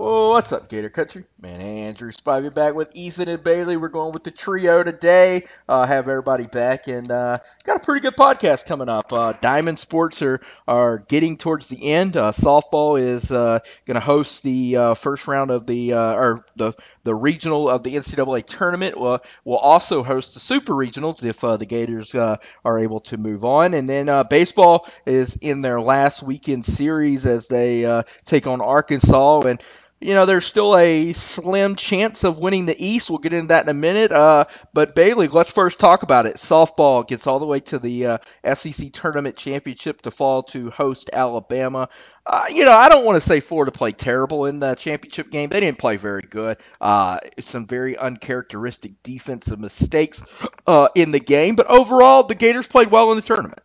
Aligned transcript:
What's 0.00 0.50
up, 0.50 0.70
Gator 0.70 0.88
Country? 0.88 1.26
Man, 1.42 1.60
Andrew 1.60 2.10
Spivey 2.10 2.54
back 2.54 2.74
with 2.74 2.88
Ethan 2.94 3.28
and 3.28 3.44
Bailey. 3.44 3.76
We're 3.76 3.88
going 3.88 4.14
with 4.14 4.24
the 4.24 4.30
trio 4.30 4.82
today. 4.82 5.44
Uh, 5.68 5.86
have 5.86 6.08
everybody 6.08 6.46
back 6.46 6.88
and 6.88 7.10
uh, 7.10 7.38
got 7.64 7.76
a 7.76 7.84
pretty 7.84 8.00
good 8.00 8.16
podcast 8.16 8.64
coming 8.64 8.88
up. 8.88 9.12
Uh, 9.12 9.34
Diamond 9.42 9.78
Sports 9.78 10.22
are, 10.22 10.40
are 10.66 11.00
getting 11.10 11.36
towards 11.36 11.66
the 11.66 11.92
end. 11.92 12.16
Uh, 12.16 12.32
softball 12.32 12.98
is 12.98 13.30
uh, 13.30 13.58
going 13.86 13.96
to 13.96 14.00
host 14.00 14.42
the 14.42 14.74
uh, 14.74 14.94
first 14.94 15.26
round 15.26 15.50
of 15.50 15.66
the 15.66 15.92
or 15.92 16.46
the 16.56 16.72
the 17.02 17.14
regional 17.14 17.68
of 17.68 17.82
the 17.82 17.94
NCAA 17.94 18.46
tournament. 18.46 18.98
We'll, 18.98 19.20
we'll 19.44 19.58
also 19.58 20.02
host 20.02 20.32
the 20.32 20.40
super 20.40 20.72
regionals 20.72 21.22
if 21.22 21.40
the 21.40 21.66
Gators 21.66 22.14
are 22.14 22.78
able 22.78 23.00
to 23.00 23.18
move 23.18 23.44
on. 23.44 23.74
And 23.74 23.86
then 23.86 24.08
baseball 24.30 24.86
is 25.06 25.36
in 25.42 25.60
their 25.60 25.80
last 25.80 26.22
weekend 26.22 26.64
series 26.64 27.26
as 27.26 27.46
they 27.48 28.02
take 28.26 28.46
on 28.46 28.62
Arkansas 28.62 29.40
and 29.42 29.62
you 30.00 30.14
know, 30.14 30.24
there's 30.24 30.46
still 30.46 30.78
a 30.78 31.12
slim 31.12 31.76
chance 31.76 32.24
of 32.24 32.38
winning 32.38 32.64
the 32.64 32.82
East. 32.82 33.10
We'll 33.10 33.18
get 33.18 33.34
into 33.34 33.48
that 33.48 33.64
in 33.64 33.68
a 33.68 33.74
minute. 33.74 34.10
Uh, 34.10 34.46
but 34.72 34.94
Bailey, 34.94 35.28
let's 35.28 35.50
first 35.50 35.78
talk 35.78 36.02
about 36.02 36.24
it. 36.24 36.36
Softball 36.36 37.06
gets 37.06 37.26
all 37.26 37.38
the 37.38 37.44
way 37.44 37.60
to 37.60 37.78
the 37.78 38.06
uh, 38.06 38.18
SEC 38.54 38.92
tournament 38.94 39.36
championship 39.36 40.00
to 40.02 40.10
fall 40.10 40.42
to 40.44 40.70
host 40.70 41.10
Alabama. 41.12 41.86
Uh, 42.24 42.44
you 42.48 42.64
know, 42.64 42.72
I 42.72 42.88
don't 42.88 43.04
want 43.04 43.22
to 43.22 43.28
say 43.28 43.40
Florida 43.40 43.72
played 43.72 43.98
terrible 43.98 44.46
in 44.46 44.58
the 44.58 44.74
championship 44.74 45.30
game. 45.30 45.50
They 45.50 45.60
didn't 45.60 45.78
play 45.78 45.98
very 45.98 46.26
good. 46.30 46.56
Uh, 46.80 47.18
some 47.40 47.66
very 47.66 47.98
uncharacteristic 47.98 49.02
defensive 49.02 49.60
mistakes 49.60 50.18
uh, 50.66 50.88
in 50.94 51.10
the 51.10 51.20
game, 51.20 51.56
but 51.56 51.66
overall, 51.66 52.26
the 52.26 52.34
Gators 52.34 52.66
played 52.66 52.90
well 52.90 53.10
in 53.12 53.16
the 53.16 53.22
tournament. 53.22 53.62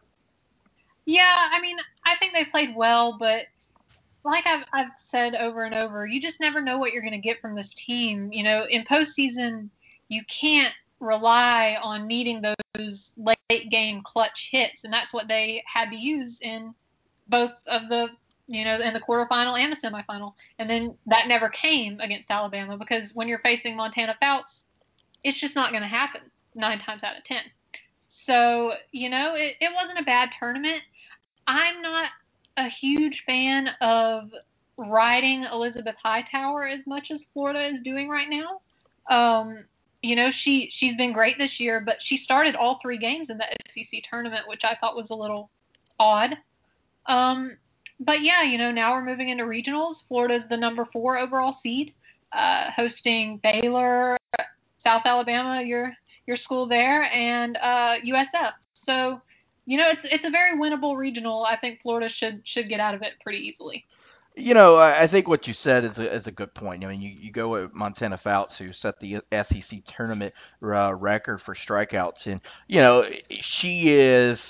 Yeah, 1.05 1.33
I 1.53 1.61
mean, 1.61 1.77
I 2.03 2.15
think 2.17 2.33
they 2.33 2.45
played 2.45 2.75
well, 2.75 3.17
but 3.17 3.45
like 4.25 4.47
I've, 4.47 4.65
I've 4.73 4.91
said 5.09 5.35
over 5.35 5.63
and 5.63 5.75
over, 5.75 6.05
you 6.05 6.19
just 6.19 6.39
never 6.39 6.59
know 6.59 6.79
what 6.79 6.91
you're 6.91 7.03
going 7.03 7.13
to 7.13 7.19
get 7.19 7.39
from 7.39 7.55
this 7.55 7.71
team. 7.75 8.33
You 8.33 8.43
know, 8.43 8.65
in 8.67 8.83
postseason, 8.83 9.69
you 10.09 10.23
can't 10.27 10.73
rely 10.99 11.77
on 11.81 12.07
needing 12.07 12.41
those 12.75 13.11
late 13.17 13.69
game 13.69 14.01
clutch 14.03 14.49
hits, 14.51 14.83
and 14.83 14.91
that's 14.91 15.13
what 15.13 15.27
they 15.27 15.63
had 15.71 15.91
to 15.91 15.95
use 15.95 16.39
in 16.41 16.73
both 17.27 17.51
of 17.67 17.87
the, 17.87 18.09
you 18.47 18.65
know, 18.65 18.79
in 18.79 18.93
the 18.93 18.99
quarterfinal 18.99 19.59
and 19.59 19.71
the 19.71 19.77
semifinal. 19.77 20.33
And 20.57 20.67
then 20.67 20.95
that 21.05 21.27
never 21.27 21.47
came 21.49 21.99
against 21.99 22.31
Alabama 22.31 22.77
because 22.77 23.11
when 23.13 23.27
you're 23.27 23.39
facing 23.39 23.75
Montana 23.75 24.15
Fouts, 24.19 24.61
it's 25.23 25.39
just 25.39 25.55
not 25.55 25.69
going 25.69 25.83
to 25.83 25.87
happen 25.87 26.21
nine 26.55 26.79
times 26.79 27.03
out 27.03 27.17
of 27.17 27.23
ten. 27.25 27.43
So, 28.09 28.73
you 28.91 29.09
know, 29.09 29.35
it, 29.35 29.55
it 29.61 29.69
wasn't 29.75 29.99
a 29.99 30.03
bad 30.03 30.29
tournament. 30.39 30.81
I'm 31.45 31.81
not 31.83 32.09
a 32.57 32.69
huge 32.69 33.23
fan 33.25 33.69
of 33.81 34.31
riding 34.77 35.43
Elizabeth 35.43 35.95
Hightower 36.01 36.67
as 36.67 36.85
much 36.85 37.11
as 37.11 37.25
Florida 37.33 37.61
is 37.61 37.81
doing 37.83 38.09
right 38.09 38.29
now. 38.29 38.61
Um, 39.09 39.65
you 40.01 40.15
know, 40.15 40.31
she 40.31 40.69
she's 40.71 40.95
been 40.95 41.13
great 41.13 41.37
this 41.37 41.59
year, 41.59 41.79
but 41.79 42.01
she 42.01 42.17
started 42.17 42.55
all 42.55 42.79
three 42.81 42.97
games 42.97 43.29
in 43.29 43.37
the 43.37 43.45
SEC 43.73 44.01
tournament, 44.09 44.47
which 44.47 44.63
I 44.63 44.75
thought 44.75 44.95
was 44.95 45.09
a 45.09 45.15
little 45.15 45.49
odd. 45.99 46.37
Um, 47.07 47.57
but 47.99 48.21
yeah, 48.21 48.43
you 48.43 48.57
know, 48.57 48.71
now 48.71 48.93
we're 48.93 49.05
moving 49.05 49.29
into 49.29 49.45
regionals. 49.45 50.05
Florida's 50.07 50.43
the 50.49 50.57
number 50.57 50.85
four 50.85 51.17
overall 51.17 51.53
seed, 51.53 51.93
uh, 52.33 52.69
hosting 52.71 53.37
Baylor, 53.37 54.17
South 54.77 55.03
Alabama, 55.05 55.61
your 55.61 55.93
your 56.27 56.37
school 56.37 56.67
there, 56.67 57.03
and 57.13 57.57
uh, 57.57 57.95
USF. 58.05 58.53
So 58.85 59.21
you 59.65 59.77
know, 59.77 59.89
it's 59.89 60.01
it's 60.03 60.25
a 60.25 60.29
very 60.29 60.57
winnable 60.57 60.97
regional. 60.97 61.43
I 61.43 61.57
think 61.57 61.81
Florida 61.81 62.09
should 62.09 62.41
should 62.47 62.69
get 62.69 62.79
out 62.79 62.95
of 62.95 63.01
it 63.01 63.13
pretty 63.21 63.39
easily. 63.39 63.85
You 64.37 64.53
know, 64.53 64.77
I 64.77 65.07
think 65.07 65.29
what 65.29 65.47
you 65.47 65.53
said 65.53 65.85
is 65.85 65.97
a, 65.97 66.13
is 66.13 66.27
a 66.27 66.31
good 66.31 66.53
point. 66.53 66.83
I 66.83 66.89
mean, 66.89 67.01
you, 67.01 67.09
you 67.09 67.31
go 67.31 67.51
with 67.51 67.73
Montana 67.73 68.17
Fouts, 68.17 68.57
who 68.57 68.73
set 68.73 68.99
the 68.99 69.21
SEC 69.31 69.79
tournament 69.85 70.33
uh, 70.61 70.93
record 70.93 71.41
for 71.41 71.55
strikeouts, 71.55 72.25
and 72.25 72.41
you 72.67 72.81
know 72.81 73.05
she 73.29 73.93
is 73.93 74.41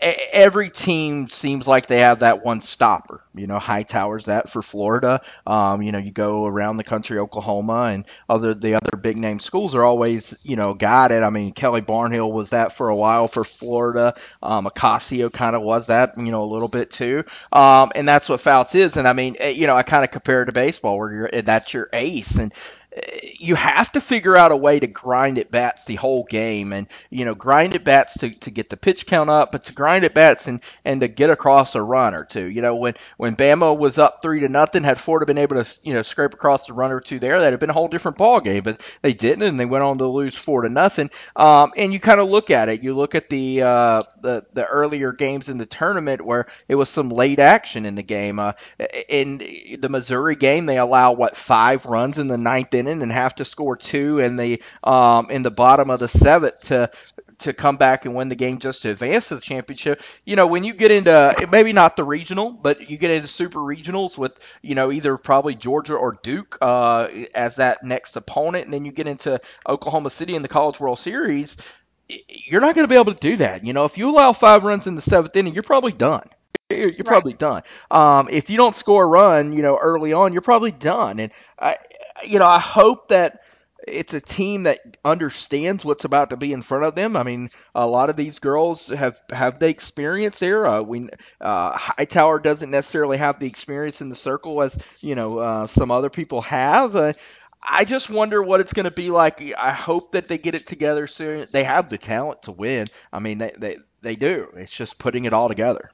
every 0.00 0.70
team 0.70 1.28
seems 1.28 1.68
like 1.68 1.86
they 1.86 2.00
have 2.00 2.20
that 2.20 2.44
one 2.44 2.62
stopper. 2.62 3.22
You 3.34 3.46
know, 3.46 3.58
Hightower's 3.58 4.24
that 4.24 4.50
for 4.50 4.62
Florida. 4.62 5.20
Um, 5.46 5.82
you 5.82 5.92
know, 5.92 5.98
you 5.98 6.12
go 6.12 6.46
around 6.46 6.78
the 6.78 6.84
country, 6.84 7.18
Oklahoma, 7.18 7.84
and 7.92 8.06
other 8.28 8.54
the 8.54 8.74
other 8.74 8.96
big 8.96 9.18
name 9.18 9.38
schools 9.38 9.74
are 9.74 9.84
always 9.84 10.34
you 10.42 10.56
know 10.56 10.72
got 10.72 11.12
it. 11.12 11.22
I 11.22 11.30
mean, 11.30 11.52
Kelly 11.52 11.82
Barnhill 11.82 12.32
was 12.32 12.50
that 12.50 12.76
for 12.76 12.88
a 12.88 12.96
while 12.96 13.28
for 13.28 13.44
Florida. 13.44 14.14
Um, 14.42 14.66
Ocasio 14.66 15.30
kind 15.32 15.54
of 15.54 15.62
was 15.62 15.86
that, 15.88 16.14
you 16.16 16.30
know, 16.30 16.42
a 16.42 16.50
little 16.52 16.68
bit 16.68 16.90
too. 16.90 17.22
Um, 17.52 17.92
and 17.94 18.08
that's 18.08 18.28
what 18.28 18.40
Fouts 18.40 18.74
is. 18.74 18.96
And 18.96 19.06
I 19.06 19.12
mean, 19.12 19.36
eh, 19.38 19.50
you 19.50 19.66
know, 19.66 19.76
I 19.76 19.82
kind 19.82 20.04
of 20.04 20.10
compare 20.10 20.42
it 20.42 20.46
to 20.46 20.52
baseball 20.52 20.98
where 20.98 21.12
you're 21.12 21.30
eh, 21.34 21.42
that's 21.42 21.72
your 21.74 21.88
ace 21.92 22.34
and 22.38 22.52
you 23.38 23.54
have 23.54 23.92
to 23.92 24.00
figure 24.00 24.36
out 24.36 24.50
a 24.50 24.56
way 24.56 24.80
to 24.80 24.86
grind 24.86 25.38
at 25.38 25.50
bats 25.50 25.84
the 25.84 25.94
whole 25.94 26.24
game 26.24 26.72
and 26.72 26.88
you 27.10 27.24
know 27.24 27.34
grind 27.34 27.74
at 27.74 27.84
bats 27.84 28.12
to, 28.18 28.34
to 28.40 28.50
get 28.50 28.68
the 28.68 28.76
pitch 28.76 29.06
count 29.06 29.30
up 29.30 29.52
but 29.52 29.62
to 29.62 29.72
grind 29.72 30.04
at 30.04 30.12
bats 30.12 30.46
and 30.46 30.60
and 30.84 31.00
to 31.00 31.06
get 31.06 31.30
across 31.30 31.74
a 31.76 31.82
run 31.82 32.14
or 32.14 32.24
two. 32.24 32.46
You 32.46 32.62
know 32.62 32.74
when 32.74 32.94
when 33.16 33.36
Bama 33.36 33.78
was 33.78 33.98
up 33.98 34.20
three 34.22 34.40
to 34.40 34.48
nothing 34.48 34.82
had 34.82 35.00
Florida 35.00 35.24
been 35.24 35.38
able 35.38 35.62
to 35.62 35.78
you 35.84 35.94
know 35.94 36.02
scrape 36.02 36.34
across 36.34 36.68
a 36.68 36.72
run 36.72 36.90
or 36.90 37.00
two 37.00 37.20
there 37.20 37.38
that'd 37.38 37.52
have 37.52 37.60
been 37.60 37.70
a 37.70 37.74
whole 37.74 37.88
different 37.88 38.18
ball 38.18 38.40
game 38.40 38.64
but 38.64 38.80
they 39.02 39.12
didn't 39.12 39.42
and 39.42 39.58
they 39.60 39.66
went 39.66 39.84
on 39.84 39.98
to 39.98 40.06
lose 40.06 40.34
four 40.34 40.62
to 40.62 40.68
nothing. 40.68 41.10
Um, 41.36 41.72
and 41.76 41.92
you 41.92 42.00
kind 42.00 42.20
of 42.20 42.28
look 42.28 42.50
at 42.50 42.68
it. 42.68 42.82
You 42.82 42.94
look 42.94 43.14
at 43.14 43.28
the 43.28 43.62
uh, 43.62 44.02
the 44.20 44.44
the 44.52 44.66
earlier 44.66 45.12
games 45.12 45.48
in 45.48 45.58
the 45.58 45.66
tournament 45.66 46.22
where 46.22 46.46
it 46.66 46.74
was 46.74 46.88
some 46.88 47.08
late 47.08 47.38
action 47.38 47.86
in 47.86 47.94
the 47.94 48.02
game. 48.02 48.40
Uh, 48.40 48.52
in 49.08 49.78
the 49.80 49.88
Missouri 49.88 50.34
game 50.34 50.66
they 50.66 50.78
allow 50.78 51.12
what 51.12 51.36
five 51.36 51.84
runs 51.84 52.18
in 52.18 52.26
the 52.26 52.36
ninth 52.36 52.74
inning 52.80 53.02
and 53.02 53.12
have 53.12 53.34
to 53.36 53.44
score 53.44 53.76
two 53.76 54.18
in 54.18 54.36
the 54.36 54.60
um, 54.84 55.30
in 55.30 55.42
the 55.42 55.50
bottom 55.50 55.90
of 55.90 56.00
the 56.00 56.08
seventh 56.08 56.60
to 56.62 56.90
to 57.40 57.52
come 57.52 57.76
back 57.76 58.04
and 58.04 58.14
win 58.14 58.28
the 58.28 58.34
game 58.34 58.58
just 58.58 58.82
to 58.82 58.90
advance 58.90 59.28
to 59.28 59.34
the 59.34 59.40
championship. 59.40 60.00
You 60.24 60.36
know, 60.36 60.46
when 60.46 60.62
you 60.64 60.74
get 60.74 60.90
into 60.90 61.34
maybe 61.50 61.72
not 61.72 61.96
the 61.96 62.04
regional, 62.04 62.50
but 62.50 62.90
you 62.90 62.98
get 62.98 63.10
into 63.10 63.28
super 63.28 63.60
regionals 63.60 64.18
with 64.18 64.32
you 64.62 64.74
know 64.74 64.92
either 64.92 65.16
probably 65.16 65.54
Georgia 65.54 65.94
or 65.94 66.18
Duke 66.22 66.58
uh, 66.60 67.08
as 67.34 67.56
that 67.56 67.82
next 67.82 68.16
opponent, 68.16 68.66
and 68.66 68.74
then 68.74 68.84
you 68.84 68.92
get 68.92 69.06
into 69.06 69.40
Oklahoma 69.68 70.10
City 70.10 70.34
in 70.34 70.42
the 70.42 70.48
College 70.48 70.80
World 70.80 70.98
Series. 70.98 71.56
You're 72.08 72.60
not 72.60 72.74
going 72.74 72.86
to 72.86 72.92
be 72.92 72.98
able 72.98 73.14
to 73.14 73.20
do 73.20 73.36
that. 73.36 73.64
You 73.64 73.72
know, 73.72 73.84
if 73.84 73.96
you 73.96 74.08
allow 74.08 74.32
five 74.32 74.64
runs 74.64 74.86
in 74.86 74.96
the 74.96 75.02
seventh 75.02 75.36
inning, 75.36 75.54
you're 75.54 75.62
probably 75.62 75.92
done 75.92 76.28
you're, 76.70 76.88
you're 76.88 76.98
right. 76.98 77.06
probably 77.06 77.34
done. 77.34 77.62
Um, 77.90 78.28
if 78.30 78.48
you 78.48 78.56
don't 78.56 78.76
score 78.76 79.04
a 79.04 79.06
run, 79.06 79.52
you 79.52 79.62
know, 79.62 79.78
early 79.80 80.12
on, 80.12 80.32
you're 80.32 80.42
probably 80.42 80.72
done. 80.72 81.20
And 81.20 81.32
I, 81.58 81.76
you 82.24 82.38
know, 82.38 82.46
I 82.46 82.58
hope 82.58 83.08
that 83.08 83.40
it's 83.86 84.12
a 84.12 84.20
team 84.20 84.64
that 84.64 84.80
understands 85.04 85.84
what's 85.84 86.04
about 86.04 86.30
to 86.30 86.36
be 86.36 86.52
in 86.52 86.62
front 86.62 86.84
of 86.84 86.94
them. 86.94 87.16
I 87.16 87.22
mean, 87.22 87.50
a 87.74 87.86
lot 87.86 88.10
of 88.10 88.16
these 88.16 88.38
girls 88.38 88.86
have 88.88 89.16
have 89.30 89.58
the 89.58 89.68
experience 89.68 90.38
there. 90.38 90.66
Uh, 90.66 90.82
we 90.82 91.08
uh, 91.40 91.72
Hightower 91.76 92.40
doesn't 92.40 92.70
necessarily 92.70 93.18
have 93.18 93.38
the 93.40 93.46
experience 93.46 94.00
in 94.00 94.08
the 94.08 94.16
circle 94.16 94.62
as 94.62 94.76
you 95.00 95.14
know 95.14 95.38
uh, 95.38 95.66
some 95.66 95.90
other 95.90 96.10
people 96.10 96.42
have. 96.42 96.94
Uh, 96.94 97.12
I 97.62 97.84
just 97.84 98.08
wonder 98.08 98.42
what 98.42 98.60
it's 98.60 98.72
going 98.72 98.84
to 98.84 98.90
be 98.90 99.10
like. 99.10 99.42
I 99.56 99.72
hope 99.72 100.12
that 100.12 100.28
they 100.28 100.38
get 100.38 100.54
it 100.54 100.66
together 100.66 101.06
soon. 101.06 101.46
They 101.52 101.64
have 101.64 101.90
the 101.90 101.98
talent 101.98 102.42
to 102.44 102.52
win. 102.52 102.86
I 103.12 103.18
mean, 103.18 103.38
they 103.38 103.52
they, 103.58 103.76
they 104.02 104.16
do. 104.16 104.48
It's 104.56 104.72
just 104.72 104.98
putting 104.98 105.24
it 105.24 105.32
all 105.32 105.48
together. 105.48 105.90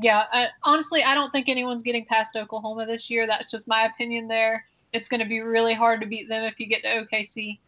Yeah, 0.00 0.24
I, 0.32 0.48
honestly, 0.62 1.02
I 1.02 1.14
don't 1.14 1.30
think 1.32 1.48
anyone's 1.48 1.82
getting 1.82 2.04
past 2.04 2.36
Oklahoma 2.36 2.86
this 2.86 3.10
year. 3.10 3.26
That's 3.26 3.50
just 3.50 3.66
my 3.66 3.86
opinion 3.86 4.28
there 4.28 4.64
it's 4.92 5.08
going 5.08 5.20
to 5.20 5.26
be 5.26 5.40
really 5.40 5.74
hard 5.74 6.00
to 6.00 6.06
beat 6.06 6.28
them 6.28 6.44
if 6.44 6.58
you 6.58 6.66
get 6.66 6.82
to 6.82 7.06
OKC. 7.06 7.58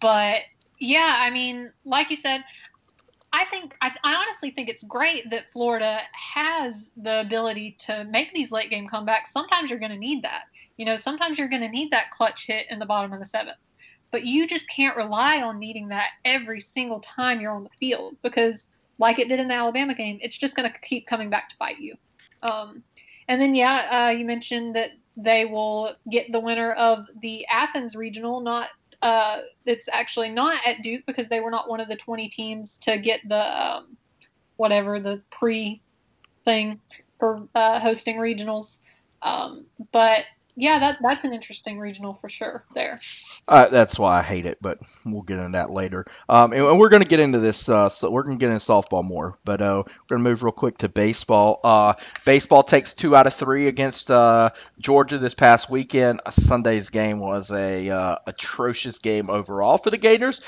But 0.00 0.40
yeah, 0.78 1.16
I 1.18 1.30
mean, 1.30 1.72
like 1.84 2.10
you 2.10 2.16
said, 2.16 2.42
I 3.32 3.44
think 3.50 3.74
I, 3.80 3.92
I, 4.02 4.14
honestly 4.14 4.50
think 4.50 4.68
it's 4.68 4.82
great 4.82 5.30
that 5.30 5.52
Florida 5.52 6.00
has 6.34 6.74
the 6.96 7.20
ability 7.20 7.76
to 7.86 8.04
make 8.04 8.32
these 8.34 8.50
late 8.50 8.70
game 8.70 8.88
comebacks. 8.88 9.32
Sometimes 9.32 9.70
you're 9.70 9.78
going 9.78 9.92
to 9.92 9.98
need 9.98 10.22
that. 10.24 10.44
You 10.76 10.84
know, 10.84 10.98
sometimes 10.98 11.38
you're 11.38 11.48
going 11.48 11.62
to 11.62 11.68
need 11.68 11.92
that 11.92 12.10
clutch 12.10 12.46
hit 12.46 12.66
in 12.70 12.78
the 12.78 12.86
bottom 12.86 13.12
of 13.12 13.20
the 13.20 13.26
seventh. 13.26 13.58
But 14.10 14.24
you 14.24 14.48
just 14.48 14.68
can't 14.68 14.96
rely 14.96 15.40
on 15.42 15.60
needing 15.60 15.88
that 15.88 16.08
every 16.24 16.60
single 16.60 17.00
time 17.00 17.40
you're 17.40 17.52
on 17.52 17.62
the 17.62 17.70
field 17.78 18.16
because, 18.22 18.56
like 18.98 19.20
it 19.20 19.28
did 19.28 19.38
in 19.38 19.46
the 19.46 19.54
Alabama 19.54 19.94
game, 19.94 20.18
it's 20.20 20.36
just 20.36 20.56
going 20.56 20.70
to 20.70 20.78
keep 20.80 21.06
coming 21.06 21.30
back 21.30 21.50
to 21.50 21.56
bite 21.60 21.78
you. 21.78 21.94
Um, 22.42 22.82
and 23.28 23.40
then, 23.40 23.54
yeah, 23.54 24.06
uh, 24.08 24.10
you 24.10 24.24
mentioned 24.24 24.74
that 24.74 24.90
they 25.16 25.44
will 25.44 25.94
get 26.10 26.32
the 26.32 26.40
winner 26.40 26.72
of 26.72 27.06
the 27.20 27.46
Athens 27.46 27.94
regional. 27.94 28.40
Not 28.40 28.68
uh, 29.02 29.38
it's 29.64 29.88
actually 29.92 30.28
not 30.28 30.60
at 30.66 30.82
Duke 30.82 31.04
because 31.06 31.28
they 31.28 31.40
were 31.40 31.50
not 31.50 31.68
one 31.68 31.80
of 31.80 31.88
the 31.88 31.96
20 31.96 32.28
teams 32.30 32.70
to 32.82 32.98
get 32.98 33.20
the 33.28 33.66
um, 33.66 33.96
whatever 34.56 35.00
the 35.00 35.22
pre 35.30 35.80
thing 36.44 36.80
for 37.18 37.48
uh, 37.54 37.80
hosting 37.80 38.16
regionals. 38.16 38.76
Um, 39.22 39.66
but 39.92 40.24
yeah, 40.60 40.78
that 40.78 40.98
that's 41.00 41.24
an 41.24 41.32
interesting 41.32 41.78
regional 41.78 42.18
for 42.20 42.28
sure. 42.28 42.64
There. 42.74 43.00
Uh, 43.48 43.68
that's 43.68 43.98
why 43.98 44.18
I 44.18 44.22
hate 44.22 44.44
it, 44.44 44.58
but 44.60 44.78
we'll 45.06 45.22
get 45.22 45.38
into 45.38 45.52
that 45.52 45.70
later. 45.70 46.04
Um, 46.28 46.52
and, 46.52 46.62
and 46.62 46.78
we're 46.78 46.90
going 46.90 47.02
to 47.02 47.08
get 47.08 47.18
into 47.18 47.38
this. 47.38 47.66
Uh, 47.68 47.88
so 47.88 48.10
we're 48.10 48.22
going 48.22 48.38
to 48.38 48.44
get 48.44 48.52
into 48.52 48.64
softball 48.64 49.02
more, 49.02 49.38
but 49.44 49.62
uh, 49.62 49.82
we're 49.86 50.16
going 50.16 50.24
to 50.24 50.30
move 50.30 50.42
real 50.42 50.52
quick 50.52 50.76
to 50.78 50.88
baseball. 50.88 51.60
Uh, 51.64 51.94
baseball 52.26 52.62
takes 52.62 52.92
two 52.92 53.16
out 53.16 53.26
of 53.26 53.34
three 53.34 53.68
against 53.68 54.10
uh, 54.10 54.50
Georgia 54.78 55.18
this 55.18 55.34
past 55.34 55.70
weekend. 55.70 56.20
Sunday's 56.46 56.90
game 56.90 57.20
was 57.20 57.50
a 57.50 57.88
uh, 57.88 58.16
atrocious 58.26 58.98
game 58.98 59.30
overall 59.30 59.78
for 59.78 59.90
the 59.90 59.98
Gators. 59.98 60.42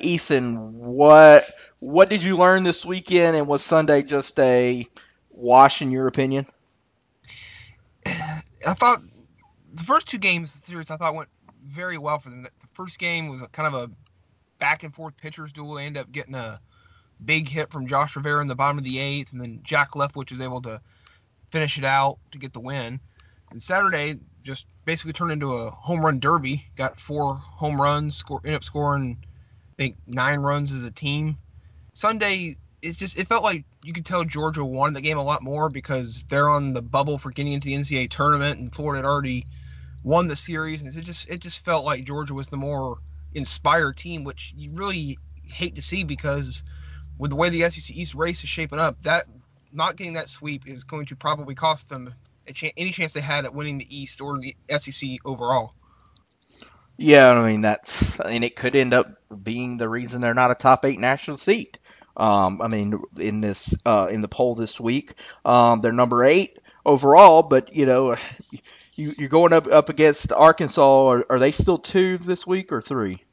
Ethan, 0.00 0.78
what 0.78 1.46
what 1.80 2.08
did 2.08 2.22
you 2.22 2.36
learn 2.36 2.62
this 2.62 2.84
weekend, 2.84 3.36
and 3.36 3.48
was 3.48 3.62
Sunday 3.64 4.02
just 4.02 4.38
a 4.38 4.86
wash 5.32 5.82
in 5.82 5.90
your 5.90 6.06
opinion? 6.06 6.46
I 8.66 8.74
thought 8.74 9.02
the 9.74 9.82
first 9.82 10.08
two 10.08 10.18
games 10.18 10.54
of 10.54 10.60
the 10.60 10.66
series 10.66 10.90
I 10.90 10.96
thought 10.96 11.14
went 11.14 11.28
very 11.66 11.98
well 11.98 12.18
for 12.18 12.30
them. 12.30 12.42
The 12.42 12.50
first 12.74 12.98
game 12.98 13.28
was 13.28 13.42
kind 13.52 13.74
of 13.74 13.74
a 13.74 13.90
back 14.58 14.82
and 14.82 14.94
forth 14.94 15.16
pitchers 15.16 15.52
duel. 15.52 15.74
They 15.74 15.86
ended 15.86 16.02
up 16.02 16.12
getting 16.12 16.34
a 16.34 16.60
big 17.24 17.48
hit 17.48 17.70
from 17.70 17.86
Josh 17.86 18.16
Rivera 18.16 18.40
in 18.40 18.48
the 18.48 18.54
bottom 18.54 18.78
of 18.78 18.84
the 18.84 18.98
eighth, 18.98 19.32
and 19.32 19.40
then 19.40 19.60
Jack 19.62 19.92
Leftwich 19.92 20.30
was 20.30 20.40
able 20.40 20.62
to 20.62 20.80
finish 21.50 21.78
it 21.78 21.84
out 21.84 22.18
to 22.32 22.38
get 22.38 22.52
the 22.52 22.60
win. 22.60 23.00
And 23.50 23.62
Saturday 23.62 24.18
just 24.42 24.66
basically 24.84 25.12
turned 25.12 25.32
into 25.32 25.54
a 25.54 25.70
home 25.70 26.04
run 26.04 26.18
derby. 26.18 26.64
Got 26.76 27.00
four 27.00 27.34
home 27.34 27.80
runs, 27.80 28.16
score, 28.16 28.40
ended 28.44 28.56
up 28.56 28.64
scoring 28.64 29.18
I 29.74 29.76
think 29.76 29.96
nine 30.06 30.40
runs 30.40 30.70
as 30.70 30.84
a 30.84 30.90
team. 30.90 31.36
Sunday 31.94 32.56
it's 32.84 32.98
just 32.98 33.18
it 33.18 33.28
felt 33.28 33.42
like 33.42 33.64
you 33.82 33.92
could 33.92 34.06
tell 34.06 34.24
Georgia 34.24 34.64
wanted 34.64 34.96
the 34.96 35.00
game 35.00 35.18
a 35.18 35.22
lot 35.22 35.42
more 35.42 35.68
because 35.68 36.24
they're 36.28 36.48
on 36.48 36.72
the 36.74 36.82
bubble 36.82 37.18
for 37.18 37.30
getting 37.30 37.52
into 37.52 37.66
the 37.66 37.74
NCAA 37.74 38.10
tournament, 38.10 38.60
and 38.60 38.74
Florida 38.74 39.02
had 39.02 39.08
already 39.08 39.46
won 40.02 40.28
the 40.28 40.36
series, 40.36 40.80
and 40.80 40.94
it 40.94 41.04
just 41.04 41.28
it 41.28 41.40
just 41.40 41.64
felt 41.64 41.84
like 41.84 42.04
Georgia 42.04 42.34
was 42.34 42.48
the 42.48 42.56
more 42.56 42.98
inspired 43.34 43.96
team, 43.96 44.24
which 44.24 44.52
you 44.56 44.70
really 44.72 45.18
hate 45.42 45.74
to 45.74 45.82
see 45.82 46.04
because 46.04 46.62
with 47.18 47.30
the 47.30 47.36
way 47.36 47.48
the 47.48 47.68
SEC 47.70 47.94
East 47.96 48.14
race 48.14 48.42
is 48.42 48.48
shaping 48.48 48.78
up, 48.78 49.02
that 49.02 49.26
not 49.72 49.96
getting 49.96 50.14
that 50.14 50.28
sweep 50.28 50.68
is 50.68 50.84
going 50.84 51.06
to 51.06 51.16
probably 51.16 51.54
cost 51.54 51.88
them 51.88 52.14
ch- 52.52 52.72
any 52.76 52.92
chance 52.92 53.12
they 53.12 53.20
had 53.20 53.44
at 53.44 53.54
winning 53.54 53.78
the 53.78 53.96
East 53.96 54.20
or 54.20 54.38
the 54.38 54.56
SEC 54.78 55.10
overall. 55.24 55.74
Yeah, 56.96 57.30
I 57.30 57.50
mean 57.50 57.62
that's 57.62 58.20
I 58.20 58.30
mean 58.30 58.44
it 58.44 58.56
could 58.56 58.76
end 58.76 58.94
up 58.94 59.08
being 59.42 59.78
the 59.78 59.88
reason 59.88 60.20
they're 60.20 60.34
not 60.34 60.52
a 60.52 60.54
top 60.54 60.84
eight 60.84 61.00
national 61.00 61.38
seed. 61.38 61.78
Um, 62.16 62.62
I 62.62 62.68
mean, 62.68 63.00
in 63.18 63.40
this 63.40 63.74
uh, 63.84 64.08
in 64.10 64.20
the 64.20 64.28
poll 64.28 64.54
this 64.54 64.78
week, 64.78 65.14
um, 65.44 65.80
they're 65.80 65.92
number 65.92 66.24
eight 66.24 66.58
overall, 66.86 67.42
but 67.42 67.74
you 67.74 67.86
know, 67.86 68.16
you, 68.94 69.14
you're 69.18 69.28
going 69.28 69.52
up 69.52 69.66
up 69.66 69.88
against 69.88 70.32
Arkansas. 70.32 71.08
Are, 71.08 71.26
are 71.30 71.38
they 71.38 71.52
still 71.52 71.78
two 71.78 72.18
this 72.18 72.46
week 72.46 72.72
or 72.72 72.80
three? 72.80 73.24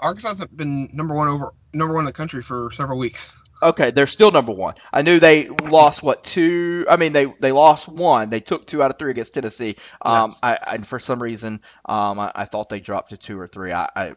Arkansas 0.00 0.34
has 0.34 0.48
been 0.48 0.90
number 0.92 1.14
one 1.14 1.28
over 1.28 1.52
number 1.72 1.94
one 1.94 2.02
in 2.02 2.06
the 2.06 2.12
country 2.12 2.42
for 2.42 2.70
several 2.72 2.98
weeks. 2.98 3.32
Okay, 3.62 3.90
they're 3.90 4.06
still 4.06 4.30
number 4.30 4.52
one. 4.52 4.74
I 4.92 5.00
knew 5.00 5.18
they 5.18 5.48
lost 5.48 6.02
what 6.02 6.22
two? 6.24 6.84
I 6.90 6.96
mean, 6.96 7.12
they 7.12 7.32
they 7.40 7.52
lost 7.52 7.88
one. 7.88 8.28
They 8.28 8.40
took 8.40 8.66
two 8.66 8.82
out 8.82 8.90
of 8.90 8.98
three 8.98 9.12
against 9.12 9.32
Tennessee. 9.32 9.76
Um, 10.02 10.30
yes. 10.30 10.38
I, 10.42 10.58
I 10.66 10.78
for 10.84 10.98
some 10.98 11.22
reason, 11.22 11.60
um, 11.86 12.18
I, 12.18 12.32
I 12.34 12.44
thought 12.44 12.68
they 12.68 12.80
dropped 12.80 13.10
to 13.10 13.16
two 13.16 13.38
or 13.38 13.48
three. 13.48 13.72
I, 13.72 13.88
I 13.96 14.12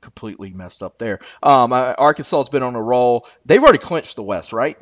completely 0.00 0.50
messed 0.52 0.82
up 0.82 0.98
there. 0.98 1.20
Um, 1.42 1.72
Arkansas's 1.72 2.48
been 2.48 2.62
on 2.62 2.74
a 2.74 2.82
roll. 2.82 3.26
They've 3.44 3.62
already 3.62 3.78
clinched 3.78 4.16
the 4.16 4.22
West, 4.22 4.52
right? 4.52 4.78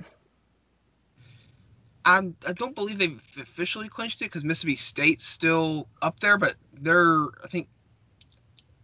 I'm, 2.05 2.37
I 2.47 2.53
don't 2.55 2.75
believe 2.75 2.99
they've 2.99 3.21
officially 3.39 3.89
clinched 3.89 4.23
it 4.23 4.27
because 4.27 4.45
Mississippi 4.45 4.77
State's 4.77 5.27
still 5.27 5.89
up 6.01 6.21
there, 6.21 6.39
but 6.39 6.55
they're 6.73 7.25
I 7.45 7.49
think 7.51 7.69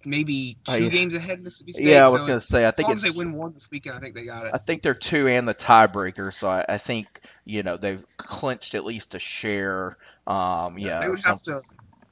maybe 0.05 0.59
two 0.67 0.73
uh, 0.73 0.77
yeah. 0.77 0.89
games 0.89 1.15
ahead 1.15 1.39
of 1.39 1.45
Mississippi 1.45 1.73
State. 1.73 1.87
Yeah, 1.87 2.07
I 2.07 2.09
was 2.09 2.21
so 2.21 2.27
gonna 2.27 2.45
say 2.51 2.67
I 2.67 2.71
think 2.71 2.89
as 2.89 2.89
long 2.89 2.97
as 2.97 3.03
they 3.03 3.11
win 3.11 3.33
one 3.33 3.55
this 3.55 3.69
weekend, 3.71 3.97
I 3.97 4.01
think 4.01 4.15
they 4.15 4.25
got 4.25 4.47
it. 4.47 4.51
I 4.53 4.59
think 4.59 4.83
they're 4.83 4.95
two 4.95 5.29
and 5.29 5.49
the 5.49 5.55
tiebreaker, 5.55 6.33
so 6.39 6.49
I, 6.49 6.65
I 6.69 6.79
think 6.79 7.21
you 7.45 7.63
know 7.63 7.77
they've 7.77 8.05
clinched 8.19 8.75
at 8.75 8.85
least 8.85 9.15
a 9.15 9.19
share. 9.19 9.97
Um, 10.27 10.79
yeah, 10.79 10.89
yeah 10.89 11.01
they 11.01 11.09
would 11.09 11.25
have 11.25 11.43
to. 11.45 11.63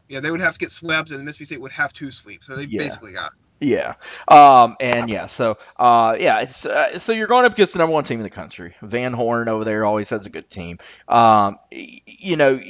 Yeah, 0.08 0.20
they 0.20 0.30
would 0.30 0.40
have 0.40 0.54
to 0.54 0.58
get 0.58 0.72
swept, 0.72 1.10
and 1.10 1.24
Mississippi 1.24 1.44
State 1.46 1.60
would 1.60 1.72
have 1.72 1.92
to 1.94 2.10
sweep, 2.10 2.44
so 2.44 2.56
they 2.56 2.64
yeah. 2.64 2.78
basically 2.78 3.12
got. 3.12 3.32
It. 3.32 3.38
Yeah. 3.62 3.94
Um, 4.26 4.76
and 4.80 5.08
yeah, 5.08 5.26
so 5.26 5.56
uh, 5.78 6.16
yeah, 6.18 6.50
uh, 6.64 6.98
so 6.98 7.12
you're 7.12 7.28
going 7.28 7.44
up 7.44 7.52
against 7.52 7.74
the 7.74 7.78
number 7.78 7.92
one 7.92 8.02
team 8.04 8.18
in 8.18 8.24
the 8.24 8.30
country. 8.30 8.74
Van 8.82 9.12
Horn 9.12 9.48
over 9.48 9.64
there 9.64 9.84
always 9.84 10.08
has 10.10 10.26
a 10.26 10.30
good 10.30 10.50
team. 10.50 10.78
Um, 11.08 11.58
you 11.70 12.36
know, 12.36 12.60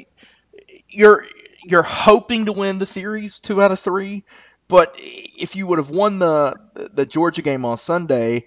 you're 0.88 1.24
you're 1.64 1.82
hoping 1.82 2.44
to 2.46 2.52
win 2.52 2.78
the 2.78 2.86
series 2.86 3.38
two 3.38 3.62
out 3.62 3.72
of 3.72 3.80
three, 3.80 4.24
but 4.68 4.92
if 4.98 5.56
you 5.56 5.66
would 5.66 5.78
have 5.78 5.90
won 5.90 6.18
the 6.18 6.54
the 6.92 7.06
Georgia 7.06 7.40
game 7.42 7.64
on 7.64 7.78
Sunday, 7.78 8.46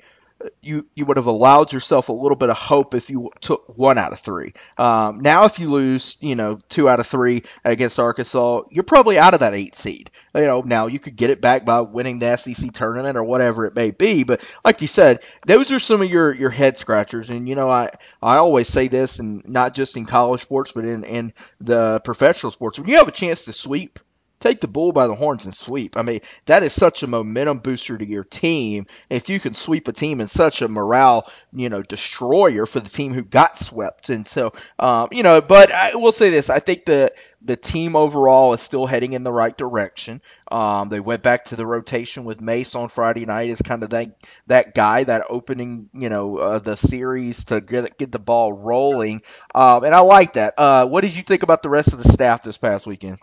you 0.62 0.86
you 0.96 1.06
would 1.06 1.18
have 1.18 1.26
allowed 1.26 1.72
yourself 1.74 2.10
a 2.10 2.14
little 2.14 2.36
bit 2.36 2.50
of 2.50 2.58
hope 2.58 2.94
if 2.94 3.10
you 3.10 3.30
took 3.42 3.78
one 3.78 3.98
out 3.98 4.14
of 4.14 4.20
three. 4.20 4.54
Um, 4.78 5.20
now, 5.20 5.46
if 5.46 5.60
you 5.60 5.70
lose, 5.70 6.18
you 6.20 6.36
know, 6.36 6.60
two 6.70 6.90
out 6.90 7.00
of 7.00 7.08
three 7.08 7.44
against 7.64 8.00
Arkansas, 8.00 8.64
you're 8.70 8.84
probably 8.84 9.18
out 9.18 9.34
of 9.34 9.40
that 9.42 9.54
eight 9.54 9.76
seed. 9.76 10.10
You 10.34 10.42
know, 10.42 10.62
now 10.62 10.88
you 10.88 11.00
could 11.00 11.16
get 11.16 11.30
it 11.30 11.42
back 11.42 11.66
by 11.66 11.82
winning 11.82 12.20
the 12.20 12.36
SEC 12.38 12.74
tournament 12.74 13.18
or 13.18 13.24
whatever 13.24 13.66
it 13.66 13.76
may 13.76 13.92
be. 13.92 14.24
But 14.24 14.42
like 14.64 14.82
you 14.82 14.88
said, 14.88 15.20
those 15.48 15.72
are 15.72 15.80
some 15.80 16.02
of 16.02 16.10
your 16.10 16.34
your 16.34 16.50
head 16.50 16.78
scratchers. 16.78 17.30
And 17.30 17.48
you 17.48 17.56
know, 17.56 17.70
I 17.70 17.90
I 18.22 18.38
always 18.38 18.68
say 18.68 18.88
this, 18.88 19.20
and 19.20 19.48
not 19.48 19.74
just 19.74 19.98
in 19.98 20.06
college 20.06 20.42
sports, 20.42 20.72
but 20.74 20.86
in 20.86 21.04
in 21.04 21.34
the 21.62 22.02
professional 22.04 22.52
sports, 22.52 22.78
when 22.78 22.88
you 22.88 22.98
have 22.98 23.08
a 23.08 23.12
chance 23.12 23.42
to 23.44 23.54
sweep 23.54 24.00
take 24.46 24.62
the 24.62 24.68
bull 24.68 24.92
by 24.92 25.08
the 25.08 25.16
horns 25.16 25.46
and 25.46 25.56
sweep. 25.56 25.98
I 25.98 26.04
mean, 26.04 26.22
that 26.46 26.64
is 26.64 26.74
such 26.74 27.02
a 27.04 27.08
momentum 27.08 27.60
booster 27.60 27.98
to 27.98 28.06
your 28.08 28.24
team. 28.24 28.86
If 29.10 29.28
you 29.30 29.40
can 29.40 29.54
sweep 29.54 29.88
a 29.88 29.94
team 29.94 30.22
in 30.22 30.28
such 30.28 30.62
a 30.62 30.68
morale, 30.68 31.28
you 31.52 31.70
know, 31.70 31.82
destroyer 31.82 32.66
for 32.66 32.80
the 32.80 32.90
team 32.90 33.14
who 33.14 33.24
got 33.24 33.60
swept. 33.60 34.10
And 34.10 34.28
so, 34.28 34.54
um, 34.80 35.10
you 35.12 35.24
know, 35.24 35.42
but 35.42 35.72
I 35.72 35.96
will 35.96 36.12
say 36.12 36.30
this: 36.30 36.50
I 36.50 36.60
think 36.60 36.86
the 36.86 37.12
the 37.42 37.56
team 37.56 37.96
overall 37.96 38.54
is 38.54 38.62
still 38.62 38.88
heading 38.88 39.14
in 39.14 39.24
the 39.24 39.32
right 39.32 39.56
direction. 39.56 40.22
Um, 40.52 40.90
they 40.90 41.00
went 41.00 41.22
back 41.22 41.46
to 41.46 41.56
the 41.56 41.66
rotation 41.66 42.26
with 42.26 42.42
Mace 42.42 42.74
on 42.76 42.90
Friday 42.90 43.26
night 43.26 43.52
as 43.52 43.62
kind 43.62 43.84
of 43.84 43.92
that 43.92 44.18
that 44.48 44.74
guy, 44.76 45.04
that 45.04 45.26
opening, 45.30 45.90
you 45.94 46.10
know, 46.10 46.38
uh, 46.38 46.60
the 46.60 46.76
series 46.76 47.44
to 47.46 47.62
get 47.62 47.98
get 47.98 48.12
the 48.12 48.20
ball 48.20 48.54
rolling. 48.54 49.22
Um, 49.54 49.84
and 49.84 49.94
I 49.96 50.00
like 50.00 50.34
that. 50.34 50.54
Uh, 50.58 50.86
what 50.88 51.02
did 51.02 51.14
you 51.16 51.24
think 51.24 51.44
about 51.44 51.64
the 51.64 51.70
rest 51.70 51.94
of 51.94 52.02
the 52.02 52.12
staff 52.14 52.44
this 52.44 52.58
past 52.58 52.86
weekend? 52.86 53.20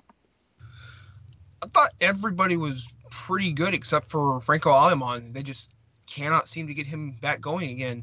I 1.62 1.68
thought 1.68 1.92
everybody 2.00 2.56
was 2.56 2.86
pretty 3.10 3.52
good 3.52 3.72
except 3.72 4.10
for 4.10 4.40
Franco 4.40 4.70
Aleman. 4.70 5.32
They 5.32 5.42
just 5.42 5.70
cannot 6.06 6.48
seem 6.48 6.66
to 6.66 6.74
get 6.74 6.86
him 6.86 7.12
back 7.20 7.40
going 7.40 7.70
again. 7.70 8.02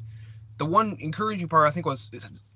The 0.58 0.66
one 0.66 0.98
encouraging 1.00 1.50
part 1.50 1.68
I 1.68 1.72
think 1.72 1.86
was 1.86 2.10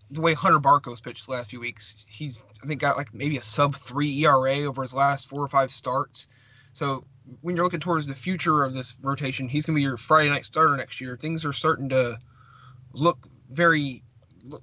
the 0.10 0.22
way 0.22 0.34
Hunter 0.34 0.60
Barco's 0.60 1.02
pitched 1.02 1.26
the 1.26 1.34
last 1.34 1.50
few 1.50 1.60
weeks. 1.60 2.06
He's 2.10 2.40
I 2.64 2.68
think 2.68 2.80
got 2.80 2.96
like 2.96 3.14
maybe 3.14 3.38
a 3.38 3.42
sub 3.42 3.76
three 3.76 4.24
ERA 4.24 4.64
over 4.64 4.82
his 4.82 4.94
last 4.94 5.28
four 5.28 5.42
or 5.42 5.50
five 5.50 5.72
starts. 5.72 6.28
So 6.72 7.06
when 7.42 7.56
you're 7.56 7.66
looking 7.66 7.80
towards 7.82 8.08
the 8.08 8.16
future 8.16 8.64
of 8.64 8.74
this 8.74 8.96
rotation, 9.02 9.50
he's 9.50 9.66
gonna 9.66 9.76
be 9.76 9.82
your 9.82 9.98
Friday 9.98 10.30
night 10.30 10.46
starter 10.46 10.78
next 10.78 11.02
year. 11.02 11.18
Things 11.18 11.44
are 11.44 11.54
starting 11.54 11.90
to 11.90 12.20
look 12.94 13.28
very. 13.52 14.04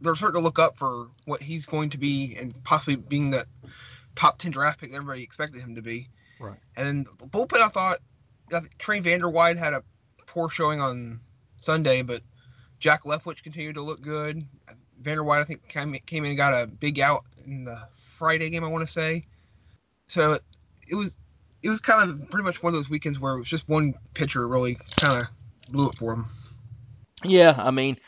They're 0.00 0.16
starting 0.16 0.40
to 0.40 0.44
look 0.44 0.58
up 0.58 0.78
for 0.78 1.08
what 1.24 1.42
he's 1.42 1.66
going 1.66 1.90
to 1.90 1.98
be 1.98 2.36
and 2.38 2.54
possibly 2.64 2.96
being 2.96 3.30
that 3.30 3.46
top 4.14 4.38
ten 4.38 4.50
draft 4.50 4.80
pick 4.80 4.92
everybody 4.92 5.22
expected 5.22 5.60
him 5.60 5.74
to 5.74 5.82
be. 5.82 6.08
Right. 6.40 6.58
And 6.76 6.86
then 6.86 7.06
the 7.18 7.26
bullpen, 7.26 7.60
I 7.60 7.68
thought 7.68 7.98
Trey 8.78 9.00
Van 9.00 9.20
Der 9.20 9.28
Weide 9.28 9.58
had 9.58 9.74
a 9.74 9.84
poor 10.26 10.48
showing 10.48 10.80
on 10.80 11.20
Sunday, 11.58 12.02
but 12.02 12.22
Jack 12.78 13.04
Leftwich 13.04 13.42
continued 13.42 13.74
to 13.74 13.82
look 13.82 14.00
good. 14.00 14.44
Vanderwide, 15.02 15.40
I 15.40 15.44
think, 15.44 15.66
came, 15.68 15.94
came 16.06 16.24
in 16.24 16.30
and 16.30 16.36
got 16.36 16.52
a 16.52 16.66
big 16.66 16.98
out 17.00 17.24
in 17.44 17.64
the 17.64 17.76
Friday 18.18 18.50
game, 18.50 18.64
I 18.64 18.68
want 18.68 18.86
to 18.86 18.92
say. 18.92 19.26
So 20.08 20.32
it, 20.32 20.42
it 20.88 20.94
was 20.94 21.12
it 21.62 21.68
was 21.68 21.80
kind 21.80 22.08
of 22.08 22.30
pretty 22.30 22.44
much 22.44 22.62
one 22.62 22.72
of 22.72 22.78
those 22.78 22.88
weekends 22.90 23.20
where 23.20 23.34
it 23.34 23.38
was 23.38 23.48
just 23.48 23.68
one 23.68 23.94
pitcher 24.14 24.46
really 24.48 24.78
kind 24.96 25.22
of 25.22 25.72
blew 25.72 25.88
it 25.90 25.98
for 25.98 26.14
him. 26.14 26.26
Yeah, 27.22 27.54
I 27.56 27.70
mean, 27.70 27.98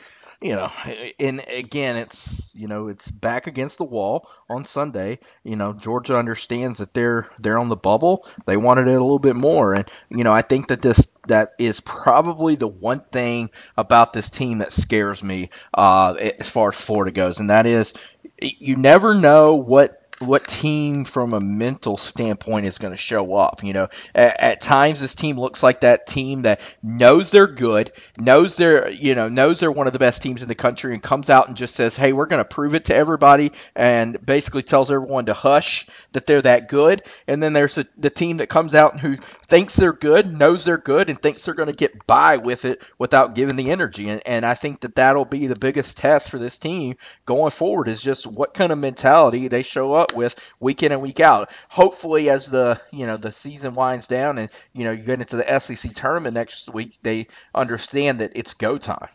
you 0.40 0.54
know, 0.54 0.70
and 1.18 1.44
again, 1.48 1.96
it's 1.98 2.41
you 2.54 2.68
know, 2.68 2.88
it's 2.88 3.11
back 3.11 3.47
against 3.47 3.78
the 3.78 3.85
wall 3.85 4.28
on 4.49 4.64
Sunday. 4.64 5.18
You 5.44 5.56
know, 5.56 5.73
Georgia 5.73 6.16
understands 6.18 6.78
that 6.78 6.94
they're 6.94 7.28
they're 7.38 7.59
on 7.59 7.68
the 7.68 7.76
bubble. 7.76 8.26
They 8.47 8.56
wanted 8.56 8.88
it 8.88 8.94
a 8.94 9.02
little 9.02 9.18
bit 9.18 9.37
more, 9.37 9.75
and 9.75 9.90
you 10.11 10.25
know, 10.25 10.32
I 10.32 10.42
think 10.42 10.68
that 10.68 10.82
this 10.82 11.06
that 11.28 11.52
is 11.59 11.80
probably 11.80 12.56
the 12.56 12.68
one 12.68 13.02
thing 13.12 13.50
about 13.76 14.12
this 14.12 14.28
team 14.30 14.59
that 14.59 14.73
scares 14.73 15.23
me 15.23 15.50
uh, 15.75 16.14
as 16.38 16.49
far 16.50 16.71
as 16.71 16.76
Florida 16.76 17.12
goes, 17.12 17.38
and 17.38 17.50
that 17.50 17.66
is 17.66 17.92
you 18.40 18.76
never 18.76 19.14
know 19.14 19.54
what 19.54 20.01
what 20.26 20.47
team 20.49 21.05
from 21.05 21.33
a 21.33 21.41
mental 21.41 21.97
standpoint 21.97 22.67
is 22.67 22.79
going 22.79 22.93
to 22.93 22.97
show 22.97 23.35
up. 23.35 23.62
You 23.62 23.73
know, 23.73 23.88
at, 24.14 24.41
at, 24.41 24.62
times 24.62 25.00
this 25.00 25.14
team 25.14 25.38
looks 25.38 25.62
like 25.62 25.81
that 25.81 26.07
team 26.07 26.43
that 26.43 26.61
knows 26.83 27.31
they're 27.31 27.47
good, 27.47 27.93
knows 28.17 28.57
they're 28.57 28.91
you 28.91 29.14
know 29.14 29.29
knows 29.29 29.61
they're 29.61 29.73
one 29.73 29.87
of 29.87 29.93
the 29.93 29.99
best 29.99 30.23
teams 30.23 30.43
in 30.43 30.49
the 30.49 30.55
country, 30.55 30.95
and 30.95 31.02
comes 31.02 31.31
out 31.31 31.49
and 31.49 31.57
just 31.57 31.75
says, 31.75 31.97
"Hey, 31.97 32.12
we're 32.12 32.26
going 32.26 32.43
to 32.43 32.49
prove 32.49 32.75
it 32.75 32.85
to 32.87 32.95
everybody," 32.95 33.52
and 33.75 34.25
basically 34.25 34.62
tells 34.62 34.91
everyone 34.91 35.26
to 35.26 35.35
hush 35.35 35.87
that 36.12 36.26
they're 36.26 36.43
that 36.43 36.69
good. 36.69 37.02
And 37.26 37.43
then 37.43 37.52
there's 37.52 37.79
a, 37.79 37.87
the 37.97 38.11
team 38.11 38.38
that 38.38 38.49
comes 38.49 38.75
out 38.75 38.93
and 38.93 39.00
who 39.00 39.17
thinks 39.49 39.76
they're 39.76 39.93
good, 39.93 40.33
knows 40.33 40.64
they're 40.64 40.79
good, 40.79 41.11
and 41.11 41.21
thinks 41.21 41.45
they're 41.45 41.55
going 41.55 41.69
to 41.69 41.75
get 41.75 42.07
by 42.07 42.38
with 42.38 42.64
it 42.64 42.83
without 42.99 43.35
giving 43.35 43.57
the 43.57 43.71
energy. 43.71 44.09
And, 44.09 44.23
and 44.25 44.47
I 44.47 44.55
think 44.55 44.81
that 44.81 44.95
that'll 44.95 45.26
be 45.26 45.47
the 45.47 45.57
biggest 45.57 45.97
test 45.97 46.31
for 46.31 46.38
this 46.38 46.57
team 46.57 46.97
going 47.26 47.50
forward 47.50 47.88
is 47.88 48.00
just 48.00 48.26
what 48.26 48.55
kind 48.55 48.73
of 48.73 48.79
mentality 48.79 49.49
they 49.49 49.62
show 49.62 49.93
up 49.93 50.12
with 50.14 50.35
week 50.61 50.83
in 50.83 50.92
and 50.92 51.02
week 51.02 51.21
out. 51.21 51.50
Hopefully, 51.69 52.31
as 52.31 52.47
the 52.47 52.81
you 52.90 53.07
know 53.07 53.16
the 53.16 53.33
season 53.33 53.75
winds 53.75 54.07
down 54.07 54.38
and 54.38 54.49
you 54.73 54.85
know 54.85 54.92
you 54.92 55.04
get 55.04 55.21
into 55.21 55.37
the 55.37 55.61
SEC 55.61 55.95
tournament 55.95 56.35
next 56.35 56.73
week, 56.73 56.99
they 57.02 57.26
understand 57.54 58.21
that 58.21 58.33
it's 58.35 58.54
go 58.54 58.78
time. 58.78 59.09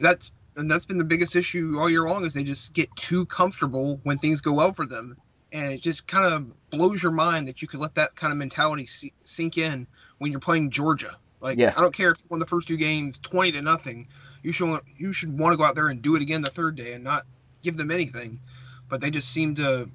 That's 0.00 0.32
and 0.56 0.70
that's 0.70 0.86
been 0.86 0.98
the 0.98 1.04
biggest 1.04 1.36
issue 1.36 1.76
all 1.78 1.88
year 1.88 2.02
long 2.02 2.24
is 2.24 2.32
they 2.32 2.44
just 2.44 2.74
get 2.74 2.94
too 2.96 3.26
comfortable 3.26 4.00
when 4.02 4.18
things 4.18 4.40
go 4.40 4.52
well 4.52 4.72
for 4.72 4.86
them 4.86 5.16
and 5.52 5.72
it 5.72 5.80
just 5.80 6.06
kind 6.06 6.32
of 6.32 6.70
blows 6.70 7.02
your 7.02 7.12
mind 7.12 7.48
that 7.48 7.62
you 7.62 7.68
could 7.68 7.80
let 7.80 7.94
that 7.96 8.14
kind 8.16 8.32
of 8.32 8.38
mentality 8.38 8.88
sink 9.24 9.58
in 9.58 9.86
when 10.18 10.30
you're 10.30 10.40
playing 10.40 10.70
Georgia. 10.70 11.16
Like. 11.40 11.58
I 11.76 11.80
don't 11.80 11.94
care 11.94 12.10
if 12.10 12.18
you 12.18 12.26
won 12.28 12.40
the 12.40 12.46
first 12.46 12.68
two 12.68 12.76
games 12.76 13.18
twenty 13.18 13.52
to 13.52 13.62
nothing, 13.62 14.08
you 14.42 14.52
should 14.52 14.80
you 14.96 15.12
should 15.12 15.36
want 15.38 15.52
to 15.52 15.56
go 15.56 15.64
out 15.64 15.74
there 15.74 15.88
and 15.88 16.02
do 16.02 16.16
it 16.16 16.22
again 16.22 16.42
the 16.42 16.50
third 16.50 16.76
day 16.76 16.92
and 16.92 17.04
not 17.04 17.22
give 17.62 17.76
them 17.76 17.90
anything. 17.90 18.40
But 18.90 19.00
they 19.00 19.10
just 19.10 19.30
seem 19.30 19.54
to 19.54 19.88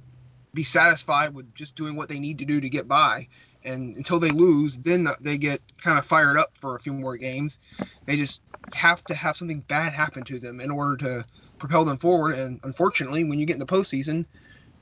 be 0.53 0.63
satisfied 0.63 1.35
with 1.35 1.53
just 1.53 1.75
doing 1.75 1.95
what 1.95 2.09
they 2.09 2.19
need 2.19 2.39
to 2.39 2.45
do 2.45 2.59
to 2.61 2.69
get 2.69 2.87
by. 2.87 3.27
And 3.63 3.95
until 3.95 4.19
they 4.19 4.29
lose, 4.29 4.77
then 4.77 5.07
they 5.21 5.37
get 5.37 5.59
kind 5.83 5.99
of 5.99 6.05
fired 6.05 6.37
up 6.37 6.53
for 6.61 6.75
a 6.75 6.79
few 6.79 6.93
more 6.93 7.17
games. 7.17 7.59
They 8.05 8.15
just 8.15 8.41
have 8.73 9.03
to 9.05 9.15
have 9.15 9.35
something 9.35 9.61
bad 9.67 9.93
happen 9.93 10.23
to 10.23 10.39
them 10.39 10.59
in 10.59 10.71
order 10.71 10.97
to 10.97 11.25
propel 11.59 11.83
them 11.83 11.97
forward. 11.97 12.35
And 12.35 12.59
unfortunately, 12.63 13.23
when 13.23 13.39
you 13.39 13.45
get 13.45 13.53
in 13.53 13.59
the 13.59 13.65
postseason, 13.65 14.25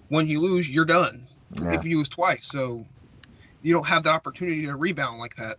when 0.10 0.27
you 0.27 0.39
lose, 0.39 0.70
you're 0.70 0.86
done. 0.86 1.27
Yeah. 1.53 1.74
If 1.74 1.86
you 1.86 1.98
lose 1.98 2.10
twice, 2.10 2.48
so 2.50 2.86
you 3.62 3.74
don't 3.74 3.88
have 3.88 4.03
the 4.03 4.10
opportunity 4.10 4.65
to 4.65 4.75
rebound 4.75 5.20
like 5.20 5.36
that. 5.38 5.58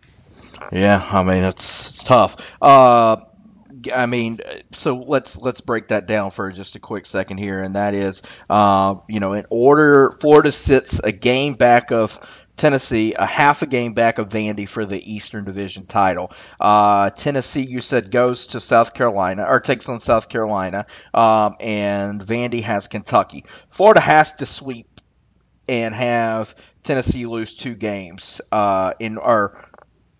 Yeah, 0.71 1.07
I 1.11 1.23
mean 1.23 1.43
it's, 1.43 1.89
it's 1.89 2.03
tough. 2.03 2.35
Uh, 2.61 3.17
I 3.93 4.05
mean, 4.05 4.39
so 4.73 4.95
let's 4.95 5.35
let's 5.35 5.61
break 5.61 5.89
that 5.89 6.07
down 6.07 6.31
for 6.31 6.51
just 6.51 6.75
a 6.75 6.79
quick 6.79 7.05
second 7.05 7.37
here, 7.37 7.63
and 7.63 7.75
that 7.75 7.93
is, 7.93 8.21
uh, 8.49 8.95
you 9.07 9.19
know, 9.19 9.33
in 9.33 9.45
order 9.49 10.17
Florida 10.21 10.51
sits 10.51 10.99
a 11.03 11.11
game 11.11 11.55
back 11.55 11.91
of 11.91 12.11
Tennessee, 12.57 13.13
a 13.17 13.25
half 13.25 13.61
a 13.61 13.65
game 13.65 13.93
back 13.93 14.17
of 14.17 14.29
Vandy 14.29 14.67
for 14.67 14.85
the 14.85 14.99
Eastern 15.11 15.43
Division 15.43 15.85
title. 15.85 16.31
Uh, 16.59 17.09
Tennessee, 17.09 17.65
you 17.65 17.81
said, 17.81 18.11
goes 18.11 18.47
to 18.47 18.61
South 18.61 18.93
Carolina 18.93 19.45
or 19.47 19.59
takes 19.59 19.87
on 19.89 19.99
South 19.99 20.29
Carolina, 20.29 20.85
um, 21.13 21.55
and 21.59 22.21
Vandy 22.21 22.63
has 22.63 22.87
Kentucky. 22.87 23.43
Florida 23.71 23.99
has 23.99 24.31
to 24.33 24.45
sweep 24.45 24.87
and 25.67 25.93
have 25.93 26.53
Tennessee 26.83 27.25
lose 27.25 27.55
two 27.55 27.75
games 27.75 28.39
uh, 28.51 28.93
in 28.99 29.17
or 29.17 29.57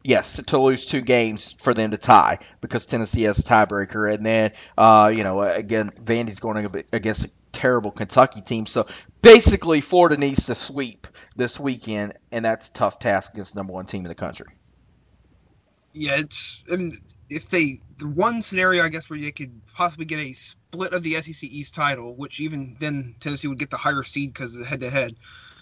yes 0.06 0.40
to 0.46 0.60
lose 0.60 0.86
two 0.86 1.02
games 1.02 1.56
for 1.64 1.74
them 1.74 1.92
to 1.92 1.98
tie 1.98 2.40
because 2.62 2.86
Tennessee 2.86 3.24
has 3.24 3.38
a 3.40 3.44
tiebreaker, 3.44 4.14
and 4.14 4.26
then 4.26 4.52
uh, 4.78 5.12
you 5.14 5.24
know 5.24 5.42
again 5.42 5.92
Vandy's 6.04 6.40
going 6.40 6.66
against 6.94 7.26
a 7.26 7.30
terrible 7.52 7.92
Kentucky 7.92 8.42
team, 8.42 8.66
so 8.66 8.88
basically 9.22 9.82
Florida 9.82 10.18
needs 10.18 10.46
to 10.46 10.56
sweep 10.56 11.08
this 11.36 11.60
weekend, 11.60 12.14
and 12.32 12.46
that's 12.46 12.68
a 12.68 12.74
tough 12.74 13.00
task 13.00 13.34
against 13.34 13.54
the 13.54 13.60
number 13.60 13.74
one 13.74 13.86
team 13.86 14.06
in 14.06 14.10
the 14.10 14.16
country. 14.16 14.48
Yeah, 15.94 16.18
it's 16.18 16.64
I 16.72 16.76
mean, 16.76 17.00
if 17.30 17.50
they 17.50 17.82
the 17.98 18.08
one 18.08 18.42
scenario 18.42 18.84
I 18.84 18.90
guess 18.90 19.10
where 19.10 19.20
they 19.20 19.32
could 19.32 19.60
possibly 19.74 20.06
get 20.06 20.20
a 20.20 20.34
split 20.34 20.94
of 20.94 21.04
the 21.04 21.20
SEC 21.22 21.44
East 21.44 21.74
title, 21.74 22.16
which 22.16 22.40
even 22.40 22.78
then 22.80 23.16
Tennessee 23.20 23.48
would 23.48 23.60
get 23.60 23.72
the 23.72 23.78
higher 23.78 24.04
seed 24.04 24.34
because 24.34 24.54
of 24.54 24.60
the 24.60 24.66
head 24.66 24.82
to 24.82 24.90
head. 24.90 25.16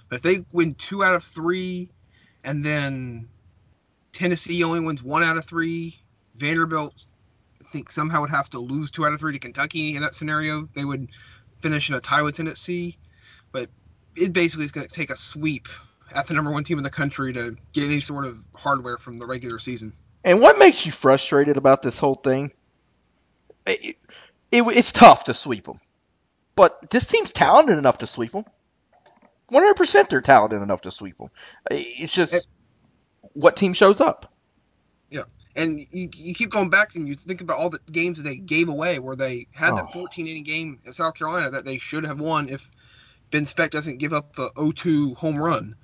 But 0.09 0.17
if 0.17 0.21
they 0.23 0.45
win 0.51 0.75
two 0.75 1.03
out 1.03 1.15
of 1.15 1.23
three, 1.33 1.89
and 2.43 2.65
then 2.65 3.29
Tennessee 4.13 4.63
only 4.63 4.79
wins 4.79 5.03
one 5.03 5.23
out 5.23 5.37
of 5.37 5.45
three, 5.45 5.99
Vanderbilt 6.35 6.93
I 7.61 7.71
think 7.71 7.91
somehow 7.91 8.21
would 8.21 8.29
have 8.29 8.49
to 8.51 8.59
lose 8.59 8.91
two 8.91 9.05
out 9.05 9.13
of 9.13 9.19
three 9.19 9.33
to 9.33 9.39
Kentucky 9.39 9.95
in 9.95 10.03
that 10.03 10.13
scenario. 10.13 10.69
They 10.75 10.85
would 10.85 11.09
finish 11.61 11.89
in 11.89 11.95
a 11.95 11.99
tie 11.99 12.21
with 12.21 12.35
Tennessee, 12.35 12.97
but 13.51 13.69
it 14.15 14.31
basically 14.31 14.65
is 14.65 14.71
going 14.71 14.87
to 14.87 14.93
take 14.93 15.09
a 15.09 15.15
sweep 15.15 15.67
at 16.13 16.27
the 16.27 16.35
number 16.35 16.51
one 16.51 16.63
team 16.63 16.77
in 16.77 16.83
the 16.83 16.91
country 16.91 17.33
to 17.33 17.55
get 17.73 17.85
any 17.85 17.99
sort 17.99 18.25
of 18.25 18.37
hardware 18.53 18.97
from 18.97 19.17
the 19.17 19.25
regular 19.25 19.57
season. 19.57 19.93
And 20.23 20.39
what 20.39 20.59
makes 20.59 20.85
you 20.85 20.91
frustrated 20.91 21.57
about 21.57 21.81
this 21.81 21.97
whole 21.97 22.15
thing? 22.15 22.51
It, 23.65 23.97
it, 24.51 24.61
it's 24.61 24.91
tough 24.91 25.23
to 25.25 25.33
sweep 25.33 25.65
them, 25.65 25.79
but 26.55 26.91
this 26.91 27.05
team's 27.05 27.31
talented 27.31 27.77
enough 27.77 27.97
to 27.99 28.07
sweep 28.07 28.33
them. 28.33 28.45
100% 29.51 30.09
they're 30.09 30.21
talented 30.21 30.61
enough 30.61 30.81
to 30.81 30.91
sweep 30.91 31.17
them. 31.17 31.29
It's 31.71 32.13
just 32.13 32.45
what 33.33 33.55
team 33.55 33.73
shows 33.73 34.01
up. 34.01 34.31
Yeah. 35.09 35.23
And 35.55 35.79
you, 35.91 36.09
you 36.15 36.33
keep 36.33 36.51
going 36.51 36.69
back 36.69 36.95
and 36.95 37.07
you 37.07 37.15
think 37.15 37.41
about 37.41 37.57
all 37.57 37.69
the 37.69 37.79
games 37.91 38.17
that 38.17 38.23
they 38.23 38.35
gave 38.35 38.69
away 38.69 38.99
where 38.99 39.15
they 39.15 39.47
had 39.51 39.73
oh. 39.73 39.77
that 39.77 39.93
14 39.93 40.27
inning 40.27 40.43
game 40.43 40.79
at 40.85 40.95
South 40.95 41.15
Carolina 41.15 41.49
that 41.51 41.65
they 41.65 41.77
should 41.77 42.05
have 42.05 42.19
won 42.19 42.49
if 42.49 42.61
Ben 43.31 43.45
Specht 43.45 43.71
doesn't 43.71 43.97
give 43.97 44.13
up 44.13 44.35
the 44.35 44.51
0-2 44.51 45.15
home 45.15 45.37
run, 45.37 45.75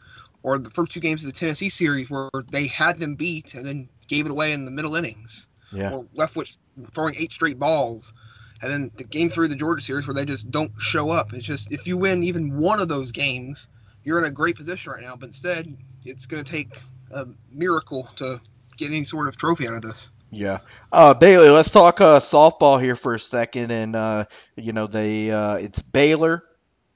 or 0.43 0.57
the 0.59 0.69
first 0.69 0.91
two 0.91 0.99
games 0.99 1.23
of 1.23 1.27
the 1.27 1.37
Tennessee 1.37 1.69
series 1.69 2.09
where 2.09 2.29
they 2.51 2.67
had 2.67 2.99
them 2.99 3.15
beat 3.15 3.55
and 3.55 3.65
then 3.65 3.89
gave 4.07 4.25
it 4.25 4.31
away 4.31 4.53
in 4.53 4.65
the 4.65 4.71
middle 4.71 4.95
innings, 4.95 5.47
yeah. 5.71 5.91
or 5.91 6.05
Leftwich 6.15 6.57
throwing 6.93 7.15
eight 7.17 7.31
straight 7.31 7.59
balls, 7.59 8.13
and 8.61 8.71
then 8.71 8.91
the 8.97 9.03
game 9.03 9.29
three 9.29 9.47
of 9.47 9.49
the 9.49 9.55
Georgia 9.55 9.83
series 9.83 10.05
where 10.05 10.13
they 10.13 10.25
just 10.25 10.51
don't 10.51 10.71
show 10.79 11.09
up. 11.09 11.33
It's 11.33 11.45
just 11.45 11.71
if 11.71 11.87
you 11.87 11.97
win 11.97 12.23
even 12.23 12.57
one 12.57 12.79
of 12.79 12.87
those 12.87 13.11
games, 13.11 13.67
you're 14.03 14.19
in 14.19 14.25
a 14.25 14.31
great 14.31 14.55
position 14.55 14.91
right 14.91 15.01
now. 15.01 15.15
But 15.15 15.27
instead, 15.27 15.75
it's 16.05 16.25
going 16.25 16.43
to 16.43 16.49
take 16.49 16.77
a 17.11 17.27
miracle 17.51 18.07
to 18.17 18.41
get 18.77 18.87
any 18.87 19.05
sort 19.05 19.27
of 19.27 19.37
trophy 19.37 19.67
out 19.67 19.73
of 19.73 19.81
this. 19.81 20.09
Yeah, 20.31 20.59
uh, 20.91 21.13
Bailey. 21.15 21.49
Let's 21.49 21.71
talk 21.71 22.01
uh, 22.01 22.19
softball 22.19 22.81
here 22.81 22.95
for 22.95 23.15
a 23.15 23.19
second, 23.19 23.71
and 23.71 23.95
uh, 23.95 24.25
you 24.55 24.73
know 24.73 24.85
they 24.87 25.31
uh, 25.31 25.55
it's 25.55 25.81
Baylor 25.81 26.43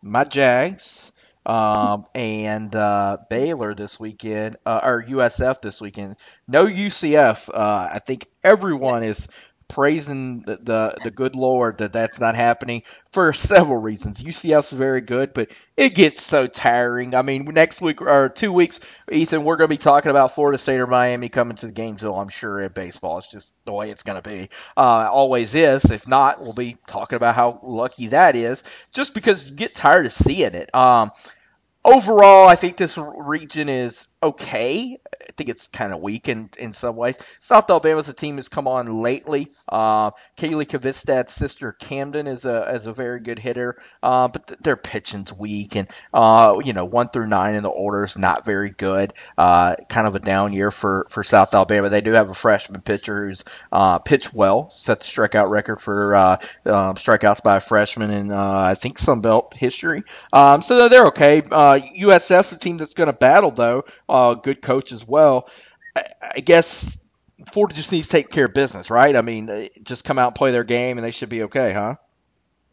my 0.03 0.25
Jags, 0.25 1.11
um, 1.45 2.05
and 2.15 2.75
uh, 2.75 3.17
Baylor 3.29 3.73
this 3.73 3.99
weekend, 3.99 4.57
uh, 4.65 4.81
or 4.83 5.03
USF 5.03 5.61
this 5.61 5.81
weekend. 5.81 6.17
No 6.47 6.65
UCF. 6.65 7.49
Uh, 7.49 7.89
I 7.93 7.99
think 8.05 8.27
everyone 8.43 9.03
is 9.03 9.19
praising 9.73 10.43
the, 10.45 10.57
the, 10.57 10.95
the 11.03 11.11
good 11.11 11.35
Lord 11.35 11.79
that 11.79 11.93
that's 11.93 12.19
not 12.19 12.35
happening 12.35 12.83
for 13.11 13.33
several 13.33 13.77
reasons. 13.77 14.21
UCF's 14.21 14.71
very 14.71 15.01
good, 15.01 15.33
but 15.33 15.49
it 15.75 15.95
gets 15.95 16.23
so 16.27 16.47
tiring. 16.47 17.15
I 17.15 17.23
mean, 17.23 17.45
next 17.45 17.81
week 17.81 18.01
or 18.01 18.29
two 18.29 18.53
weeks, 18.53 18.79
Ethan, 19.11 19.43
we're 19.43 19.57
going 19.57 19.69
to 19.69 19.75
be 19.75 19.81
talking 19.81 20.11
about 20.11 20.35
Florida 20.35 20.57
State 20.57 20.79
or 20.79 20.87
Miami 20.87 21.29
coming 21.29 21.57
to 21.57 21.65
the 21.65 21.71
Gainesville. 21.71 22.15
I'm 22.15 22.29
sure 22.29 22.61
at 22.61 22.75
baseball, 22.75 23.17
it's 23.17 23.31
just 23.31 23.53
the 23.65 23.73
way 23.73 23.89
it's 23.89 24.03
going 24.03 24.21
to 24.21 24.29
be. 24.29 24.49
Uh, 24.77 25.09
always 25.11 25.55
is. 25.55 25.83
If 25.85 26.07
not, 26.07 26.39
we'll 26.39 26.53
be 26.53 26.77
talking 26.87 27.15
about 27.15 27.35
how 27.35 27.59
lucky 27.63 28.07
that 28.09 28.35
is. 28.35 28.61
Just 28.93 29.13
because 29.13 29.49
you 29.49 29.55
get 29.55 29.75
tired 29.75 30.05
of 30.05 30.13
seeing 30.13 30.53
it. 30.53 30.73
Um, 30.75 31.11
overall, 31.83 32.47
I 32.47 32.55
think 32.55 32.77
this 32.77 32.97
region 32.97 33.69
is 33.69 34.07
okay. 34.23 34.97
I 35.21 35.31
think 35.35 35.49
it's 35.49 35.67
kind 35.67 35.93
of 35.93 36.01
weak 36.01 36.27
in, 36.27 36.49
in 36.57 36.73
some 36.73 36.95
ways. 36.95 37.15
South 37.41 37.69
Alabama's 37.69 38.07
a 38.07 38.13
team 38.13 38.37
has 38.37 38.47
come 38.47 38.67
on 38.67 39.01
lately. 39.01 39.49
Uh, 39.69 40.11
Kaylee 40.37 40.69
Kvistad's 40.69 41.33
sister 41.33 41.71
Camden 41.73 42.27
is 42.27 42.45
a 42.45 42.73
is 42.75 42.85
a 42.85 42.93
very 42.93 43.19
good 43.19 43.39
hitter, 43.39 43.77
uh, 44.03 44.27
but 44.27 44.47
th- 44.47 44.59
their 44.59 44.75
pitching's 44.75 45.33
weak, 45.33 45.75
and 45.75 45.87
uh, 46.13 46.59
you 46.63 46.73
know 46.73 46.85
one 46.85 47.09
through 47.09 47.27
nine 47.27 47.55
in 47.55 47.63
the 47.63 47.69
order 47.69 48.03
is 48.03 48.17
not 48.17 48.45
very 48.45 48.71
good. 48.71 49.13
Uh, 49.37 49.75
kind 49.89 50.07
of 50.07 50.15
a 50.15 50.19
down 50.19 50.53
year 50.53 50.71
for, 50.71 51.07
for 51.09 51.23
South 51.23 51.53
Alabama. 51.53 51.89
They 51.89 52.01
do 52.01 52.11
have 52.11 52.29
a 52.29 52.35
freshman 52.35 52.81
pitcher 52.81 53.27
who's 53.27 53.43
uh, 53.71 53.99
pitched 53.99 54.33
well, 54.33 54.69
set 54.69 54.99
the 54.99 55.05
strikeout 55.05 55.49
record 55.49 55.81
for 55.81 56.15
uh, 56.15 56.37
um, 56.65 56.95
strikeouts 56.95 57.43
by 57.43 57.57
a 57.57 57.61
freshman 57.61 58.11
in 58.11 58.31
I 58.31 58.75
think 58.75 58.99
Sun 58.99 59.21
Belt 59.21 59.53
history. 59.55 60.03
Um, 60.31 60.61
so 60.61 60.89
they're 60.89 61.07
okay. 61.07 61.41
USF's 61.41 62.51
a 62.51 62.57
team 62.57 62.77
that's 62.77 62.93
going 62.93 63.07
to 63.07 63.13
battle 63.13 63.51
though 63.51 63.83
uh, 64.13 64.35
good 64.35 64.61
coach 64.61 64.93
as 64.93 65.05
well. 65.05 65.49
I, 65.95 66.03
I 66.35 66.39
guess 66.39 66.97
Florida 67.51 67.75
just 67.75 67.91
needs 67.91 68.07
to 68.07 68.11
take 68.11 68.29
care 68.29 68.45
of 68.45 68.53
business, 68.53 68.89
right? 68.89 69.15
I 69.15 69.21
mean, 69.21 69.69
just 69.83 70.05
come 70.05 70.17
out 70.19 70.27
and 70.27 70.35
play 70.35 70.51
their 70.51 70.63
game, 70.63 70.97
and 70.97 71.05
they 71.05 71.11
should 71.11 71.29
be 71.29 71.43
okay, 71.43 71.73
huh? 71.73 71.95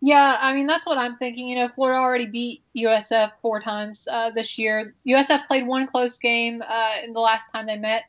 Yeah, 0.03 0.39
I 0.41 0.55
mean 0.55 0.67
that's 0.67 0.87
what 0.87 0.97
I'm 0.97 1.17
thinking. 1.19 1.47
You 1.47 1.57
know, 1.57 1.69
Florida 1.75 2.01
already 2.01 2.27
beat 2.27 2.63
USF 2.75 3.33
four 3.43 3.61
times 3.61 4.01
uh, 4.11 4.31
this 4.31 4.57
year. 4.57 4.95
USF 5.07 5.47
played 5.47 5.67
one 5.67 5.87
close 5.87 6.17
game 6.19 6.63
uh, 6.67 6.95
in 7.05 7.13
the 7.13 7.21
last 7.21 7.43
time 7.53 7.67
they 7.67 7.77
met, 7.77 8.05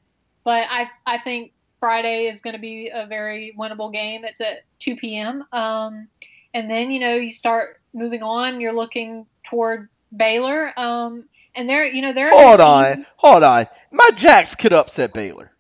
but 0.45 0.67
I 0.69 0.88
I 1.05 1.17
think 1.17 1.51
Friday 1.81 2.27
is 2.27 2.39
going 2.41 2.55
to 2.55 2.61
be 2.61 2.91
a 2.93 3.05
very 3.07 3.53
winnable 3.59 3.91
game. 3.91 4.23
It's 4.23 4.39
at 4.39 4.63
2 4.79 4.95
p.m. 4.97 5.43
Um, 5.51 6.07
and 6.53 6.71
then 6.71 6.91
you 6.91 7.01
know 7.01 7.15
you 7.15 7.33
start 7.33 7.81
moving 7.93 8.23
on. 8.23 8.61
You're 8.61 8.71
looking 8.71 9.25
toward 9.50 9.89
Baylor. 10.15 10.71
Um, 10.79 11.25
and 11.55 11.70
they're 11.70 11.86
you 11.86 12.01
know 12.01 12.13
they're 12.13 12.31
Hold 12.31 12.60
team. 12.60 12.67
on, 12.67 13.05
hold 13.17 13.43
on. 13.43 13.67
My 13.91 14.10
Jacks 14.15 14.55
could 14.55 14.74
upset 14.74 15.13
Baylor. 15.13 15.51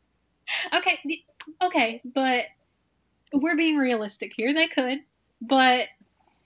Okay, 0.73 0.99
okay, 1.61 2.01
but 2.13 2.45
we're 3.33 3.55
being 3.57 3.77
realistic 3.77 4.33
here. 4.35 4.53
They 4.53 4.67
could, 4.67 4.99
but 5.41 5.87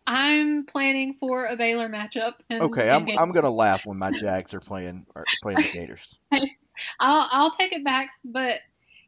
I'm 0.08 0.66
planning 0.66 1.16
for 1.20 1.46
a 1.46 1.56
Baylor 1.56 1.90
matchup. 1.90 2.34
In, 2.50 2.62
Okay, 2.62 2.84
in 2.84 2.90
I'm 2.90 3.08
I'm 3.18 3.32
gonna 3.32 3.50
laugh 3.50 3.86
when 3.86 3.98
my 3.98 4.12
Jags 4.12 4.54
are 4.54 4.60
playing 4.60 5.06
are 5.16 5.26
playing 5.42 5.60
the 5.62 5.72
Gators. 5.80 6.16
I'll 7.00 7.28
I'll 7.32 7.56
take 7.58 7.74
it 7.74 7.84
back, 7.84 8.10
but 8.24 8.60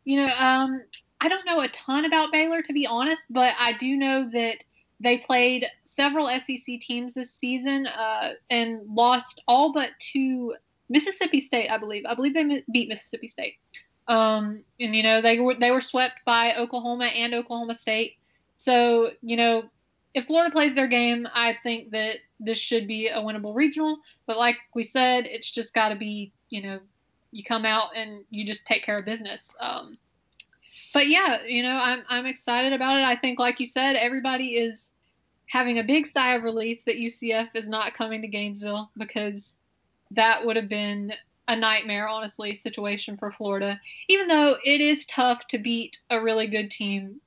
you 0.05 0.21
know, 0.21 0.33
um, 0.37 0.81
I 1.19 1.27
don't 1.27 1.45
know 1.45 1.59
a 1.61 1.67
ton 1.69 2.05
about 2.05 2.31
Baylor 2.31 2.61
to 2.61 2.73
be 2.73 2.87
honest, 2.87 3.21
but 3.29 3.53
I 3.59 3.73
do 3.77 3.97
know 3.97 4.29
that 4.31 4.55
they 4.99 5.17
played 5.17 5.65
several 5.97 6.27
SEC 6.27 6.79
teams 6.87 7.13
this 7.13 7.29
season 7.41 7.87
uh, 7.87 8.33
and 8.49 8.81
lost 8.87 9.41
all 9.47 9.73
but 9.73 9.89
to 10.13 10.55
Mississippi 10.89 11.45
State, 11.47 11.69
I 11.69 11.77
believe. 11.77 12.05
I 12.05 12.13
believe 12.13 12.33
they 12.33 12.63
beat 12.71 12.89
Mississippi 12.89 13.29
State. 13.29 13.55
Um, 14.07 14.63
and 14.79 14.95
you 14.95 15.03
know 15.03 15.21
they 15.21 15.39
were 15.39 15.55
they 15.55 15.71
were 15.71 15.81
swept 15.81 16.19
by 16.25 16.53
Oklahoma 16.55 17.05
and 17.05 17.33
Oklahoma 17.33 17.77
State. 17.77 18.13
So 18.57 19.11
you 19.21 19.35
know 19.35 19.63
if 20.13 20.25
Florida 20.25 20.51
plays 20.51 20.75
their 20.75 20.87
game, 20.87 21.27
I 21.33 21.57
think 21.61 21.91
that 21.91 22.17
this 22.39 22.57
should 22.57 22.87
be 22.87 23.07
a 23.07 23.17
winnable 23.17 23.53
regional. 23.53 23.97
But 24.25 24.37
like 24.37 24.55
we 24.73 24.85
said, 24.85 25.25
it's 25.27 25.51
just 25.51 25.73
got 25.73 25.89
to 25.89 25.95
be 25.95 26.31
you 26.49 26.61
know 26.61 26.79
you 27.31 27.43
come 27.43 27.65
out 27.65 27.89
and 27.95 28.23
you 28.29 28.45
just 28.45 28.65
take 28.65 28.85
care 28.85 28.97
of 28.97 29.05
business. 29.05 29.41
Um, 29.59 29.97
but 30.93 31.07
yeah, 31.07 31.43
you 31.45 31.63
know, 31.63 31.77
I'm 31.81 32.03
I'm 32.07 32.25
excited 32.25 32.71
about 32.71 32.97
it. 32.97 33.03
I 33.03 33.17
think, 33.17 33.39
like 33.39 33.59
you 33.59 33.67
said, 33.73 33.97
everybody 33.97 34.55
is 34.55 34.79
having 35.47 35.79
a 35.79 35.83
big 35.83 36.11
sigh 36.13 36.35
of 36.35 36.43
relief 36.43 36.79
that 36.85 36.95
UCF 36.97 37.49
is 37.55 37.67
not 37.67 37.93
coming 37.93 38.21
to 38.21 38.27
Gainesville 38.27 38.89
because 38.97 39.41
that 40.11 40.45
would 40.45 40.55
have 40.55 40.69
been 40.69 41.13
a 41.47 41.55
nightmare, 41.55 42.07
honestly, 42.07 42.59
situation 42.63 43.17
for 43.17 43.31
Florida. 43.31 43.79
Even 44.09 44.27
though 44.27 44.57
it 44.65 44.81
is 44.81 45.05
tough 45.07 45.39
to 45.49 45.57
beat 45.57 45.97
a 46.09 46.21
really 46.21 46.47
good 46.47 46.69
team 46.69 47.21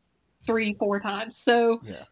three, 0.46 0.74
four 0.74 1.00
times. 1.00 1.38
So 1.44 1.80
Yeah. 1.84 2.04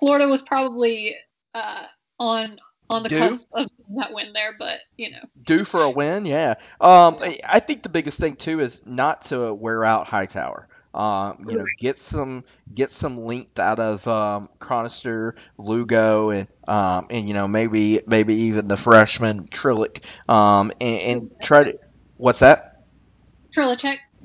Florida 0.00 0.26
was 0.28 0.42
probably 0.42 1.16
uh, 1.54 1.86
on 2.18 2.58
on 2.88 3.02
the 3.02 3.08
Due? 3.08 3.18
cusp 3.18 3.46
of 3.52 3.68
that 3.96 4.12
win 4.12 4.32
there, 4.32 4.54
but 4.58 4.78
you 4.96 5.10
know. 5.10 5.18
Due 5.44 5.64
for 5.64 5.82
a 5.82 5.90
win, 5.90 6.24
yeah. 6.24 6.54
Um, 6.80 7.16
I- 7.20 7.40
I 7.44 7.58
think 7.60 7.82
the 7.82 7.88
biggest 7.88 8.18
thing 8.18 8.36
too 8.36 8.60
is 8.60 8.80
not 8.84 9.26
to 9.28 9.52
wear 9.54 9.84
out 9.84 10.06
Hightower. 10.06 10.68
Um, 10.96 11.46
you 11.48 11.56
know, 11.56 11.66
get 11.78 12.00
some 12.00 12.44
get 12.74 12.90
some 12.92 13.18
length 13.24 13.58
out 13.58 13.78
of 13.78 14.06
um, 14.08 14.48
Chronister, 14.60 15.34
Lugo, 15.58 16.30
and 16.30 16.48
um, 16.68 17.06
and 17.10 17.28
you 17.28 17.34
know 17.34 17.46
maybe 17.46 18.02
maybe 18.06 18.34
even 18.34 18.68
the 18.68 18.76
freshman 18.76 19.46
Trillick. 19.48 20.02
Um, 20.28 20.72
and, 20.80 21.00
and 21.00 21.30
try 21.42 21.64
to 21.64 21.78
what's 22.16 22.40
that? 22.40 22.84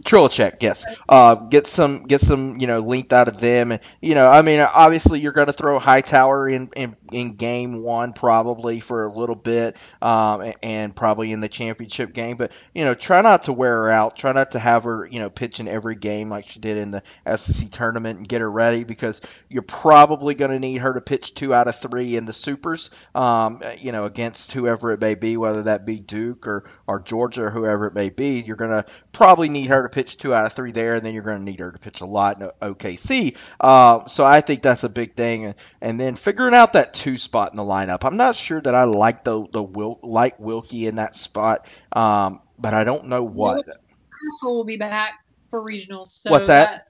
Trlicek. 0.03 0.31
check, 0.31 0.57
yes. 0.62 0.86
Uh, 1.07 1.36
get 1.36 1.67
some, 1.67 2.03
get 2.03 2.21
some, 2.21 2.60
you 2.60 2.67
know, 2.67 2.79
length 2.79 3.13
out 3.13 3.27
of 3.27 3.39
them, 3.39 3.77
you 4.01 4.15
know, 4.15 4.27
I 4.27 4.41
mean, 4.41 4.60
obviously 4.60 5.19
you're 5.19 5.31
going 5.31 5.48
to 5.48 5.53
throw 5.53 5.79
Hightower 5.79 6.50
in, 6.50 6.69
in 6.75 6.95
in 7.12 7.36
game 7.36 7.83
one 7.83 8.13
probably 8.13 8.79
for 8.79 9.03
a 9.03 9.13
little 9.13 9.36
bit, 9.36 9.75
um, 10.01 10.41
and, 10.41 10.55
and 10.63 10.95
probably 10.95 11.31
in 11.31 11.41
the 11.41 11.50
championship 11.50 12.13
game, 12.13 12.38
but 12.38 12.51
you 12.74 12.86
know, 12.86 12.93
try 12.93 13.21
not 13.21 13.43
to 13.45 13.53
wear 13.53 13.83
her 13.83 13.91
out. 13.91 14.17
Try 14.17 14.31
not 14.31 14.51
to 14.51 14.60
have 14.60 14.83
her, 14.83 15.05
you 15.05 15.19
know, 15.19 15.29
pitch 15.29 15.60
in 15.60 15.67
every 15.67 15.95
game 15.95 16.29
like 16.29 16.48
she 16.48 16.60
did 16.60 16.77
in 16.77 16.91
the 16.91 17.03
SEC 17.38 17.71
tournament, 17.71 18.19
and 18.19 18.27
get 18.27 18.41
her 18.41 18.51
ready 18.51 18.83
because 18.83 19.21
you're 19.50 19.62
probably 19.62 20.33
going 20.33 20.51
to 20.51 20.60
need 20.60 20.77
her 20.77 20.93
to 20.93 21.01
pitch 21.01 21.33
two 21.36 21.53
out 21.53 21.67
of 21.67 21.75
three 21.79 22.15
in 22.15 22.25
the 22.25 22.33
supers, 22.33 22.89
um, 23.15 23.62
you 23.77 23.91
know, 23.91 24.05
against 24.05 24.51
whoever 24.53 24.91
it 24.91 25.01
may 25.01 25.15
be, 25.15 25.38
whether 25.38 25.63
that 25.63 25.86
be 25.86 26.00
Duke 26.00 26.48
or 26.48 26.63
or 26.88 27.00
Georgia 27.00 27.43
or 27.43 27.51
whoever 27.51 27.88
it 27.88 27.93
may 27.93 28.10
be. 28.10 28.43
You're 28.45 28.55
going 28.55 28.71
to 28.71 28.86
probably 29.12 29.50
need 29.50 29.67
her 29.67 29.80
to 29.83 29.89
pitch 29.89 30.17
two 30.17 30.33
out 30.33 30.45
of 30.45 30.53
three 30.53 30.71
there, 30.71 30.95
and 30.95 31.05
then 31.05 31.13
you're 31.13 31.23
going 31.23 31.38
to 31.38 31.43
need 31.43 31.59
her 31.59 31.71
to 31.71 31.79
pitch 31.79 32.01
a 32.01 32.05
lot 32.05 32.41
in 32.41 32.50
OKC. 32.61 33.35
Uh, 33.59 34.07
so 34.07 34.25
I 34.25 34.41
think 34.41 34.63
that's 34.63 34.83
a 34.83 34.89
big 34.89 35.15
thing, 35.15 35.53
and, 35.81 36.00
then 36.00 36.15
figuring 36.15 36.53
out 36.53 36.73
that 36.73 36.93
two 36.93 37.17
spot 37.17 37.51
in 37.51 37.57
the 37.57 37.63
lineup. 37.63 38.00
I'm 38.03 38.17
not 38.17 38.35
sure 38.35 38.61
that 38.61 38.73
I 38.73 38.83
like 38.83 39.23
the 39.23 39.45
the 39.53 39.61
Wil- 39.61 40.00
like 40.03 40.39
Wilkie 40.39 40.88
in 40.88 40.95
that 40.95 41.15
spot, 41.15 41.67
um, 41.93 42.41
but 42.57 42.73
I 42.73 42.83
don't 42.83 43.05
know 43.05 43.23
what. 43.23 43.65
Cottrell 43.65 44.55
will 44.55 44.63
be 44.63 44.77
back 44.77 45.13
for 45.50 45.61
regionals. 45.61 46.21
So 46.21 46.31
What's 46.31 46.47
that? 46.47 46.83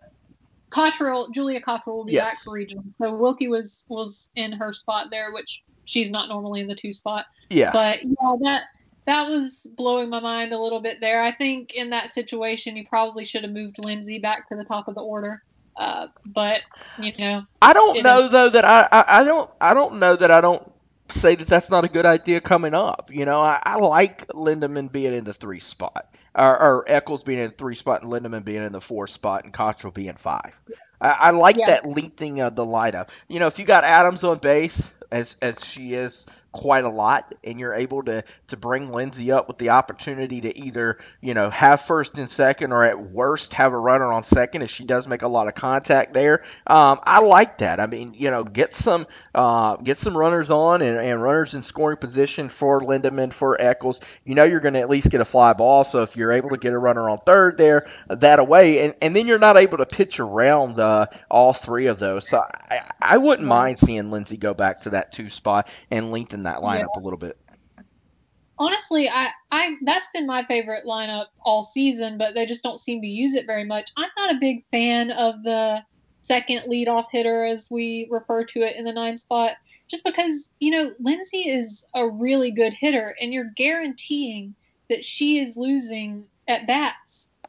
Cottrell, 0.70 1.30
Julia 1.32 1.62
Cottrell 1.62 1.98
will 1.98 2.06
be 2.06 2.14
Yeah. 2.14 2.26
back 2.26 2.38
for 2.44 2.54
regionals. 2.54 2.94
So 3.02 3.16
Wilkie 3.16 3.50
was 3.50 3.84
was 3.90 4.30
in 4.36 4.54
her 4.54 4.74
spot 4.74 5.08
there, 5.12 5.32
which 5.34 5.62
she's 5.86 6.10
not 6.10 6.30
normally 6.30 6.62
in 6.62 6.68
the 6.68 6.76
two 6.76 6.94
spot. 6.94 7.26
Yeah, 7.50 7.72
But 7.74 8.00
yeah, 8.04 8.32
that 8.44 8.64
that 9.08 9.28
was 9.28 9.52
blowing 9.66 10.10
my 10.10 10.20
mind 10.20 10.54
a 10.54 10.60
little 10.60 10.82
bit 10.82 10.98
there. 11.02 11.24
I 11.24 11.32
think 11.34 11.74
in 11.74 11.90
that 11.92 12.14
situation, 12.14 12.78
you 12.78 12.86
probably 12.88 13.26
should 13.26 13.44
have 13.44 13.52
moved 13.52 13.78
Lindsay 13.80 14.20
back 14.20 14.48
to 14.50 14.56
the 14.56 14.66
top 14.66 14.88
of 14.88 14.96
the 14.96 15.02
order. 15.02 15.42
Uh, 15.78 16.08
but 16.26 16.62
you 16.98 17.14
know, 17.18 17.44
I 17.62 17.74
don't 17.74 18.04
know 18.04 18.30
though 18.30 18.50
that 18.50 18.66
I, 18.66 18.88
I 18.92 19.22
I 19.22 19.24
don't 19.24 19.50
I 19.62 19.74
don't 19.74 20.00
know 20.00 20.16
that 20.16 20.32
I 20.32 20.42
don't 20.42 20.72
say 21.12 21.36
that 21.36 21.48
that's 21.48 21.70
not 21.70 21.86
a 21.86 21.90
good 21.90 22.06
idea 22.06 22.42
coming 22.42 22.74
up. 22.74 23.10
You 23.12 23.26
know, 23.26 23.40
I, 23.42 23.60
I 23.64 23.76
like 23.78 24.28
Lindaman 24.30 24.92
being 24.92 25.14
in 25.14 25.24
the 25.24 25.34
three 25.34 25.60
spot, 25.60 26.14
or, 26.36 26.60
or 26.62 26.86
Echols 26.88 27.24
being 27.24 27.40
in 27.40 27.50
the 27.52 27.58
three 27.58 27.76
spot, 27.76 28.04
and 28.04 28.12
Lindaman 28.12 28.46
being 28.46 28.64
in 28.64 28.72
the 28.72 28.82
four 28.82 29.08
spot, 29.08 29.44
and 29.44 29.54
Cottrell 29.54 29.92
being 29.92 30.16
five. 30.18 30.54
I, 31.02 31.10
I 31.10 31.30
like 31.32 31.58
Yeah. 31.58 31.66
that 31.66 31.86
lengthening 31.86 32.42
of 32.42 32.56
the 32.56 32.66
lineup. 32.66 33.10
You 33.28 33.40
know, 33.40 33.48
if 33.48 33.58
you 33.60 33.66
got 33.66 33.84
Adams 33.84 34.24
on 34.24 34.40
base, 34.40 34.82
as 35.12 35.36
as 35.42 35.64
she 35.64 35.94
is 35.94 36.26
quite 36.52 36.84
a 36.84 36.90
lot, 36.90 37.34
and 37.44 37.60
you're 37.60 37.74
able 37.74 38.04
to 38.04 38.24
to 38.48 38.58
bring 38.58 38.92
Lindsay 38.92 39.32
up 39.32 39.48
with 39.48 39.58
the 39.58 39.70
opportunity 39.70 40.42
to 40.42 40.58
either 40.58 40.98
you 41.22 41.34
know 41.34 41.50
have 41.50 41.82
first 41.82 42.18
and 42.18 42.30
second, 42.30 42.72
or 42.72 42.84
at 42.84 43.12
worst 43.12 43.54
have 43.54 43.74
a 43.74 43.78
runner 43.78 44.12
on 44.12 44.24
second 44.26 44.62
if 44.62 44.70
she 44.70 44.86
does 44.86 45.08
make 45.08 45.22
a 45.22 45.28
lot 45.28 45.48
of 45.48 45.56
contact 45.56 46.14
there. 46.14 46.44
Um, 46.68 47.00
I 47.04 47.20
like 47.20 47.60
that. 47.60 47.80
I 47.80 47.86
mean, 47.86 48.14
you 48.14 48.32
know, 48.32 48.44
get 48.44 48.76
some 48.76 49.08
uh, 49.34 49.78
get 49.78 49.98
some 49.98 50.18
runners 50.18 50.50
on 50.50 50.82
and, 50.82 50.98
and 51.00 51.22
runners 51.22 51.54
in 51.54 51.62
scoring 51.62 51.98
position 51.98 52.50
for 52.50 52.82
Lindaman 52.82 53.34
for 53.34 53.60
Echols. 53.62 54.02
You 54.26 54.36
know, 54.36 54.44
you're 54.44 54.60
going 54.60 54.74
to 54.74 54.82
at 54.82 54.90
least 54.90 55.10
get 55.10 55.22
a 55.22 55.26
fly 55.26 55.54
ball. 55.54 55.84
So 55.86 56.02
if 56.04 56.16
you're 56.16 56.32
able 56.32 56.50
to 56.50 56.58
get 56.58 56.74
a 56.74 56.78
runner 56.78 57.10
on 57.10 57.20
third 57.20 57.58
there, 57.58 57.88
that 58.10 58.40
away, 58.40 58.86
and, 58.86 58.96
and 59.02 59.16
then 59.16 59.28
you're 59.28 59.40
not 59.40 59.58
able 59.58 59.78
to 59.78 59.86
pitch 59.86 60.20
around 60.20 60.80
uh, 60.80 61.08
all 61.30 61.54
three 61.54 61.88
of 61.88 62.00
those. 62.00 62.28
So 62.28 62.40
I, 62.40 62.92
I 63.02 63.18
wouldn't 63.18 63.48
mind 63.48 63.80
seeing 63.80 64.12
Lindsay 64.12 64.38
go 64.38 64.54
back 64.54 64.82
to 64.82 64.92
that 64.92 65.12
two 65.12 65.30
spot 65.30 65.68
and 65.90 66.12
lengthen 66.12 66.41
that 66.44 66.58
lineup 66.58 66.96
a 66.96 67.00
little 67.00 67.18
bit. 67.18 67.38
honestly, 68.58 69.10
I, 69.10 69.30
I 69.52 69.76
that's 69.84 70.08
been 70.14 70.28
my 70.28 70.44
favorite 70.44 70.86
lineup 70.86 71.28
all 71.44 71.72
season, 71.74 72.18
but 72.18 72.36
they 72.36 72.46
just 72.46 72.64
don't 72.64 72.82
seem 72.82 73.02
to 73.02 73.08
use 73.08 73.36
it 73.36 73.46
very 73.46 73.64
much. 73.64 73.92
I'm 73.98 74.10
not 74.18 74.36
a 74.36 74.40
big 74.40 74.64
fan 74.72 75.12
of 75.12 75.44
the 75.44 75.84
second 76.28 76.64
leadoff 76.70 77.08
hitter, 77.12 77.44
as 77.44 77.66
we 77.70 78.08
refer 78.10 78.46
to 78.46 78.62
it 78.62 78.76
in 78.78 78.86
the 78.86 78.94
nine 78.94 79.18
spot, 79.18 79.52
just 79.90 80.04
because 80.04 80.42
you 80.60 80.72
know 80.72 80.94
Lindsay 81.00 81.50
is 81.50 81.84
a 81.94 82.08
really 82.08 82.52
good 82.52 82.74
hitter, 82.74 83.16
and 83.20 83.34
you're 83.34 83.52
guaranteeing 83.56 84.56
that 84.90 85.04
she 85.04 85.40
is 85.40 85.56
losing 85.56 86.28
at 86.48 86.68
bats 86.68 86.96